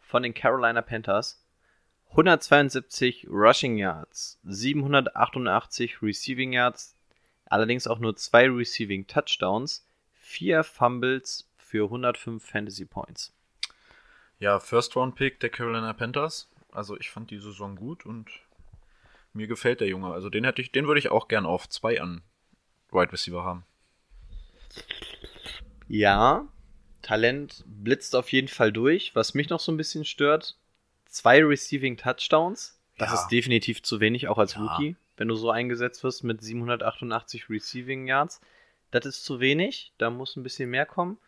[0.00, 1.42] von den Carolina Panthers.
[2.10, 6.94] 172 Rushing Yards, 788 Receiving Yards,
[7.44, 13.34] allerdings auch nur zwei Receiving Touchdowns, vier Fumbles für 105 Fantasy Points.
[14.38, 16.48] Ja, First Round Pick der Carolina Panthers.
[16.72, 18.30] Also ich fand die Saison gut und
[19.38, 20.12] mir gefällt der Junge.
[20.12, 22.20] Also den hätte ich, den würde ich auch gern auf zwei an
[22.92, 23.64] Wide Receiver haben.
[25.88, 26.46] Ja,
[27.02, 29.14] Talent blitzt auf jeden Fall durch.
[29.14, 30.56] Was mich noch so ein bisschen stört,
[31.06, 32.78] zwei Receiving Touchdowns.
[32.98, 33.14] Das Ja.
[33.14, 34.60] ist definitiv zu wenig, auch als Ja.
[34.66, 38.40] Rookie, wenn du so eingesetzt wirst mit 788 Receiving Yards.
[38.90, 41.18] Das ist zu wenig, da muss ein bisschen mehr kommen.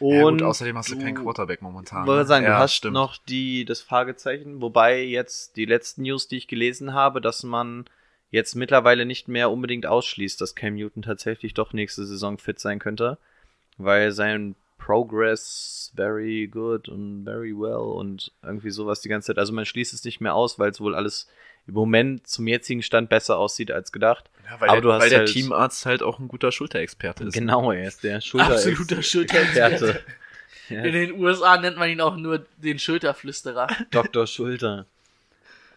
[0.00, 2.02] Und ja, gut, außerdem hast du, keinen Quarterback momentan.
[2.02, 2.26] Ich wollte ne?
[2.26, 2.94] sagen, ja, du hast stimmt.
[2.94, 7.84] noch die, das Fragezeichen, wobei jetzt die letzten News, die ich gelesen habe, dass man
[8.30, 12.78] jetzt mittlerweile nicht mehr unbedingt ausschließt, dass Cam Newton tatsächlich doch nächste Saison fit sein
[12.78, 13.18] könnte,
[13.78, 19.38] weil sein Progress very good und very well und irgendwie sowas die ganze Zeit.
[19.38, 21.28] Also man schließt es nicht mehr aus, weil es wohl alles
[21.66, 24.30] im Moment zum jetzigen Stand besser aussieht als gedacht.
[24.48, 27.24] Ja, weil aber der, du hast weil der halt- Teamarzt halt auch ein guter Schulterexperte
[27.24, 27.34] ist.
[27.34, 30.00] Genau, er ist der Schulter Absoluter Schulterexperte.
[30.68, 30.82] Ja.
[30.82, 33.68] In den USA nennt man ihn auch nur den Schulterflüsterer.
[33.92, 34.26] Dr.
[34.26, 34.86] Schulter.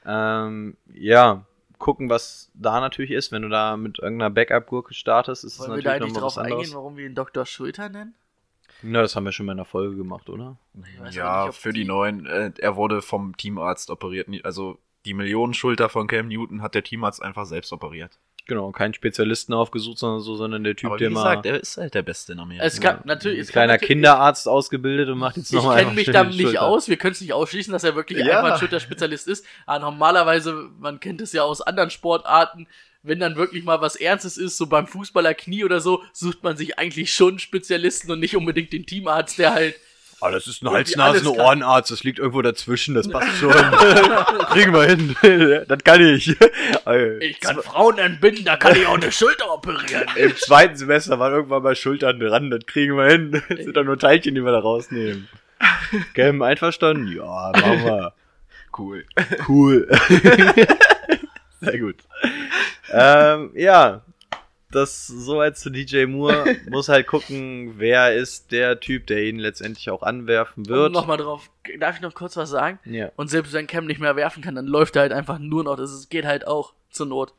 [0.03, 1.45] Ähm, ja,
[1.77, 3.31] gucken, was da natürlich ist.
[3.31, 6.37] Wenn du da mit irgendeiner Backup-Gurke startest, ist es Wollen wir da natürlich eigentlich drauf
[6.39, 6.57] anderes.
[6.59, 7.45] eingehen, warum wir ihn Dr.
[7.45, 8.15] Schulter nennen?
[8.81, 10.57] Na, das haben wir schon mal in der Folge gemacht, oder?
[11.11, 12.25] Ja, nicht, für die die- neuen.
[12.25, 14.27] Äh, er wurde vom Teamarzt operiert.
[14.43, 18.17] Also die Millionenschulter von Cam Newton hat der Teamarzt einfach selbst operiert.
[18.47, 21.59] Genau, keinen Spezialisten aufgesucht, sondern so, sondern der Typ, Aber wie der gesagt, mal er
[21.61, 22.65] ist halt der Beste in Amerika.
[22.65, 26.07] Es kann natürlich, es kleiner natürlich- Kinderarzt ausgebildet und macht jetzt Ich nochmal kenne mich
[26.09, 28.39] da nicht aus, wir können es nicht ausschließen, dass er wirklich Ja.
[28.39, 29.45] einfach ein Schulterspezialist ist.
[29.67, 32.65] Aber normalerweise, man kennt es ja aus anderen Sportarten,
[33.03, 36.57] wenn dann wirklich mal was Ernstes ist, so beim Fußballer Knie oder so, sucht man
[36.57, 39.75] sich eigentlich schon Spezialisten und nicht unbedingt den Teamarzt, der halt
[40.21, 41.03] Ah, das ist ein Irgendwie alles kann.
[41.03, 43.51] Hals-Nasen-Ohrenarzt, das liegt irgendwo dazwischen, das passt schon.
[43.51, 45.15] Kriegen wir hin.
[45.67, 46.35] das kann ich.
[47.19, 50.05] Ich kann Frauen entbinden, da kann ich auch eine Schulter operieren.
[50.15, 53.31] Im zweiten Semester waren irgendwann mal Schultern dran, das kriegen wir hin.
[53.49, 55.27] Das sind doch nur Teilchen, die wir da rausnehmen.
[56.13, 57.07] Cam, einverstanden?
[57.15, 58.13] Ja, machen wir.
[58.77, 59.05] cool.
[59.47, 59.87] Cool.
[61.61, 61.95] Sehr gut.
[62.91, 64.01] Ähm, ja,
[64.71, 66.57] das soweit zu DJ Moore.
[66.69, 70.91] Muss halt gucken, wer ist der Typ, der ihn letztendlich auch anwerfen Und wird.
[70.91, 71.49] nochmal drauf,
[71.79, 72.79] darf ich noch kurz was sagen?
[72.85, 73.11] Ja.
[73.15, 75.75] Und selbst wenn Cam nicht mehr werfen kann, dann läuft er halt einfach nur noch.
[75.75, 77.33] Das ist, geht halt auch zur Not.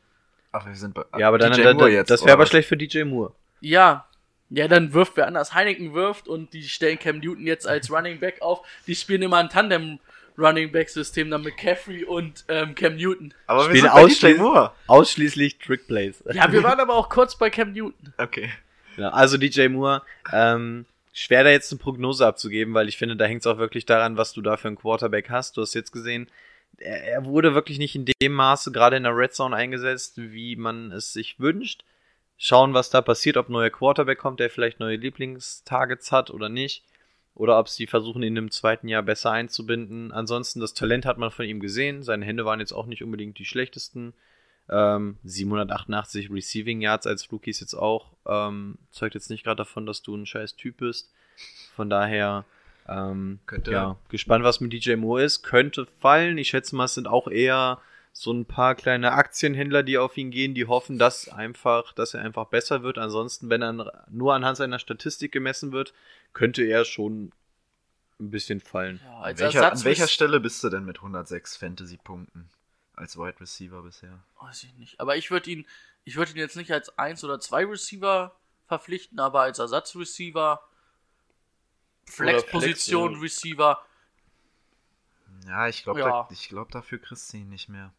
[0.52, 1.04] Ach, wir sind bei.
[1.18, 3.32] Ja, aber dann, DJ dann, Moore jetzt, das wäre aber schlecht für DJ Moore.
[3.60, 4.06] Ja.
[4.52, 5.54] Ja, dann wirft wer anders.
[5.54, 8.66] Heineken wirft und die stellen Cam Newton jetzt als Running Back auf.
[8.88, 10.00] Die spielen immer ein Tandem
[10.40, 13.34] Running Back System dann mit Caffrey und ähm, Cam Newton.
[13.46, 14.72] Aber wir Spielen sind bei DJ ausschließlich- Moore.
[14.86, 16.24] Ausschließlich Trickplays.
[16.32, 18.12] Ja, wir waren aber auch kurz bei Cam Newton.
[18.18, 18.50] Okay.
[18.96, 23.24] Ja, also DJ Moore, ähm, schwer da jetzt eine Prognose abzugeben, weil ich finde, da
[23.24, 25.56] hängt es auch wirklich daran, was du da für einen Quarterback hast.
[25.56, 26.28] Du hast jetzt gesehen,
[26.78, 30.56] er, er wurde wirklich nicht in dem Maße gerade in der Red Zone eingesetzt, wie
[30.56, 31.84] man es sich wünscht.
[32.36, 36.48] Schauen, was da passiert, ob ein neuer Quarterback kommt, der vielleicht neue Lieblingstargets hat oder
[36.48, 36.84] nicht.
[37.34, 40.12] Oder ob sie versuchen, ihn im zweiten Jahr besser einzubinden.
[40.12, 42.02] Ansonsten, das Talent hat man von ihm gesehen.
[42.02, 44.12] Seine Hände waren jetzt auch nicht unbedingt die schlechtesten.
[44.68, 48.12] Ähm, 788 Receiving Yards als Rookies jetzt auch.
[48.26, 51.10] Ähm, zeugt jetzt nicht gerade davon, dass du ein scheiß Typ bist.
[51.74, 52.44] Von daher,
[52.88, 55.42] ähm, Könnte- ja, gespannt, was mit DJ Moore ist.
[55.42, 56.36] Könnte fallen.
[56.38, 57.78] Ich schätze mal, es sind auch eher
[58.12, 62.22] so ein paar kleine Aktienhändler, die auf ihn gehen, die hoffen, dass einfach, dass er
[62.22, 62.98] einfach besser wird.
[62.98, 65.94] Ansonsten, wenn er nur anhand seiner Statistik gemessen wird,
[66.32, 67.32] könnte er schon
[68.18, 69.00] ein bisschen fallen.
[69.02, 72.50] Ja, An als welcher, an welcher Stelle bist du denn mit 106 Fantasy-Punkten
[72.94, 74.22] als Wide Receiver bisher?
[74.40, 75.00] Weiß ich nicht.
[75.00, 75.66] Aber ich würde ihn,
[76.04, 78.34] ich würde ihn jetzt nicht als 1 oder 2 Receiver
[78.66, 80.62] verpflichten, aber als Ersatzreceiver,
[82.06, 83.82] Flexposition Flex, Receiver.
[85.46, 86.28] Ja, ich glaube, Ja.
[86.30, 87.92] ich glaube, dafür kriegst du ihn nicht mehr.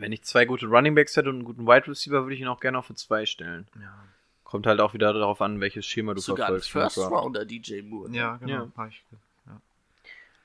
[0.00, 2.48] Wenn ich zwei gute Running Backs hätte und einen guten Wide Receiver, würde ich ihn
[2.48, 3.66] auch gerne auf eine 2 stellen.
[3.80, 3.94] Ja,
[4.44, 6.70] Kommt halt auch wieder darauf an, welches Schema du Sogar ein verfolgst.
[6.70, 7.24] First im Draft.
[7.24, 8.10] Rounder DJ Moore.
[8.10, 8.16] ne?
[8.16, 8.70] ja genau.
[8.76, 9.60] Ja.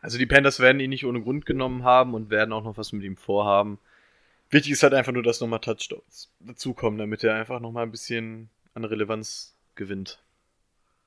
[0.02, 2.94] Also die Panthers werden ihn nicht ohne Grund genommen haben und werden auch noch was
[2.94, 3.80] mit ihm vorhaben.
[4.50, 8.50] Wichtig ist halt einfach nur, dass nochmal Touchdowns dazukommen, damit er einfach nochmal ein bisschen
[8.74, 10.20] an Relevanz gewinnt.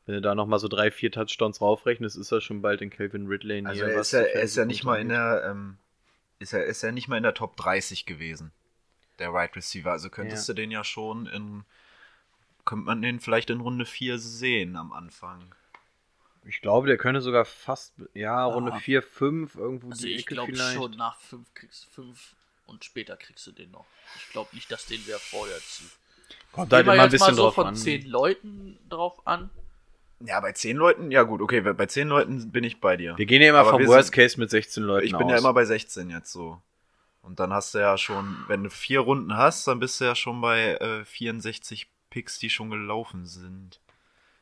[0.05, 3.29] Wenn du da nochmal so drei, vier Touchdowns raufrechnest, ist er schon bald in Calvin
[3.29, 5.79] Ridley also er ist ja, er ist ja nicht mal in der, ähm,
[6.41, 8.51] ist er ist ja nicht mal in der Top 30 gewesen,
[9.21, 9.93] der Wide Receiver.
[9.93, 10.55] Also könntest Ja.
[10.55, 11.65] du den ja schon in
[12.65, 15.55] könnte man den vielleicht in Runde 4 sehen am Anfang.
[16.45, 18.79] Ich glaube, der könnte sogar fast, ja, Runde Ah.
[18.79, 22.35] 4, 5, irgendwo Also die ich Ecke glaube schon, nach 5 kriegst du 5
[22.67, 23.87] und später kriegst du den noch.
[24.17, 25.91] Ich glaube nicht, dass den wer vorher zieht.
[26.53, 27.77] Kommt halt Gehen wir immer ein jetzt mal bisschen so drauf von an.
[27.77, 29.51] 10 Leuten drauf an.
[30.23, 33.17] Ja, bei 10 Leuten, ja gut, okay, bei 10 Leuten bin ich bei dir.
[33.17, 35.31] Wir gehen ja immer Aber vom Worst sind- Case mit 16 Leuten Ich bin aus.
[35.33, 36.61] ja immer bei 16 jetzt so.
[37.23, 40.15] Und dann hast du ja schon, wenn du vier Runden hast, dann bist du ja
[40.15, 43.81] schon bei äh, 64 Picks, die schon gelaufen sind.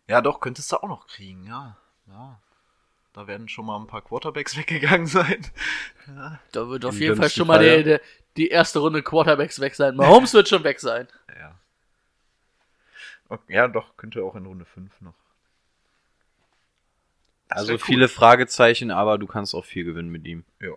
[0.09, 1.77] Ja, doch, könntest du auch noch kriegen, ja.
[2.09, 2.41] Ja.
[3.13, 5.45] Da werden schon mal ein paar Quarterbacks weggegangen sein.
[6.53, 7.99] Da wird auf Im jeden Fall schon mal die, die,
[8.37, 9.95] die erste Runde Quarterbacks weg sein.
[9.97, 11.09] Mahomes wird schon weg sein.
[11.39, 11.55] Ja.
[13.29, 15.15] Okay, ja, doch, könnte auch in Runde 5 noch.
[17.49, 17.79] Also cool.
[17.79, 20.45] viele Fragezeichen, aber du kannst auch viel gewinnen mit ihm.
[20.61, 20.75] Ja.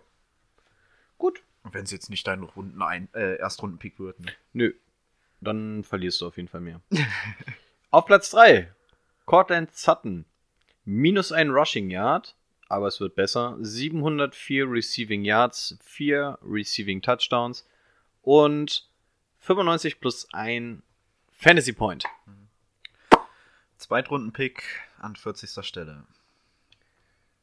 [1.18, 1.42] Gut.
[1.70, 4.32] Wenn es jetzt nicht dein Runden ein, äh, Erstrunden-Pick wird, ne?
[4.52, 4.72] Nö.
[5.40, 6.80] Dann verlierst du auf jeden Fall mehr.
[7.90, 8.72] auf Platz 3.
[9.26, 10.24] Cortland Sutton.
[10.84, 12.34] Minus ein Rushing Yard,
[12.68, 13.56] aber es wird besser.
[13.60, 17.68] 704 Receiving Yards, 4 Receiving Touchdowns
[18.22, 18.88] und
[19.40, 20.82] 95 plus 1
[21.32, 22.04] Fantasy Point.
[23.76, 24.62] Zweitrunden-Pick
[24.98, 25.64] an 40.
[25.64, 26.04] Stelle.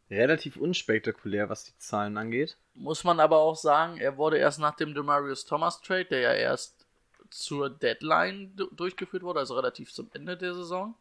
[0.10, 2.58] Relativ unspektakulär, was die Zahlen angeht.
[2.74, 6.34] Muss man aber auch sagen, er wurde erst nach dem Demarius Thomas Trade, der ja
[6.34, 6.86] erst
[7.30, 10.96] zur Deadline du- durchgeführt wurde, also relativ zum Ende der Saison,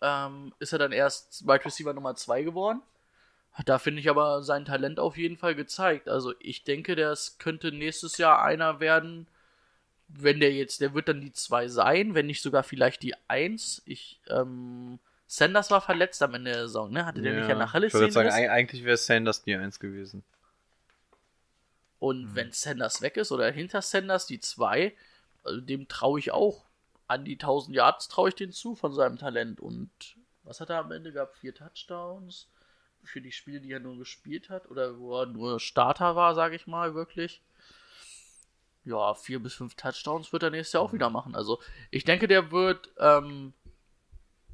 [0.00, 2.80] ähm, ist er dann erst Wide Receiver Nummer 2 geworden.
[3.66, 6.08] Da finde ich aber sein Talent auf jeden Fall gezeigt.
[6.08, 9.28] Also ich denke, das könnte nächstes Jahr einer werden,
[10.08, 13.82] wenn der jetzt, der wird dann die 2 sein, wenn nicht sogar vielleicht die 1.
[13.86, 17.06] Ich, ähm, Sanders war verletzt am Ende der Saison, ne?
[17.06, 20.22] Hatte der nicht ja nach ich würde sagen, eig- eigentlich wäre Sanders die 1 gewesen.
[21.98, 24.94] Und wenn Sanders weg ist oder hinter Sanders die 2,
[25.42, 26.64] also dem traue ich auch.
[27.06, 29.60] An die 1000 Yards traue ich den zu von seinem Talent.
[29.60, 29.90] Und
[30.42, 31.36] was hat er am Ende gehabt?
[31.38, 32.48] Vier Touchdowns
[33.02, 36.56] für die Spiele, die er nur gespielt hat oder wo er nur Starter war, sage
[36.56, 37.42] ich mal, wirklich.
[38.84, 41.34] Ja, vier bis fünf Touchdowns wird er nächstes Jahr auch wieder machen.
[41.34, 41.60] Also
[41.90, 43.52] ich denke, der wird ähm,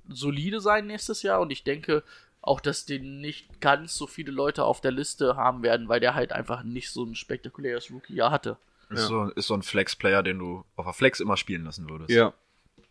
[0.08, 2.02] solide sein nächstes Jahr und ich denke
[2.42, 6.14] auch, dass den nicht ganz so viele Leute auf der Liste haben werden, weil der
[6.14, 8.56] halt einfach nicht so ein spektakuläres Rookie-Jahr hatte.
[8.88, 9.06] Ist, Ja.
[9.06, 12.10] so, ist so ein Flex-Player, den du auf der Flex immer spielen lassen würdest.
[12.10, 12.32] Ja.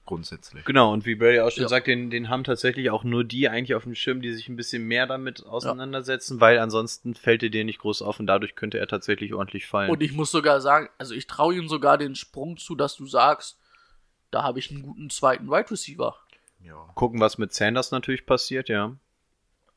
[0.06, 0.66] Grundsätzlich.
[0.66, 1.70] Genau, und wie Brady auch schon Ja.
[1.70, 4.56] sagt, den, den haben tatsächlich auch nur die eigentlich auf dem Schirm, die sich ein
[4.56, 8.80] bisschen mehr damit auseinandersetzen, weil ansonsten fällt er dir nicht groß auf und dadurch könnte
[8.80, 9.92] er tatsächlich ordentlich fallen.
[9.92, 13.06] Und ich muss sogar sagen, also ich traue ihm sogar den Sprung zu, dass du
[13.06, 13.60] sagst,
[14.32, 16.16] da habe ich einen guten zweiten Wide Receiver.
[16.64, 16.88] Ja.
[16.96, 18.96] Gucken, was mit Sanders natürlich passiert, ja.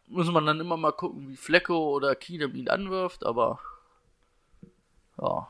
[0.09, 3.61] Muss man dann immer mal gucken, wie Flecko oder Keenum ihn anwirft, aber
[5.21, 5.49] ja,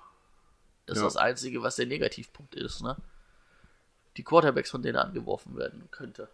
[0.86, 1.06] das Ja.
[1.06, 2.96] ist das Einzige, was der Negativpunkt ist, ne?
[4.16, 6.28] Die Quarterbacks, von denen er angeworfen werden könnte.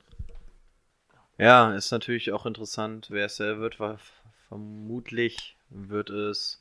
[1.39, 3.79] Ja, ist natürlich auch interessant, wer es er wird.
[3.79, 3.99] weil
[4.49, 6.61] Vermutlich wird es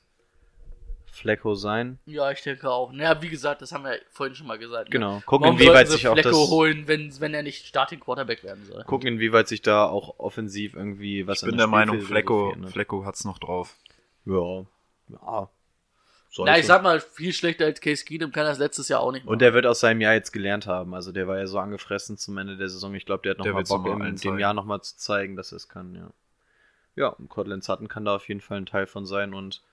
[1.11, 1.97] Flecko sein.
[2.05, 2.91] Ja, ich denke auch.
[2.91, 4.85] Naja, wie gesagt, das haben wir ja vorhin schon mal gesagt.
[4.89, 4.91] ne?
[4.91, 5.21] Genau.
[5.25, 6.49] Gucken, Warum inwieweit sich auch Flecko das.
[6.49, 8.83] holen, wenn, wenn er nicht Starting Quarterback werden soll?
[8.83, 12.51] Gucken, inwieweit sich da auch offensiv irgendwie was Ich an bin der Meinung, Spielfilosofie Flecko,
[12.53, 12.71] ändert.
[12.71, 13.75] Flecko hat's noch drauf.
[14.25, 14.65] Ja.
[15.09, 15.49] Ja.
[16.39, 19.25] Na, ich sag mal, viel schlechter als Case Keenum kann das letztes Jahr auch nicht
[19.25, 19.33] machen.
[19.33, 20.93] Und der wird aus seinem Jahr jetzt gelernt haben.
[20.93, 22.93] Also der war ja so angefressen zum Ende der Saison.
[22.93, 24.37] Ich glaube, der hat Der nochmal Bock, noch in dem.
[24.37, 26.09] Jahr nochmal zu zeigen, dass er es kann, ja.
[26.95, 29.63] Ja, und Cortland Sutton kann da auf jeden Fall ein Teil von sein und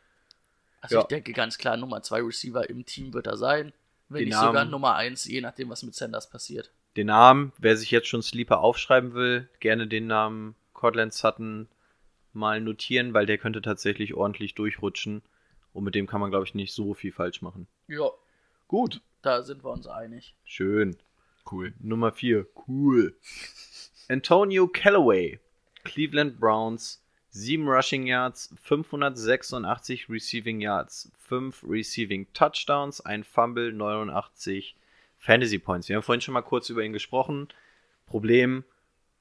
[0.84, 1.00] Also Ja.
[1.02, 3.72] ich denke ganz klar, Nummer 2 Receiver im Team wird er sein.
[4.10, 6.72] Wenn Den nicht Namen- sogar Nummer 1, je nachdem, was mit Sanders passiert.
[6.96, 11.68] den Namen, wer sich jetzt schon Sleeper aufschreiben will, gerne den Namen Cortland Sutton
[12.32, 15.22] mal notieren, weil der könnte tatsächlich ordentlich durchrutschen.
[15.72, 17.66] Und mit dem kann man, glaube ich, nicht so viel falsch machen.
[17.88, 18.10] Ja,
[18.68, 19.00] Gut.
[19.22, 20.36] da sind wir uns einig.
[20.44, 20.96] Schön.
[21.50, 21.72] Cool.
[21.80, 22.46] Nummer 4.
[22.68, 23.16] Cool.
[24.08, 25.40] Antonio Callaway.
[25.82, 27.03] Cleveland Browns.
[27.34, 34.76] 7 Rushing Yards, 586 Receiving Yards, 5 Receiving Touchdowns, ein Fumble, 89
[35.18, 35.88] Fantasy Points.
[35.88, 37.48] Wir haben vorhin schon mal kurz über ihn gesprochen.
[38.06, 38.62] Problem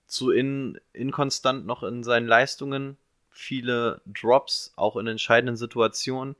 [0.05, 2.97] zu in, inkonstant noch in seinen Leistungen.
[3.31, 6.35] Viele Drops, auch in entscheidenden Situationen.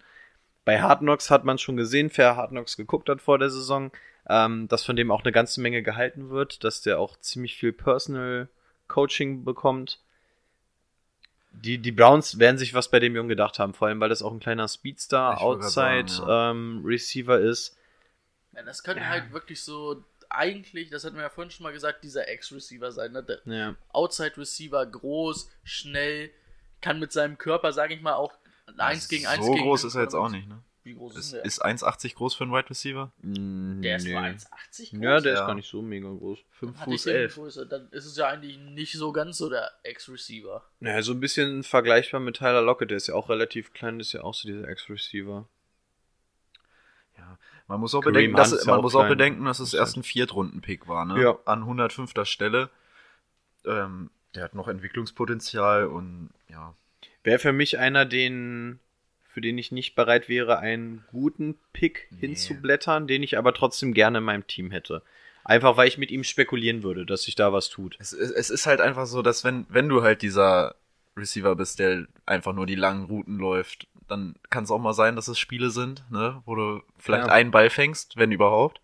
[0.66, 3.92] Bei Hard Knocks hat man schon gesehen, wer Hard Knocks geguckt hat vor der Saison,
[4.30, 7.74] ähm, dass von dem auch eine ganze Menge gehalten wird, dass der auch ziemlich viel
[7.74, 8.48] Personal
[8.88, 10.00] Coaching bekommt.
[11.54, 14.22] Die, die Browns werden sich was bei dem Jungen gedacht haben, vor allem weil das
[14.22, 17.78] auch ein kleiner Speedstar, Ich wollte grad Outside sagen, ähm, Receiver ist.
[18.54, 22.04] Ja, das könnte halt wirklich so, eigentlich, das hatten wir ja vorhin schon mal gesagt,
[22.04, 23.12] dieser Ex-Receiver sein.
[23.12, 23.24] Ne?
[23.24, 23.76] Der Ja.
[23.94, 26.32] Outside-Receiver, groß, schnell,
[26.82, 28.34] kann mit seinem Körper, sage ich mal, auch
[28.68, 30.62] ein 1 gegen 1 So gegen groß ist er jetzt auch nicht, ne?
[30.84, 31.46] Wie groß Ist, ist der?
[31.46, 33.12] ist 1,80 groß für einen Wide Receiver?
[33.22, 34.12] Mm, der ist nee.
[34.12, 34.92] nur 1,80 groß.
[35.02, 35.40] Ja, der Ja.
[35.42, 36.40] ist gar nicht so mega groß.
[36.52, 37.36] 5 Hatte ich Fuß den 11.
[37.36, 40.64] größer, dann ist es ja eigentlich nicht so ganz so der Ex-Receiver.
[40.82, 44.12] Naja, so ein bisschen vergleichbar mit Tyler Lockett, der ist ja auch relativ klein, ist
[44.12, 45.48] ja auch so dieser Ex-Receiver.
[47.18, 47.38] Ja.
[47.68, 49.96] Man muss auch Kareem bedenken, Hunt dass, man auch muss auch bedenken, dass es erst
[49.96, 51.22] ein Viertrunden-Pick war, ne?
[51.22, 51.38] Ja.
[51.46, 52.14] An 105.
[52.26, 52.70] Stelle.
[53.66, 56.76] Ähm, der hat noch Entwicklungspotenzial und ja.
[57.24, 58.80] Wäre für mich einer, den,
[59.34, 62.28] für den ich nicht bereit wäre, einen guten Pick Nee.
[62.28, 65.02] hinzublättern, den ich aber trotzdem gerne in meinem Team hätte.
[65.44, 67.98] Einfach weil ich mit ihm spekulieren würde, dass sich da was tut.
[68.00, 70.76] Es, es, es ist halt einfach so, dass wenn, wenn du halt dieser
[71.18, 75.16] Receiver bist, der einfach nur die langen Routen läuft, dann kann es auch mal sein,
[75.16, 77.34] dass es Spiele sind, ne, wo du vielleicht Ja.
[77.34, 78.80] einen Ball fängst, wenn überhaupt.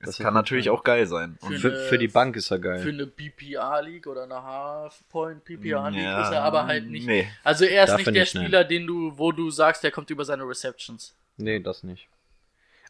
[0.00, 0.74] Das kann natürlich Fall.
[0.76, 1.38] auch geil sein.
[1.40, 2.78] Und Für eine- für die Bank ist er geil.
[2.78, 7.06] Für eine PPR-League oder eine Half-Point-PPR-League Ja, ist er aber halt nicht.
[7.06, 7.28] Nee.
[7.42, 8.44] Also er ist nicht er der nicht, nein.
[8.44, 11.16] Spieler, den du, wo du sagst, der kommt über seine Receptions.
[11.36, 12.08] Nee, das nicht.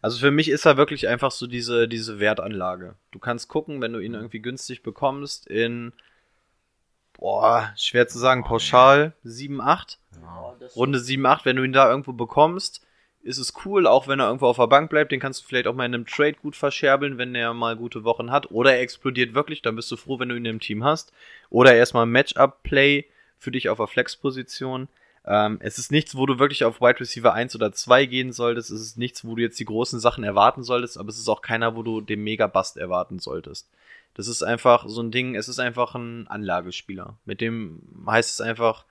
[0.02, 2.94] Also für mich ist er wirklich einfach so diese, diese Wertanlage.
[3.10, 5.92] Du kannst gucken, wenn du ihn irgendwie günstig bekommst, in,
[7.14, 9.98] boah, schwer zu sagen, pauschal 7, 8.
[10.22, 12.82] Oh, das Runde 7, 8, wenn du ihn da irgendwo bekommst,
[13.22, 15.66] ist es cool, auch wenn er irgendwo auf der Bank bleibt, den kannst du vielleicht
[15.66, 18.50] auch mal in einem Trade gut verscherbeln, wenn er mal gute Wochen hat.
[18.50, 21.12] Oder er explodiert wirklich, dann bist du froh, wenn du ihn im Team hast.
[21.50, 23.06] Oder erstmal Matchup-Play
[23.38, 24.88] für dich auf der Flex-Position.
[25.26, 28.70] Ähm, es ist nichts, wo du wirklich auf Wide Receiver 1 oder 2 gehen solltest.
[28.70, 31.42] Es ist nichts, wo du jetzt die großen Sachen erwarten solltest, aber es ist auch
[31.42, 33.68] keiner, wo du den Mega-Bust erwarten solltest.
[34.14, 37.18] Das ist einfach so ein Ding, es ist einfach ein Anlagespieler.
[37.24, 38.84] Mit dem heißt es einfach,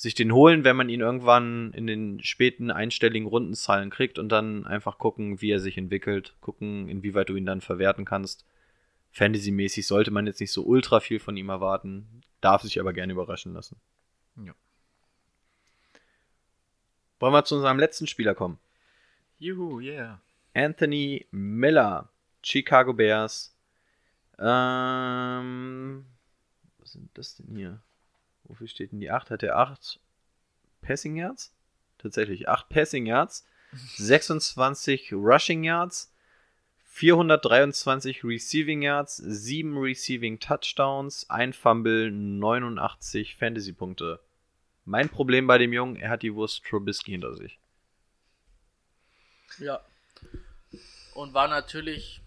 [0.00, 4.66] sich den holen, wenn man ihn irgendwann in den späten einstelligen Rundenzahlen kriegt und dann
[4.66, 8.46] einfach gucken, wie er sich entwickelt, gucken, inwieweit du ihn dann verwerten kannst.
[9.10, 13.12] Fantasy-mäßig sollte man jetzt nicht so ultra viel von ihm erwarten, darf sich aber gerne
[13.12, 13.76] überraschen lassen.
[14.42, 14.54] Ja.
[17.18, 18.58] Wollen wir zu unserem letzten Spieler kommen?
[19.38, 20.18] Juhu, yeah.
[20.54, 22.08] Anthony Miller,
[22.42, 23.54] Chicago Bears.
[24.38, 26.06] Ähm,
[26.78, 27.82] was sind das denn hier?
[28.50, 29.30] Wofür steht denn die 8?
[29.30, 30.00] Hat er 8
[30.82, 31.54] Passing Yards?
[31.98, 33.46] Tatsächlich 8 Passing Yards,
[33.96, 36.12] 26 Rushing Yards,
[36.86, 44.18] 423 Receiving Yards, 7 Receiving Touchdowns, 1 Fumble, 89 Fantasy Punkte.
[44.84, 47.60] Mein Problem bei dem Jungen, er hat die Wurst Trubisky hinter sich.
[49.58, 49.80] Ja.
[51.14, 52.20] Und war natürlich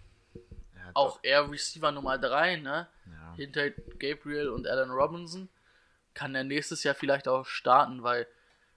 [0.75, 2.87] Ja, auch er Receiver Nummer 3, ne?
[3.05, 3.33] Ja.
[3.35, 5.49] Hinter Gabriel und Alan Robinson.
[6.13, 8.27] Kann er nächstes Jahr vielleicht auch starten, weil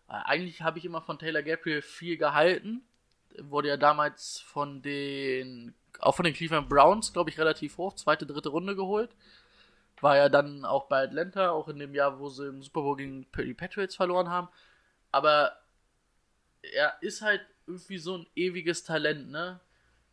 [0.09, 2.83] äh, eigentlich habe ich immer von Taylor Gabriel viel gehalten.
[3.39, 8.27] Wurde ja damals von den, auch von den Cleveland Browns, glaube ich, relativ hoch, zweite,
[8.27, 9.11] dritte Runde geholt.
[10.01, 12.97] War ja dann auch bei Atlanta, auch in dem Jahr, wo sie im Super Bowl
[12.97, 14.49] gegen die Patriots verloren haben.
[15.11, 15.53] Aber
[16.63, 19.61] er ist halt irgendwie so ein ewiges Talent, ne?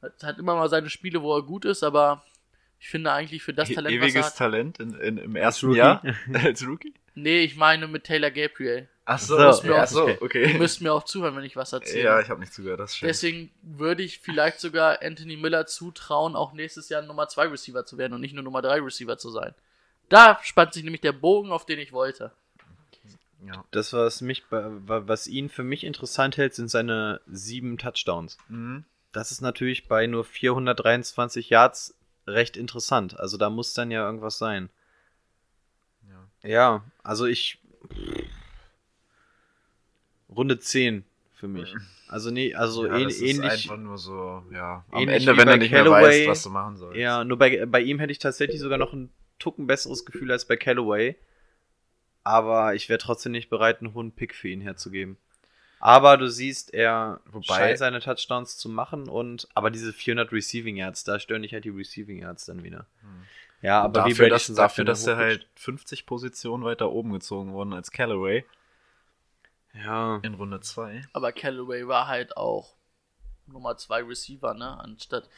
[0.02, 2.24] Hat, hat immer mal seine Spiele, wo er gut ist, aber
[2.80, 4.38] ich finde eigentlich für das Talent, was er Ewiges hat.
[4.38, 5.74] Talent in, in, im ersten?
[5.74, 6.04] Jahr.
[6.34, 6.94] Als Rookie?
[7.16, 8.88] Nee, ich meine mit Taylor Gabriel.
[9.06, 10.54] Ach so, ach so, okay.
[10.54, 12.06] Ihr müsst mir auch zuhören, wenn ich was erzähle.
[12.06, 13.10] Ja, ich habe nicht zugehört, das stimmt.
[13.10, 17.98] Deswegen würde ich vielleicht sogar Anthony Miller zutrauen, auch nächstes Jahr Nummer 2 Receiver zu
[17.98, 19.54] werden und nicht nur Nummer 3 Receiver zu sein.
[20.08, 22.32] Da spannt sich nämlich der Bogen, auf den ich wollte.
[23.46, 23.66] ja.
[23.72, 28.38] Das, was mich, was ihn für mich interessant hält, sind seine sieben Touchdowns.
[28.48, 28.86] Mhm.
[29.12, 31.96] Das ist natürlich bei nur 423 Yards
[32.26, 33.20] recht interessant.
[33.20, 34.70] Also da muss dann ja irgendwas sein.
[36.44, 36.84] Ja.
[37.04, 37.60] Also ich.
[40.30, 41.04] Runde 10
[41.34, 41.74] für mich.
[42.08, 43.52] Also nee, also ja, ähn- das ist ähnlich.
[43.52, 46.04] einfach nur so, ja, am Ende, wenn du nicht mehr Callaway.
[46.22, 46.98] weißt, was du machen sollst.
[46.98, 49.10] Ja, nur bei, bei ihm hätte ich tatsächlich sogar noch ein
[49.40, 51.16] Tucken besseres Gefühl als bei Callaway.
[52.24, 55.18] Aber ich wäre trotzdem nicht bereit, einen hohen Pick für ihn herzugeben.
[55.80, 60.78] Aber du siehst, er Wobei- scheint seine Touchdowns zu machen und aber diese 400 Receiving
[60.78, 62.86] Yards, da stören dich halt die Receiving Yards dann wieder.
[63.64, 67.12] Ja, aber wie dafür, Brady dass, dafür er dass er halt 50 Positionen weiter oben
[67.14, 68.46] gezogen worden als Callaway
[69.74, 71.02] ja, in Runde 2.
[71.14, 72.76] Aber Callaway war halt auch
[73.48, 74.80] Nummer 2 Receiver, ne?
[74.80, 75.30] Anstatt.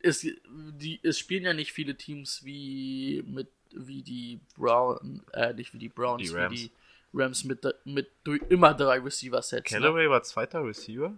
[0.00, 5.72] Es, die, es spielen ja nicht viele Teams wie mit wie die Brown, äh, nicht
[5.72, 6.54] wie die Browns, Die wie Rams.
[6.54, 6.70] die
[7.14, 9.72] Rams mit, mit durch immer drei Receiver-Sets.
[9.72, 9.78] Ne?
[9.78, 11.14] Callaway war zweiter Receiver?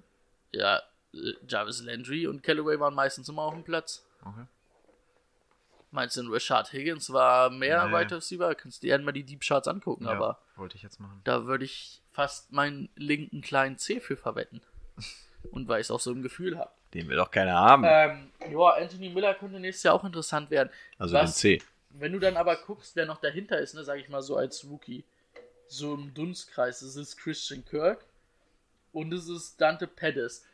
[0.53, 0.81] Ja,
[1.15, 4.05] äh, Jarvis Landry und Callaway waren meistens immer auf dem Platz.
[4.25, 4.45] Okay.
[5.93, 7.93] Meinst du, Rashad Higgins war mehr Nee.
[7.95, 8.55] Wide Receiver?
[8.55, 11.21] Kannst du dir mal die Deep Charts angucken, Ja, aber wollte ich jetzt machen.
[11.25, 14.61] da würde ich fast meinen linken kleinen C für verwetten.
[15.51, 16.71] Und weil ich es auch so im Gefühl habe.
[16.95, 17.85] den will doch keiner haben.
[17.87, 20.71] Ähm, ja, Anthony Miller könnte nächstes Jahr auch interessant werden.
[20.99, 21.63] also was- den C.
[21.93, 24.65] Wenn du dann aber guckst, wer noch dahinter ist, ne, sag ich mal so als
[24.65, 25.03] Rookie,
[25.67, 28.05] so im Dunstkreis, das ist Christian Kirk
[28.93, 30.45] und es ist Dante Pettis.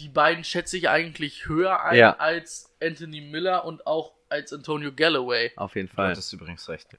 [0.00, 2.16] die beiden schätze ich eigentlich höher ein Ja.
[2.16, 5.52] als Anthony Miller und auch als Antonio Galloway.
[5.56, 6.10] Auf jeden Du Fall.
[6.10, 6.92] hattest übrigens recht.
[6.92, 6.98] ja.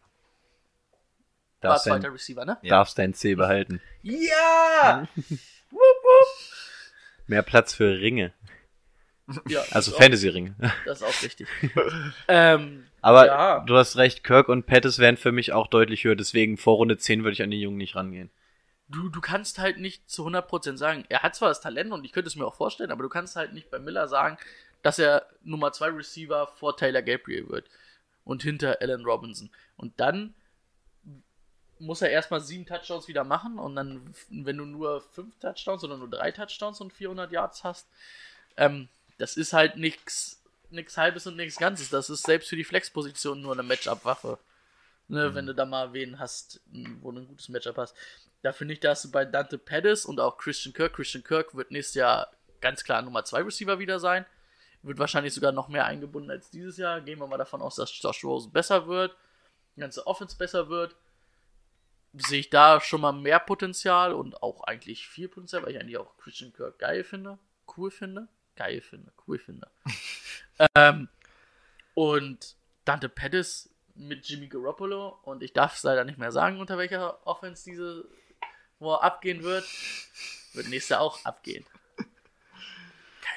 [1.61, 2.57] War Darfst zweiter dein, Receiver, ne?
[2.63, 3.81] darfst dein C behalten.
[4.03, 5.07] Ja!
[5.15, 5.39] wupp,
[5.71, 6.27] wupp.
[7.27, 8.33] Mehr Platz für Ringe.
[9.47, 10.55] ja Also Fantasy-Ringe.
[10.85, 11.47] Das ist auch richtig.
[12.27, 13.59] ähm, Aber Ja.
[13.61, 16.97] du hast recht, Kirk und Pettis wären für mich auch deutlich höher, deswegen vor Runde
[16.97, 18.29] 10 würde ich an die Jungen nicht rangehen.
[18.87, 22.11] du, du kannst halt nicht zu 100% sagen, er hat zwar das Talent und ich
[22.11, 24.37] könnte es mir auch vorstellen, aber du kannst halt nicht bei Miller sagen,
[24.81, 27.69] dass er Nummer 2 Receiver vor Taylor Gabriel wird
[28.23, 29.49] und hinter Allen Robinson.
[29.77, 30.33] Und dann
[31.79, 35.97] muss er erstmal sieben Touchdowns wieder machen und dann, wenn du nur fünf Touchdowns oder
[35.97, 37.87] nur drei Touchdowns und 400 Yards hast,
[38.57, 38.87] ähm,
[39.17, 40.41] das ist halt nichts
[40.71, 41.89] nix halbes und nichts ganzes.
[41.89, 44.39] Das ist selbst für die Flexposition nur eine Matchup-Waffe.
[45.07, 46.61] Ne, Wenn du da mal wen hast,
[47.01, 47.95] wo du ein gutes Matchup hast.
[48.41, 50.93] Da finde ich, da hast du bei Dante Pettis und auch Christian Kirk.
[50.93, 54.25] Christian Kirk wird nächstes Jahr ganz klar Nummer 2 Receiver wieder sein.
[54.85, 57.01] Wird wahrscheinlich sogar noch mehr eingebunden als dieses Jahr.
[57.01, 59.15] Gehen wir mal davon aus, dass Josh Rosen besser wird.
[59.75, 60.95] Die ganze Offense besser wird.
[62.13, 65.97] Sehe ich da schon mal mehr Potenzial und auch eigentlich viel Potenzial, weil ich eigentlich
[65.97, 67.39] auch Christian Kirk geil finde.
[67.75, 68.27] Cool finde.
[68.55, 69.11] Geil finde.
[69.27, 69.69] Cool finde.
[70.75, 71.09] ähm,
[71.95, 72.55] und
[72.85, 77.25] Dante Pettis mit Jimmy Garoppolo und ich darf es leider nicht mehr sagen, unter welcher
[77.25, 78.07] Offense diese
[78.79, 79.65] wo abgehen wird,
[80.53, 81.65] wird nächstes Jahr auch abgehen.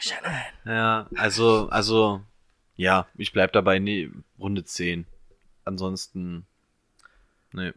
[0.01, 0.53] Shanahan.
[0.65, 2.23] Ja, also, also,
[2.77, 5.07] ja, ich bleib dabei, nee, Runde 10.
[5.65, 6.47] Ansonsten,
[7.53, 7.73] nee.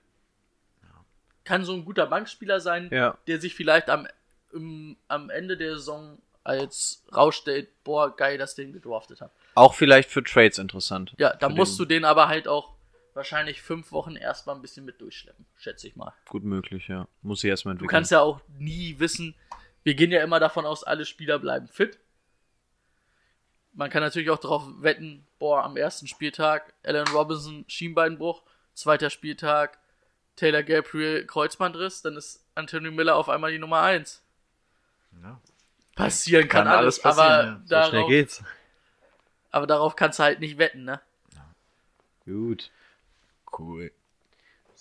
[1.43, 3.17] Kann so ein guter Bankspieler sein, Ja.
[3.27, 4.07] der sich vielleicht am,
[4.53, 9.31] im, am Ende der Saison als rausstellt, boah, geil, dass den gedraftet hat.
[9.55, 11.13] Auch vielleicht für Trades interessant.
[11.17, 12.73] Ja, da musst den- du den aber halt auch
[13.13, 16.13] wahrscheinlich fünf Wochen erstmal ein bisschen mit durchschleppen, schätze ich mal.
[16.29, 17.07] Gut möglich, ja.
[17.21, 17.91] Muss ich erstmal Du entwickeln.
[17.97, 19.35] kannst ja auch nie wissen,
[19.83, 21.99] wir gehen ja immer davon aus, alle Spieler bleiben fit.
[23.73, 28.43] Man kann natürlich auch darauf wetten, boah, am ersten Spieltag Allen Robinson Schienbeinbruch,
[28.73, 29.79] zweiter Spieltag
[30.35, 34.23] Taylor Gabriel Kreuzbandriss, dann ist Anthony Miller auf einmal die Nummer 1.
[35.21, 35.39] Ja.
[35.95, 38.43] Passieren kann, Kann alles, alles passieren, aber, so schnell darauf, geht's.
[39.51, 41.01] aber darauf kannst du halt nicht wetten, ne?
[42.25, 42.71] Gut.
[43.57, 43.91] Cool.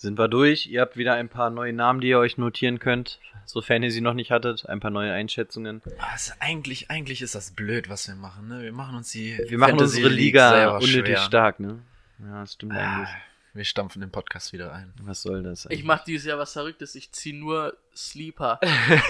[0.01, 0.65] Sind wir durch.
[0.65, 4.01] Ihr habt wieder ein paar neue Namen, die ihr euch notieren könnt, sofern ihr sie
[4.01, 4.67] noch nicht hattet.
[4.67, 5.83] Ein paar neue Einschätzungen.
[6.11, 8.47] Also eigentlich, eigentlich ist das blöd, was wir machen.
[8.47, 8.63] Ne?
[8.63, 11.17] Wir machen uns die Wir machen Fantasy unsere Liga unnötig schwer.
[11.19, 11.83] stark, ne?
[12.17, 13.09] Ja, das stimmt Ah, eigentlich.
[13.53, 14.91] wir stampfen den Podcast wieder ein.
[15.03, 15.65] Was soll das?
[15.65, 15.83] Ich eigentlich?
[15.85, 18.59] mache dieses Jahr was Verrücktes, ich ziehe nur Sleeper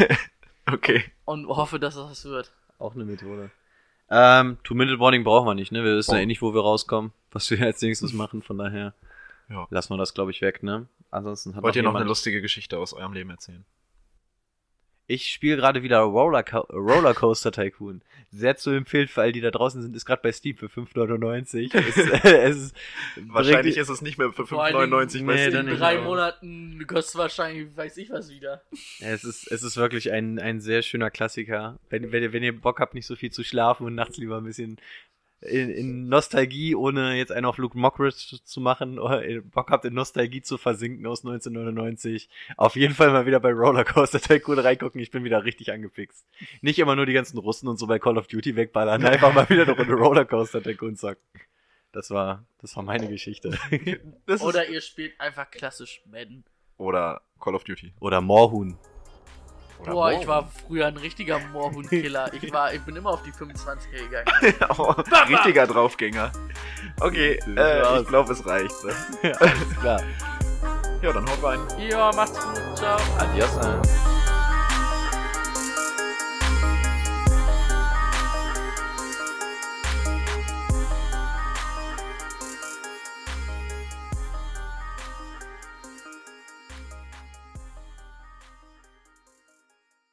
[0.72, 1.05] Okay.
[1.26, 2.51] und hoffe, dass das was wird.
[2.80, 3.49] Auch eine Methode.
[4.09, 5.84] Ähm, Two-Minute Warning brauchen wir nicht, ne?
[5.85, 6.23] Wir wissen ja Oh.
[6.23, 8.93] eh nicht, wo wir rauskommen, was wir als nächstes machen, von daher
[9.52, 9.68] Ja.
[9.69, 10.88] lassen wir das, glaube ich, weg, ne?
[11.10, 13.65] Ansonsten hat Wollt ihr noch jemand- eine lustige Geschichte aus eurem Leben erzählen?
[15.07, 18.02] Ich spiele gerade wieder Rollerco Rollercoaster Tycoon.
[18.30, 21.76] Sehr zu empfehlen für all die da draußen sind, ist gerade bei Steam für 5,99.
[21.76, 22.76] es, es ist,
[23.28, 25.68] Wahrscheinlich ist es nicht mehr für Vor allen 5,99 Dingen- bei Nee, Steam.
[25.68, 28.61] In drei Monaten kostet wahrscheinlich, weiß ich was wieder.
[29.02, 31.78] Es ist, es ist wirklich ein, ein sehr schöner Klassiker.
[31.90, 34.38] Wenn, wenn, ihr, wenn ihr Bock habt, nicht so viel zu schlafen und nachts lieber
[34.38, 34.78] ein bisschen
[35.41, 39.85] in, in Nostalgie, ohne jetzt einen auf Luke Mockridge zu machen, oder in- Bock habt,
[39.85, 45.01] in Nostalgie zu versinken aus 1999, auf jeden Fall mal wieder bei Rollercoaster Tycoon reingucken.
[45.01, 46.26] Ich bin wieder richtig angefixt.
[46.61, 49.49] Nicht immer nur die ganzen Russen und so bei Call of Duty wegballern, einfach mal
[49.49, 51.22] wieder eine Runde Rollercoaster Tycoon zocken.
[51.91, 53.57] Das war, das war meine Geschichte.
[54.41, 56.45] Oder ihr spielt einfach klassisch Madden.
[56.77, 57.93] Oder Call of Duty.
[57.99, 58.77] Oder Moorhuhn.
[59.82, 60.14] Oder Boah, War.
[60.14, 62.34] ich war früher ein richtiger Moorhund-Killer.
[62.34, 64.56] Ich, war, ich bin immer auf die 25 gegangen.
[64.78, 64.94] oh,
[65.28, 66.32] richtiger Draufgänger.
[66.99, 68.76] Okay, äh, ich glaube, es reicht.
[68.84, 69.36] Ne?
[69.40, 70.02] Alles klar.
[71.02, 71.60] Ja, dann haut rein.
[71.80, 72.62] Ja, macht's gut.
[72.78, 72.99] Ciao.
[73.18, 73.58] Adios.
[73.58, 74.11] äh.